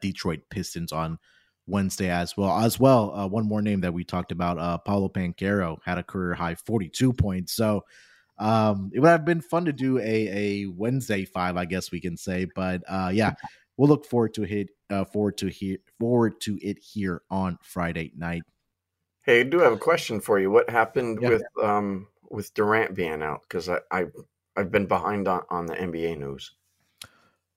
Detroit 0.02 0.42
Pistons 0.50 0.92
on 0.92 1.18
Wednesday 1.66 2.10
as 2.10 2.36
well. 2.36 2.58
As 2.58 2.80
well, 2.80 3.14
uh, 3.14 3.28
one 3.28 3.48
more 3.48 3.62
name 3.62 3.82
that 3.82 3.94
we 3.94 4.04
talked 4.04 4.32
about, 4.32 4.58
uh, 4.58 4.78
Paolo 4.78 5.10
Banchero 5.10 5.78
had 5.84 5.98
a 5.98 6.04
career 6.04 6.34
high 6.34 6.56
42 6.56 7.14
points. 7.14 7.54
So 7.54 7.84
um, 8.40 8.92
it 8.94 9.00
would 9.00 9.10
have 9.10 9.26
been 9.26 9.42
fun 9.42 9.66
to 9.66 9.74
do 9.74 9.98
a, 10.00 10.04
a 10.04 10.66
Wednesday 10.68 11.26
five, 11.26 11.58
I 11.58 11.66
guess 11.66 11.92
we 11.92 12.00
can 12.00 12.18
say. 12.18 12.48
But 12.56 12.84
uh, 12.88 13.12
yeah, 13.14 13.34
we'll 13.76 13.90
look 13.90 14.06
forward 14.06 14.34
to 14.36 14.44
hit 14.44 14.70
uh, 14.90 15.06
forward 15.06 15.38
to 15.38 15.48
here 15.48 15.78
forward 16.00 16.40
to 16.42 16.58
it 16.62 16.78
here 16.80 17.22
on 17.30 17.58
Friday 17.62 18.14
night. 18.16 18.44
Hey, 19.24 19.42
I 19.42 19.44
do 19.44 19.60
have 19.60 19.74
a 19.74 19.78
question 19.78 20.22
for 20.22 20.40
you. 20.40 20.50
What 20.50 20.70
happened 20.70 21.20
with 21.20 21.44
um 21.62 22.08
with 22.30 22.54
Durant 22.54 22.96
being 22.96 23.22
out? 23.22 23.42
Because 23.42 23.70
I, 23.70 23.80
I 23.92 24.06
I've 24.58 24.72
been 24.72 24.88
behind 24.88 25.28
on, 25.28 25.44
on 25.50 25.66
the 25.68 25.76
NBA 25.76 26.18
news. 26.18 26.52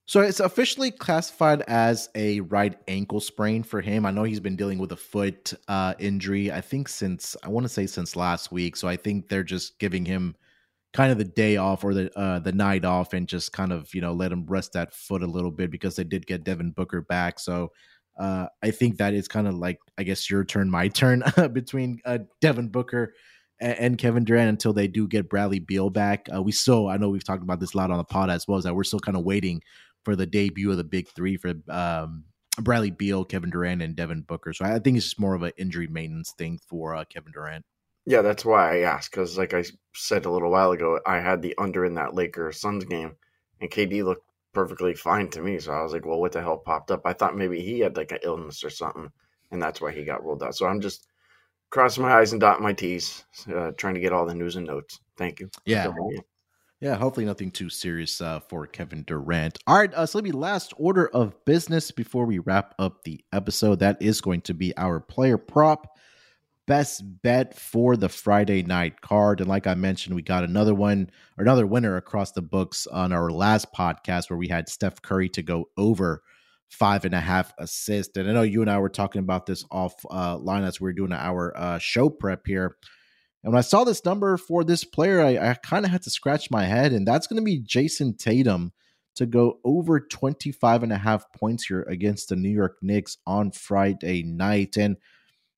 So 0.05 0.20
it's 0.20 0.40
officially 0.40 0.90
classified 0.90 1.62
as 1.62 2.09
a 2.16 2.40
right 2.40 2.76
ankle 2.88 3.20
sprain 3.20 3.62
for 3.62 3.80
him. 3.80 4.05
I 4.05 4.11
know 4.11 4.24
he's 4.24 4.40
been 4.40 4.57
dealing 4.57 4.78
with 4.78 4.90
a 4.90 4.96
foot 4.96 5.55
uh, 5.68 5.94
injury. 6.01 6.51
I 6.51 6.61
think 6.61 6.88
since 6.88 7.36
I 7.44 7.48
want 7.48 7.64
to 7.64 7.68
say 7.68 7.86
since 7.86 8.16
last 8.16 8.51
week. 8.51 8.76
So 8.76 8.88
I 8.88 8.96
think 8.96 9.28
they're 9.28 9.44
just 9.44 9.78
giving 9.78 10.05
him 10.05 10.34
kind 10.92 11.12
of 11.12 11.18
the 11.18 11.24
day 11.24 11.57
off 11.57 11.84
or 11.84 11.94
the 11.94 12.18
uh, 12.18 12.40
the 12.40 12.51
night 12.51 12.84
off 12.84 13.12
and 13.12 13.28
just 13.28 13.53
kind 13.53 13.72
of 13.72 13.94
you 13.94 14.01
know 14.01 14.12
let 14.12 14.32
him 14.32 14.44
rest 14.46 14.72
that 14.72 14.92
foot 14.92 15.22
a 15.22 15.26
little 15.26 15.53
bit 15.53 15.70
because 15.70 15.94
they 15.94 16.03
did 16.03 16.26
get 16.26 16.42
Devin 16.42 16.72
Booker 16.72 17.03
back. 17.03 17.38
So 17.38 17.70
uh, 18.18 18.46
I 18.64 18.72
think 18.72 18.96
that 18.96 19.14
is 19.14 19.28
kind 19.28 19.46
of 19.46 19.55
like 19.55 19.78
I 19.96 20.03
guess 20.03 20.28
your 20.28 20.44
turn, 20.44 20.68
my 20.68 20.88
turn 20.88 21.22
between 21.53 22.01
uh, 22.05 22.18
Devin 22.40 22.68
Booker 22.68 23.14
and 23.61 23.99
Kevin 23.99 24.25
Durant 24.25 24.49
until 24.49 24.73
they 24.73 24.89
do 24.89 25.07
get 25.07 25.29
Bradley 25.29 25.59
Beal 25.59 25.91
back. 25.91 26.29
Uh, 26.35 26.43
we 26.43 26.53
still, 26.53 26.89
I 26.89 26.97
know 26.97 27.11
we've 27.11 27.25
talked 27.25 27.43
about 27.43 27.61
this 27.61 27.75
a 27.75 27.77
lot 27.77 27.91
on 27.91 27.99
the 27.99 28.05
pod 28.05 28.31
as 28.31 28.49
well, 28.49 28.59
is 28.59 28.65
that 28.65 28.75
we're 28.75 28.85
still 28.85 29.01
kind 29.01 29.17
of 29.17 29.25
waiting 29.25 29.63
for 30.05 30.17
the 30.17 30.27
debut 30.27 30.71
of 30.71 30.77
the 30.77 30.85
big 30.85 31.09
three 31.09 31.37
for 31.37 31.53
um, 31.69 32.25
Bradley 32.59 32.91
Beal, 32.91 33.25
Kevin 33.25 33.51
Durant, 33.51 33.83
and 33.83 33.95
Devin 33.95 34.23
Booker. 34.23 34.53
So 34.53 34.65
I 34.65 34.79
think 34.79 34.97
it's 34.97 35.07
just 35.07 35.21
more 35.21 35.35
of 35.35 35.43
an 35.43 35.53
injury 35.57 35.87
maintenance 35.87 36.33
thing 36.33 36.59
for 36.69 36.95
uh, 36.95 37.05
Kevin 37.05 37.33
Durant. 37.33 37.65
Yeah, 38.07 38.23
that's 38.23 38.45
why 38.45 38.79
I 38.79 38.81
asked 38.83 39.11
because, 39.11 39.37
like 39.37 39.53
I 39.53 39.65
said 39.95 40.25
a 40.25 40.31
little 40.31 40.51
while 40.51 40.73
ago, 40.73 40.99
I 41.07 41.21
had 41.21 41.43
the 41.43 41.55
under 41.59 41.85
in 41.85 41.95
that 41.95 42.15
Lakers 42.15 42.61
Suns 42.61 42.85
game, 42.85 43.17
and 43.61 43.71
KD 43.71 44.03
looked 44.05 44.25
perfectly 44.53 44.95
fine 44.95 45.29
to 45.31 45.43
me. 45.43 45.59
So 45.59 45.73
I 45.73 45.83
was 45.83 45.93
like, 45.93 46.07
well, 46.07 46.19
what 46.19 46.33
the 46.33 46.41
hell 46.41 46.57
popped 46.59 46.91
up? 46.91 47.03
I 47.05 47.13
thought 47.13 47.37
maybe 47.37 47.61
he 47.61 47.81
had 47.81 47.97
like 47.97 48.13
an 48.13 48.19
illness 48.23 48.65
or 48.65 48.71
something, 48.71 49.11
and 49.51 49.63
that's 49.63 49.81
why 49.81 49.93
he 49.93 50.05
got 50.05 50.25
ruled 50.25 50.43
out. 50.43 50.57
So 50.57 50.67
I'm 50.67 50.81
just 50.81 51.07
crossing 51.71 52.03
my 52.03 52.12
I's 52.12 52.33
and 52.33 52.41
dotting 52.41 52.62
my 52.62 52.73
T's, 52.73 53.25
uh, 53.55 53.73
trying 53.77 53.95
to 53.95 54.01
get 54.01 54.12
all 54.12 54.27
the 54.27 54.35
news 54.35 54.57
and 54.57 54.66
notes. 54.66 55.01
Thank 55.16 55.41
you. 55.41 55.51
Yeah. 55.64 55.93
Yeah, 56.81 56.95
hopefully 56.95 57.27
nothing 57.27 57.51
too 57.51 57.68
serious 57.68 58.23
uh, 58.23 58.41
for 58.41 58.66
Kevin 58.66 59.03
Durant. 59.07 59.59
All 59.66 59.77
right, 59.77 59.93
uh, 59.93 60.07
so 60.07 60.16
let 60.16 60.25
me 60.25 60.33
last 60.33 60.73
order 60.79 61.09
of 61.09 61.35
business 61.45 61.91
before 61.91 62.25
we 62.25 62.39
wrap 62.39 62.75
up 62.79 63.05
the 63.05 63.23
episode. 63.35 63.81
That 63.81 64.01
is 64.01 64.23
going 64.23 64.41
to 64.43 64.55
be 64.55 64.75
our 64.79 64.99
player 64.99 65.37
prop 65.37 65.99
best 66.66 67.03
bet 67.23 67.59
for 67.59 67.97
the 67.97 68.09
Friday 68.09 68.62
night 68.62 69.01
card. 69.01 69.41
And 69.41 69.49
like 69.49 69.66
I 69.66 69.75
mentioned, 69.75 70.14
we 70.14 70.23
got 70.23 70.45
another 70.45 70.73
one, 70.73 71.11
another 71.37 71.66
winner 71.66 71.97
across 71.97 72.33
the 72.33 72.43
books 72.43 72.87
on 72.87 73.12
our 73.12 73.29
last 73.31 73.66
podcast 73.75 74.31
where 74.31 74.37
we 74.37 74.47
had 74.47 74.68
Steph 74.68 75.03
Curry 75.03 75.29
to 75.31 75.43
go 75.43 75.68
over 75.77 76.23
five 76.71 77.05
and 77.05 77.14
a 77.14 77.21
half 77.21 77.53
assists. 77.59 78.16
And 78.16 78.29
I 78.29 78.33
know 78.33 78.43
you 78.43 78.62
and 78.62 78.71
I 78.71 78.79
were 78.79 78.89
talking 78.89 79.21
about 79.21 79.45
this 79.45 79.64
off 79.71 79.95
uh, 80.11 80.39
line 80.39 80.64
as 80.64 80.81
we 80.81 80.85
were 80.85 80.93
doing 80.93 81.12
our 81.12 81.53
uh, 81.57 81.79
show 81.79 82.09
prep 82.09 82.47
here. 82.47 82.77
And 83.43 83.53
when 83.53 83.59
I 83.59 83.62
saw 83.62 83.85
this 83.85 84.05
number 84.05 84.37
for 84.37 84.64
this 84.64 84.85
player, 84.85 85.21
I, 85.21 85.51
I 85.51 85.55
kind 85.55 85.85
of 85.85 85.91
had 85.91 86.03
to 86.03 86.11
scratch 86.11 86.51
my 86.51 86.64
head. 86.64 86.93
And 86.93 87.07
that's 87.07 87.27
going 87.27 87.39
to 87.39 87.45
be 87.45 87.61
Jayson 87.61 88.16
Tatum 88.16 88.73
to 89.16 89.27
go 89.27 89.59
over 89.64 89.99
25 89.99 90.85
and 90.85 90.93
a 90.93 90.99
half 90.99 91.33
points 91.33 91.66
here 91.66 91.83
against 91.83 92.29
the 92.29 92.37
New 92.37 92.51
York 92.51 92.77
Knicks 92.81 93.18
on 93.27 93.51
Friday 93.51 94.23
night. 94.23 94.77
And, 94.77 94.97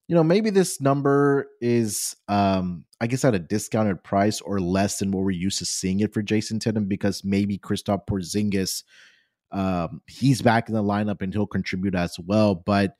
you 0.08 0.14
know, 0.14 0.24
maybe 0.24 0.48
this 0.48 0.80
number 0.80 1.48
is, 1.60 2.16
um, 2.28 2.84
I 3.00 3.06
guess, 3.06 3.24
at 3.24 3.34
a 3.34 3.38
discounted 3.38 4.02
price 4.02 4.40
or 4.40 4.60
less 4.60 4.98
than 4.98 5.10
what 5.10 5.24
we're 5.24 5.32
used 5.32 5.58
to 5.58 5.66
seeing 5.66 6.00
it 6.00 6.14
for 6.14 6.22
Jayson 6.22 6.60
Tatum 6.60 6.86
because 6.86 7.22
maybe 7.22 7.58
Kristaps 7.58 8.06
Porzingis– 8.08 8.84
um, 9.52 10.00
he's 10.06 10.42
back 10.42 10.68
in 10.68 10.74
the 10.74 10.82
lineup 10.82 11.22
and 11.22 11.32
he'll 11.32 11.46
contribute 11.46 11.94
as 11.94 12.18
well. 12.18 12.54
But 12.54 12.96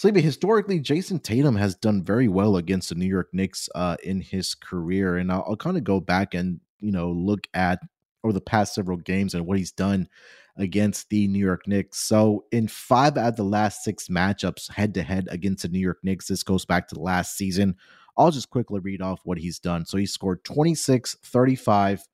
Sleepy, 0.00 0.22
historically, 0.22 0.80
Jayson 0.80 1.22
Tatum 1.22 1.56
has 1.56 1.74
done 1.74 2.02
very 2.02 2.26
well 2.26 2.56
against 2.56 2.88
the 2.88 2.94
New 2.94 3.04
York 3.04 3.28
Knicks 3.34 3.68
uh, 3.74 3.98
in 4.02 4.22
his 4.22 4.54
career. 4.54 5.16
And 5.16 5.30
I'll, 5.30 5.44
I'll 5.46 5.56
kind 5.56 5.76
of 5.76 5.84
go 5.84 6.00
back 6.00 6.32
and, 6.32 6.58
you 6.78 6.90
know, 6.90 7.10
look 7.10 7.46
at 7.52 7.80
over 8.24 8.32
the 8.32 8.40
past 8.40 8.74
several 8.74 8.96
games 8.96 9.34
and 9.34 9.44
what 9.44 9.58
he's 9.58 9.72
done 9.72 10.08
against 10.56 11.10
the 11.10 11.28
New 11.28 11.38
York 11.38 11.66
Knicks. 11.66 11.98
So, 11.98 12.44
in 12.50 12.68
five 12.68 13.18
out 13.18 13.28
of 13.28 13.36
the 13.36 13.42
last 13.42 13.84
six 13.84 14.08
matchups 14.08 14.70
head 14.70 14.94
to 14.94 15.02
head 15.02 15.28
against 15.30 15.64
the 15.64 15.68
New 15.68 15.78
York 15.78 15.98
Knicks, 16.02 16.28
this 16.28 16.42
goes 16.42 16.64
back 16.64 16.88
to 16.88 16.94
the 16.94 17.02
last 17.02 17.36
season. 17.36 17.76
I'll 18.16 18.30
just 18.30 18.48
quickly 18.48 18.80
read 18.80 19.02
off 19.02 19.20
what 19.24 19.36
he's 19.36 19.58
done. 19.58 19.84
So, 19.84 19.98
he 19.98 20.06
scored 20.06 20.44
26, 20.44 21.16
35, 21.24 22.04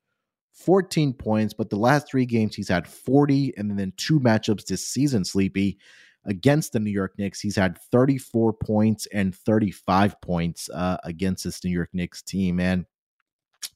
14 0.57 1.13
points, 1.13 1.53
but 1.53 1.69
the 1.69 1.77
last 1.77 2.09
three 2.09 2.25
games 2.25 2.55
he's 2.55 2.69
had 2.69 2.87
40, 2.87 3.53
and 3.57 3.77
then 3.77 3.93
two 3.95 4.19
matchups 4.19 4.65
this 4.65 4.85
season, 4.85 5.23
Sleepy, 5.23 5.77
against 6.25 6.73
the 6.73 6.79
New 6.79 6.91
York 6.91 7.13
Knicks. 7.17 7.39
He's 7.39 7.55
had 7.55 7.77
34 7.91 8.53
points 8.53 9.07
and 9.13 9.33
35 9.33 10.19
points 10.21 10.69
uh, 10.73 10.97
against 11.03 11.43
this 11.43 11.63
New 11.63 11.71
York 11.71 11.89
Knicks 11.93 12.21
team. 12.21 12.59
And 12.59 12.85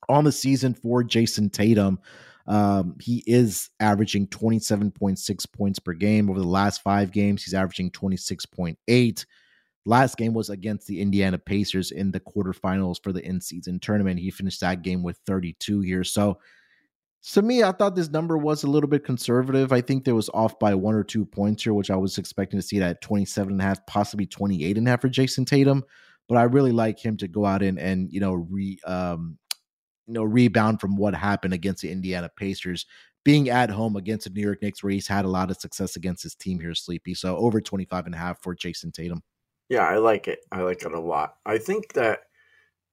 on 0.09 0.23
the 0.23 0.31
season 0.31 0.73
for 0.73 1.03
Jayson 1.03 1.51
Tatum, 1.51 1.99
um, 2.47 2.95
he 2.99 3.23
is 3.27 3.69
averaging 3.79 4.27
27.6 4.27 5.53
points 5.53 5.79
per 5.79 5.93
game. 5.93 6.29
Over 6.29 6.39
the 6.39 6.47
last 6.47 6.81
five 6.81 7.11
games, 7.11 7.43
he's 7.43 7.53
averaging 7.53 7.91
26.8. 7.91 9.25
Last 9.85 10.17
game 10.17 10.33
was 10.33 10.49
against 10.49 10.87
the 10.87 10.99
Indiana 10.99 11.37
Pacers 11.37 11.91
in 11.91 12.11
the 12.11 12.19
quarterfinals 12.19 13.01
for 13.01 13.13
the 13.13 13.25
in 13.25 13.39
season 13.39 13.79
tournament. 13.79 14.19
He 14.19 14.31
finished 14.31 14.61
that 14.61 14.81
game 14.81 15.03
with 15.03 15.19
32 15.25 15.81
here. 15.81 16.03
So, 16.03 16.39
to 17.23 17.41
me, 17.41 17.63
I 17.63 17.71
thought 17.71 17.95
this 17.95 18.09
number 18.09 18.37
was 18.37 18.63
a 18.63 18.67
little 18.67 18.89
bit 18.89 19.05
conservative. 19.05 19.71
I 19.71 19.81
think 19.81 20.05
there 20.05 20.15
was 20.15 20.29
off 20.33 20.57
by 20.57 20.73
one 20.73 20.95
or 20.95 21.03
two 21.03 21.25
points 21.25 21.63
here, 21.63 21.73
which 21.73 21.91
I 21.91 21.95
was 21.95 22.17
expecting 22.17 22.59
to 22.59 22.65
see 22.65 22.79
that 22.79 23.01
27 23.01 23.51
and 23.53 23.61
a 23.61 23.63
half, 23.63 23.85
possibly 23.85 24.25
28 24.25 24.77
and 24.77 24.87
a 24.87 24.89
half 24.91 25.01
for 25.01 25.09
Jayson 25.09 25.45
Tatum. 25.45 25.83
but 26.27 26.37
I 26.37 26.43
really 26.43 26.71
like 26.71 26.97
him 26.97 27.17
to 27.17 27.27
go 27.27 27.45
out 27.45 27.61
and 27.61 27.77
and 27.77 28.11
you 28.11 28.21
know 28.21 28.33
re 28.33 28.79
um 28.85 29.37
you 30.07 30.13
know 30.13 30.23
rebound 30.23 30.79
from 30.79 30.95
what 30.95 31.13
happened 31.13 31.53
against 31.53 31.81
the 31.81 31.91
Indiana 31.91 32.29
Pacers 32.37 32.85
being 33.25 33.49
at 33.49 33.69
home 33.69 33.97
against 33.97 34.23
the 34.23 34.31
New 34.31 34.41
York 34.41 34.61
Knicks 34.61 34.81
where 34.81 34.91
he's 34.91 35.07
had 35.07 35.25
a 35.25 35.29
lot 35.29 35.51
of 35.51 35.57
success 35.57 35.95
against 35.97 36.23
his 36.23 36.33
team 36.33 36.59
here 36.59 36.73
sleepy 36.73 37.13
so 37.13 37.35
over 37.35 37.59
25 37.59 38.05
and 38.05 38.15
a 38.15 38.17
half 38.17 38.41
for 38.41 38.55
Jayson 38.55 38.91
Tatum 38.93 39.21
yeah 39.69 39.85
I 39.85 39.97
like 39.97 40.27
it 40.29 40.39
I 40.51 40.61
like 40.61 40.83
it 40.83 40.93
a 40.93 40.99
lot 40.99 41.35
I 41.45 41.57
think 41.57 41.93
that 41.93 42.19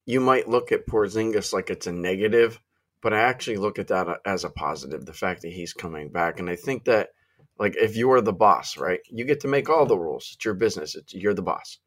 you 0.05 0.21
might 0.21 0.49
look 0.49 0.73
at 0.73 0.87
Porzingis 0.87 1.53
like 1.53 1.71
it's 1.71 1.87
a 1.87 1.93
negative 1.93 2.61
but 3.01 3.13
I 3.13 3.21
actually 3.21 3.57
look 3.57 3.79
at 3.79 3.89
that 3.89 4.21
as 4.25 4.45
a 4.45 4.51
positive 4.51 5.05
the 5.05 5.13
fact 5.13 5.43
that 5.43 5.53
he's 5.53 5.73
coming 5.73 6.09
back 6.11 6.41
and 6.41 6.49
I 6.51 6.57
think 6.57 6.85
that 6.85 7.11
like 7.59 7.77
if 7.77 7.97
you're 7.97 8.21
the 8.21 8.33
boss 8.33 8.77
right 8.77 9.01
you 9.09 9.25
get 9.25 9.41
to 9.41 9.49
make 9.49 9.69
all 9.69 9.87
the 9.87 9.99
rules 9.99 10.31
it's 10.35 10.45
your 10.45 10.55
business 10.55 10.95
it's 10.95 11.15
you're 11.15 11.35
the 11.35 11.43
boss 11.43 11.79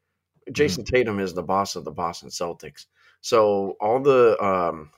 Jayson 0.50 0.84
mm-hmm. 0.84 0.94
Tatum 0.94 1.20
is 1.20 1.34
the 1.34 1.42
boss 1.42 1.76
of 1.76 1.84
the 1.84 1.90
Boston 1.90 2.30
Celtics 2.30 2.86
so 3.20 3.76
all 3.80 4.00
the 4.00 4.42
um 4.42 4.90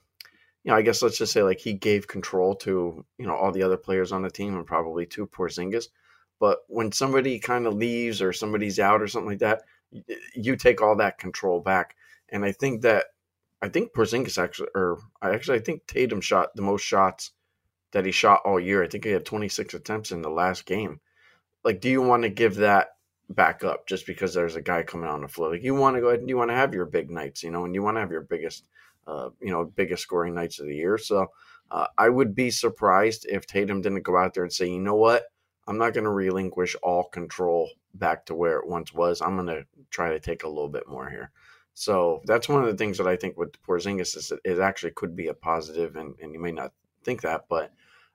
you 0.65 0.71
know, 0.71 0.79
I 0.79 0.83
guess 0.83 1.03
let's 1.03 1.19
just 1.19 1.33
say 1.33 1.43
like 1.43 1.61
he 1.61 1.75
gave 1.75 2.09
control 2.09 2.57
to, 2.57 3.05
you 3.19 3.27
know, 3.27 3.37
all 3.37 3.53
the 3.53 3.63
other 3.63 3.77
players 3.77 4.13
on 4.13 4.23
the 4.23 4.31
team 4.31 4.57
and 4.57 4.67
probably 4.67 5.05
to 5.07 5.27
Porzingis. 5.27 5.89
But 6.41 6.61
when 6.69 6.91
somebody 6.91 7.39
kind 7.39 7.67
of 7.67 7.75
leaves 7.75 8.21
or 8.23 8.33
somebody's 8.33 8.81
out 8.81 9.03
or 9.03 9.07
something 9.07 9.31
like 9.31 9.39
that, 9.41 9.63
you 10.35 10.57
take 10.57 10.81
all 10.81 10.97
that 10.97 11.19
control 11.19 11.61
back. 11.61 11.97
And 12.31 12.45
I 12.45 12.53
think 12.53 12.83
that 12.83 13.07
I 13.65 13.69
think 13.69 13.95
Porzingis 13.95 14.37
actually, 14.37 14.69
or 14.75 14.99
I 15.23 15.31
actually 15.31 15.59
I 15.59 15.63
think 15.63 15.87
Tatum 15.87 16.21
shot 16.21 16.55
the 16.55 16.63
most 16.63 16.83
shots 16.83 17.33
that 17.93 18.05
he 18.05 18.13
shot 18.13 18.43
all 18.45 18.61
year. 18.61 18.83
I 18.83 18.89
think 18.89 19.05
he 19.05 19.11
had 19.11 19.25
26 19.25 19.73
attempts 19.73 20.13
in 20.13 20.21
the 20.21 20.29
last 20.29 20.67
game. 20.67 21.01
Like, 21.65 21.81
do 21.81 21.89
you 21.89 22.03
want 22.03 22.25
to 22.25 22.29
give 22.29 22.57
that 22.57 22.89
back 23.31 23.65
up 23.65 23.87
just 23.87 24.07
because 24.07 24.35
there's 24.35 24.57
a 24.57 24.61
guy 24.61 24.83
coming 24.83 25.09
on 25.09 25.23
the 25.23 25.29
floor? 25.29 25.53
Like, 25.53 25.63
you 25.63 25.75
want 25.75 25.97
to 25.97 26.03
go 26.03 26.09
ahead 26.09 26.21
and 26.21 26.29
you 26.29 26.37
want 26.37 26.51
to 26.51 26.57
have 26.57 26.75
your 26.75 26.85
big 26.85 27.11
nights, 27.11 27.43
you 27.43 27.51
know, 27.51 27.65
and 27.65 27.75
you 27.75 27.83
want 27.83 27.97
to 27.97 28.01
have 28.01 28.11
your 28.11 28.21
biggest 28.21 28.69
uh, 29.07 29.31
you 29.41 29.51
know, 29.51 29.65
biggest 29.65 30.03
scoring 30.03 30.35
nights 30.35 30.61
of 30.61 30.67
the 30.67 30.77
year. 30.77 30.99
So 30.99 31.27
uh, 31.71 31.87
I 31.97 32.09
would 32.09 32.35
be 32.35 32.51
surprised 32.51 33.27
if 33.29 33.47
Tatum 33.47 33.81
didn't 33.81 34.03
go 34.03 34.17
out 34.17 34.35
there 34.35 34.45
and 34.45 34.53
say, 34.53 34.67
you 34.67 34.81
know 34.81 34.97
what, 34.97 35.25
I'm 35.67 35.79
not 35.79 35.95
going 35.95 36.05
to 36.05 36.11
relinquish 36.11 36.77
all 36.83 37.05
control 37.05 37.71
back 37.95 38.27
to 38.27 38.35
where 38.35 38.59
it 38.59 38.67
once 38.67 38.93
was. 38.93 39.21
I'm 39.21 39.37
going 39.37 39.49
to 39.49 39.67
try 39.91 40.11
to 40.11 40.21
take 40.21 40.45
a 40.45 40.49
little 40.49 40.69
bit 40.69 40.89
more 40.89 41.09
here. 41.09 41.31
So 41.75 42.23
that's 42.25 42.49
one 42.49 42.63
of 42.63 42.69
the 42.69 42.77
things 42.77 42.99
that 42.99 43.09
I 43.09 43.17
think 43.17 43.37
with 43.37 43.61
Porzingis 43.63 44.17
is 44.17 44.33
it 44.45 44.59
actually 44.61 44.93
could 44.93 45.17
be 45.17 45.27
a 45.27 45.35
positive, 45.35 45.97
and, 45.97 46.15
and 46.23 46.33
you 46.33 46.41
may 46.41 46.53
not 46.53 46.73
think 47.03 47.23
that, 47.23 47.47
but 47.49 47.73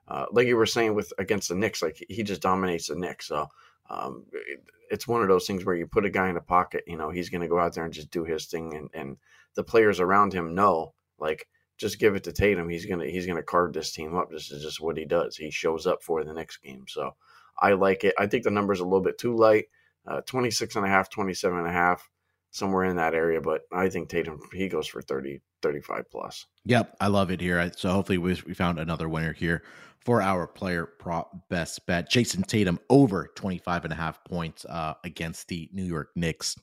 uh, 0.08 0.26
like 0.32 0.46
you 0.46 0.56
were 0.56 0.66
saying 0.66 0.94
with 0.94 1.12
against 1.18 1.50
the 1.50 1.54
Knicks, 1.54 1.82
like 1.82 2.02
he 2.08 2.22
just 2.22 2.40
dominates 2.40 2.88
the 2.88 2.96
Knicks. 2.96 3.28
So 3.28 3.46
um, 3.90 4.24
it, 4.32 4.64
it's 4.90 5.06
one 5.06 5.22
of 5.22 5.28
those 5.28 5.46
things 5.46 5.64
where 5.64 5.76
you 5.76 5.86
put 5.86 6.06
a 6.06 6.10
guy 6.10 6.28
in 6.28 6.36
a 6.36 6.40
pocket, 6.40 6.84
you 6.86 6.96
know, 6.96 7.10
he's 7.10 7.28
going 7.28 7.42
to 7.42 7.48
go 7.48 7.60
out 7.60 7.74
there 7.74 7.84
and 7.84 7.92
just 7.92 8.10
do 8.10 8.24
his 8.24 8.46
thing, 8.46 8.74
and, 8.74 8.90
and 8.94 9.16
the 9.54 9.64
players 9.64 10.00
around 10.00 10.32
him 10.32 10.54
know, 10.54 10.94
like, 11.18 11.46
just 11.76 11.98
give 11.98 12.14
it 12.14 12.24
to 12.24 12.32
Tatum. 12.32 12.68
He's 12.68 12.84
gonna 12.84 13.06
he's 13.06 13.26
gonna 13.26 13.42
carve 13.42 13.72
this 13.72 13.90
team 13.92 14.14
up. 14.14 14.30
This 14.30 14.50
is 14.50 14.62
just 14.62 14.82
what 14.82 14.98
he 14.98 15.06
does. 15.06 15.34
He 15.34 15.50
shows 15.50 15.86
up 15.86 16.02
for 16.02 16.22
the 16.22 16.34
next 16.34 16.58
game. 16.58 16.84
So 16.86 17.14
I 17.58 17.72
like 17.72 18.04
it. 18.04 18.14
I 18.18 18.26
think 18.26 18.44
the 18.44 18.50
number's 18.50 18.80
a 18.80 18.84
little 18.84 19.00
bit 19.00 19.16
too 19.16 19.34
light. 19.34 19.66
Uh, 20.06 20.20
26 20.26 20.76
and 20.76 20.84
a 20.84 20.88
half, 20.88 21.08
27 21.08 21.58
and 21.58 21.66
a 21.66 21.72
half, 21.72 22.08
somewhere 22.50 22.84
in 22.84 22.96
that 22.96 23.14
area. 23.14 23.40
But 23.40 23.62
I 23.72 23.88
think 23.88 24.08
Tatum, 24.08 24.40
he 24.52 24.68
goes 24.68 24.86
for 24.86 25.02
30, 25.02 25.40
35 25.62 26.10
plus. 26.10 26.46
Yep. 26.64 26.96
I 27.00 27.06
love 27.08 27.30
it 27.30 27.40
here. 27.40 27.70
So 27.76 27.90
hopefully 27.90 28.18
we, 28.18 28.40
we 28.46 28.54
found 28.54 28.78
another 28.78 29.08
winner 29.08 29.32
here 29.32 29.62
for 30.04 30.22
our 30.22 30.46
player 30.46 30.86
prop 30.86 31.48
best 31.48 31.86
bet. 31.86 32.10
Jayson 32.10 32.42
Tatum 32.42 32.78
over 32.88 33.30
25 33.36 33.84
and 33.84 33.92
a 33.92 33.96
half 33.96 34.22
points 34.24 34.64
uh, 34.64 34.94
against 35.04 35.48
the 35.48 35.68
New 35.72 35.84
York 35.84 36.10
Knicks. 36.16 36.56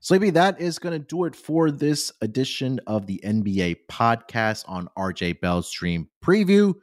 Sleepy, 0.00 0.30
that 0.30 0.60
is 0.60 0.80
going 0.80 1.00
to 1.00 1.06
do 1.06 1.24
it 1.24 1.36
for 1.36 1.70
this 1.70 2.10
edition 2.22 2.80
of 2.88 3.06
the 3.06 3.20
NBA 3.24 3.76
podcast 3.88 4.64
on 4.66 4.88
RJ 4.98 5.40
Bell's 5.40 5.70
Dream 5.70 6.08
Preview. 6.24 6.74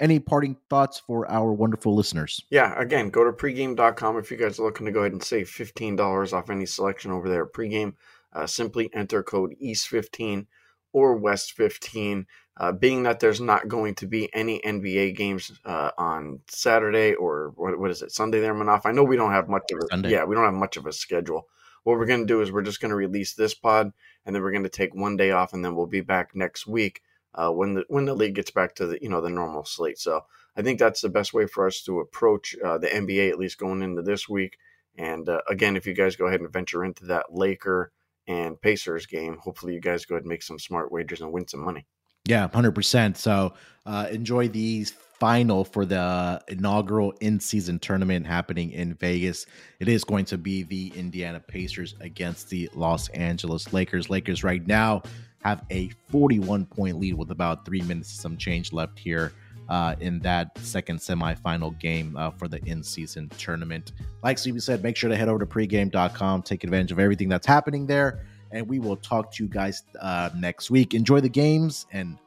Any 0.00 0.18
parting 0.18 0.56
thoughts 0.70 0.98
for 0.98 1.30
our 1.30 1.52
wonderful 1.52 1.94
listeners? 1.94 2.42
Yeah, 2.50 2.74
again, 2.80 3.10
go 3.10 3.22
to 3.22 3.32
pregame.com 3.32 4.16
if 4.16 4.30
you 4.30 4.38
guys 4.38 4.58
are 4.58 4.64
looking 4.64 4.86
to 4.86 4.92
go 4.92 5.00
ahead 5.00 5.12
and 5.12 5.22
save 5.22 5.48
$15 5.48 6.32
off 6.32 6.48
any 6.48 6.64
selection 6.64 7.10
over 7.10 7.28
there 7.28 7.44
at 7.44 7.52
pregame. 7.52 7.94
Uh, 8.32 8.46
simply 8.46 8.88
enter 8.94 9.22
code 9.22 9.54
EAST15 9.62 10.46
or 10.92 11.20
West15. 11.20 12.24
Uh, 12.56 12.72
being 12.72 13.02
that 13.02 13.20
there's 13.20 13.40
not 13.40 13.68
going 13.68 13.94
to 13.94 14.06
be 14.06 14.32
any 14.34 14.60
NBA 14.60 15.16
games 15.16 15.52
uh, 15.64 15.90
on 15.98 16.40
Saturday 16.48 17.14
or 17.14 17.52
what, 17.56 17.78
what 17.78 17.90
is 17.90 18.02
it, 18.02 18.10
Sunday 18.10 18.40
there, 18.40 18.54
Munaf? 18.54 18.82
I 18.84 18.92
know 18.92 19.04
we 19.04 19.16
don't 19.16 19.32
have 19.32 19.48
much 19.48 19.70
of 19.72 19.78
a, 19.78 19.86
Sunday. 19.90 20.10
yeah, 20.12 20.24
we 20.24 20.34
don't 20.34 20.44
have 20.44 20.54
much 20.54 20.76
of 20.76 20.86
a 20.86 20.92
schedule 20.92 21.46
what 21.84 21.98
we're 21.98 22.06
going 22.06 22.20
to 22.20 22.26
do 22.26 22.40
is 22.40 22.52
we're 22.52 22.62
just 22.62 22.80
going 22.80 22.90
to 22.90 22.96
release 22.96 23.34
this 23.34 23.54
pod 23.54 23.92
and 24.24 24.34
then 24.34 24.42
we're 24.42 24.50
going 24.50 24.64
to 24.64 24.68
take 24.68 24.94
one 24.94 25.16
day 25.16 25.30
off 25.30 25.52
and 25.52 25.64
then 25.64 25.74
we'll 25.74 25.86
be 25.86 26.00
back 26.00 26.34
next 26.34 26.66
week 26.66 27.02
uh, 27.34 27.50
when 27.50 27.74
the 27.74 27.84
when 27.88 28.04
the 28.04 28.14
league 28.14 28.34
gets 28.34 28.50
back 28.50 28.74
to 28.76 28.86
the 28.86 28.98
you 29.00 29.08
know 29.08 29.20
the 29.20 29.30
normal 29.30 29.64
slate. 29.64 29.98
So 29.98 30.24
I 30.56 30.62
think 30.62 30.78
that's 30.78 31.00
the 31.00 31.08
best 31.08 31.32
way 31.32 31.46
for 31.46 31.66
us 31.66 31.82
to 31.82 32.00
approach 32.00 32.56
uh, 32.64 32.78
the 32.78 32.88
NBA 32.88 33.30
at 33.30 33.38
least 33.38 33.58
going 33.58 33.82
into 33.82 34.02
this 34.02 34.28
week. 34.28 34.58
And 34.96 35.28
uh, 35.28 35.40
again, 35.48 35.76
if 35.76 35.86
you 35.86 35.94
guys 35.94 36.16
go 36.16 36.26
ahead 36.26 36.40
and 36.40 36.52
venture 36.52 36.84
into 36.84 37.06
that 37.06 37.32
Laker 37.32 37.92
and 38.26 38.60
Pacers 38.60 39.06
game, 39.06 39.38
hopefully 39.38 39.74
you 39.74 39.80
guys 39.80 40.04
go 40.04 40.16
ahead 40.16 40.24
and 40.24 40.28
make 40.28 40.42
some 40.42 40.58
smart 40.58 40.90
wagers 40.90 41.20
and 41.20 41.32
win 41.32 41.46
some 41.46 41.64
money. 41.64 41.86
Yeah, 42.26 42.48
hundred 42.48 42.72
percent. 42.72 43.16
So 43.16 43.54
uh, 43.86 44.08
enjoy 44.10 44.48
these 44.48 44.90
final 44.90 45.64
for 45.64 45.84
the 45.84 46.42
inaugural 46.48 47.12
in-season 47.20 47.78
tournament 47.78 48.26
happening 48.26 48.70
in 48.72 48.94
Vegas. 48.94 49.44
It 49.78 49.88
is 49.88 50.02
going 50.02 50.24
to 50.26 50.38
be 50.38 50.62
the 50.62 50.92
Indiana 50.96 51.40
Pacers 51.40 51.94
against 52.00 52.48
the 52.48 52.70
Los 52.74 53.08
Angeles 53.10 53.72
Lakers. 53.72 54.08
Lakers 54.08 54.42
right 54.42 54.66
now 54.66 55.02
have 55.42 55.64
a 55.70 55.90
41 56.08 56.66
point 56.66 56.98
lead 56.98 57.14
with 57.14 57.30
about 57.30 57.64
three 57.64 57.82
minutes 57.82 58.10
some 58.10 58.36
change 58.36 58.72
left 58.72 58.98
here. 58.98 59.32
Uh, 59.68 59.94
in 60.00 60.18
that 60.18 60.58
second 60.58 60.98
semifinal 60.98 61.78
game 61.78 62.16
uh, 62.16 62.28
for 62.32 62.48
the 62.48 62.58
in-season 62.64 63.28
tournament. 63.38 63.92
Like 64.20 64.36
Stevie 64.36 64.58
said, 64.58 64.82
make 64.82 64.96
sure 64.96 65.08
to 65.08 65.14
head 65.14 65.28
over 65.28 65.38
to 65.38 65.46
pregame.com, 65.46 66.42
take 66.42 66.64
advantage 66.64 66.90
of 66.90 66.98
everything 66.98 67.28
that's 67.28 67.46
happening 67.46 67.86
there, 67.86 68.18
and 68.50 68.68
we 68.68 68.80
will 68.80 68.96
talk 68.96 69.30
to 69.34 69.44
you 69.44 69.48
guys 69.48 69.84
uh, 70.00 70.30
next 70.36 70.72
week. 70.72 70.92
Enjoy 70.92 71.20
the 71.20 71.28
games 71.28 71.86
and 71.92 72.18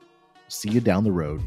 see 0.48 0.70
you 0.70 0.80
down 0.80 1.04
the 1.04 1.12
road. 1.12 1.42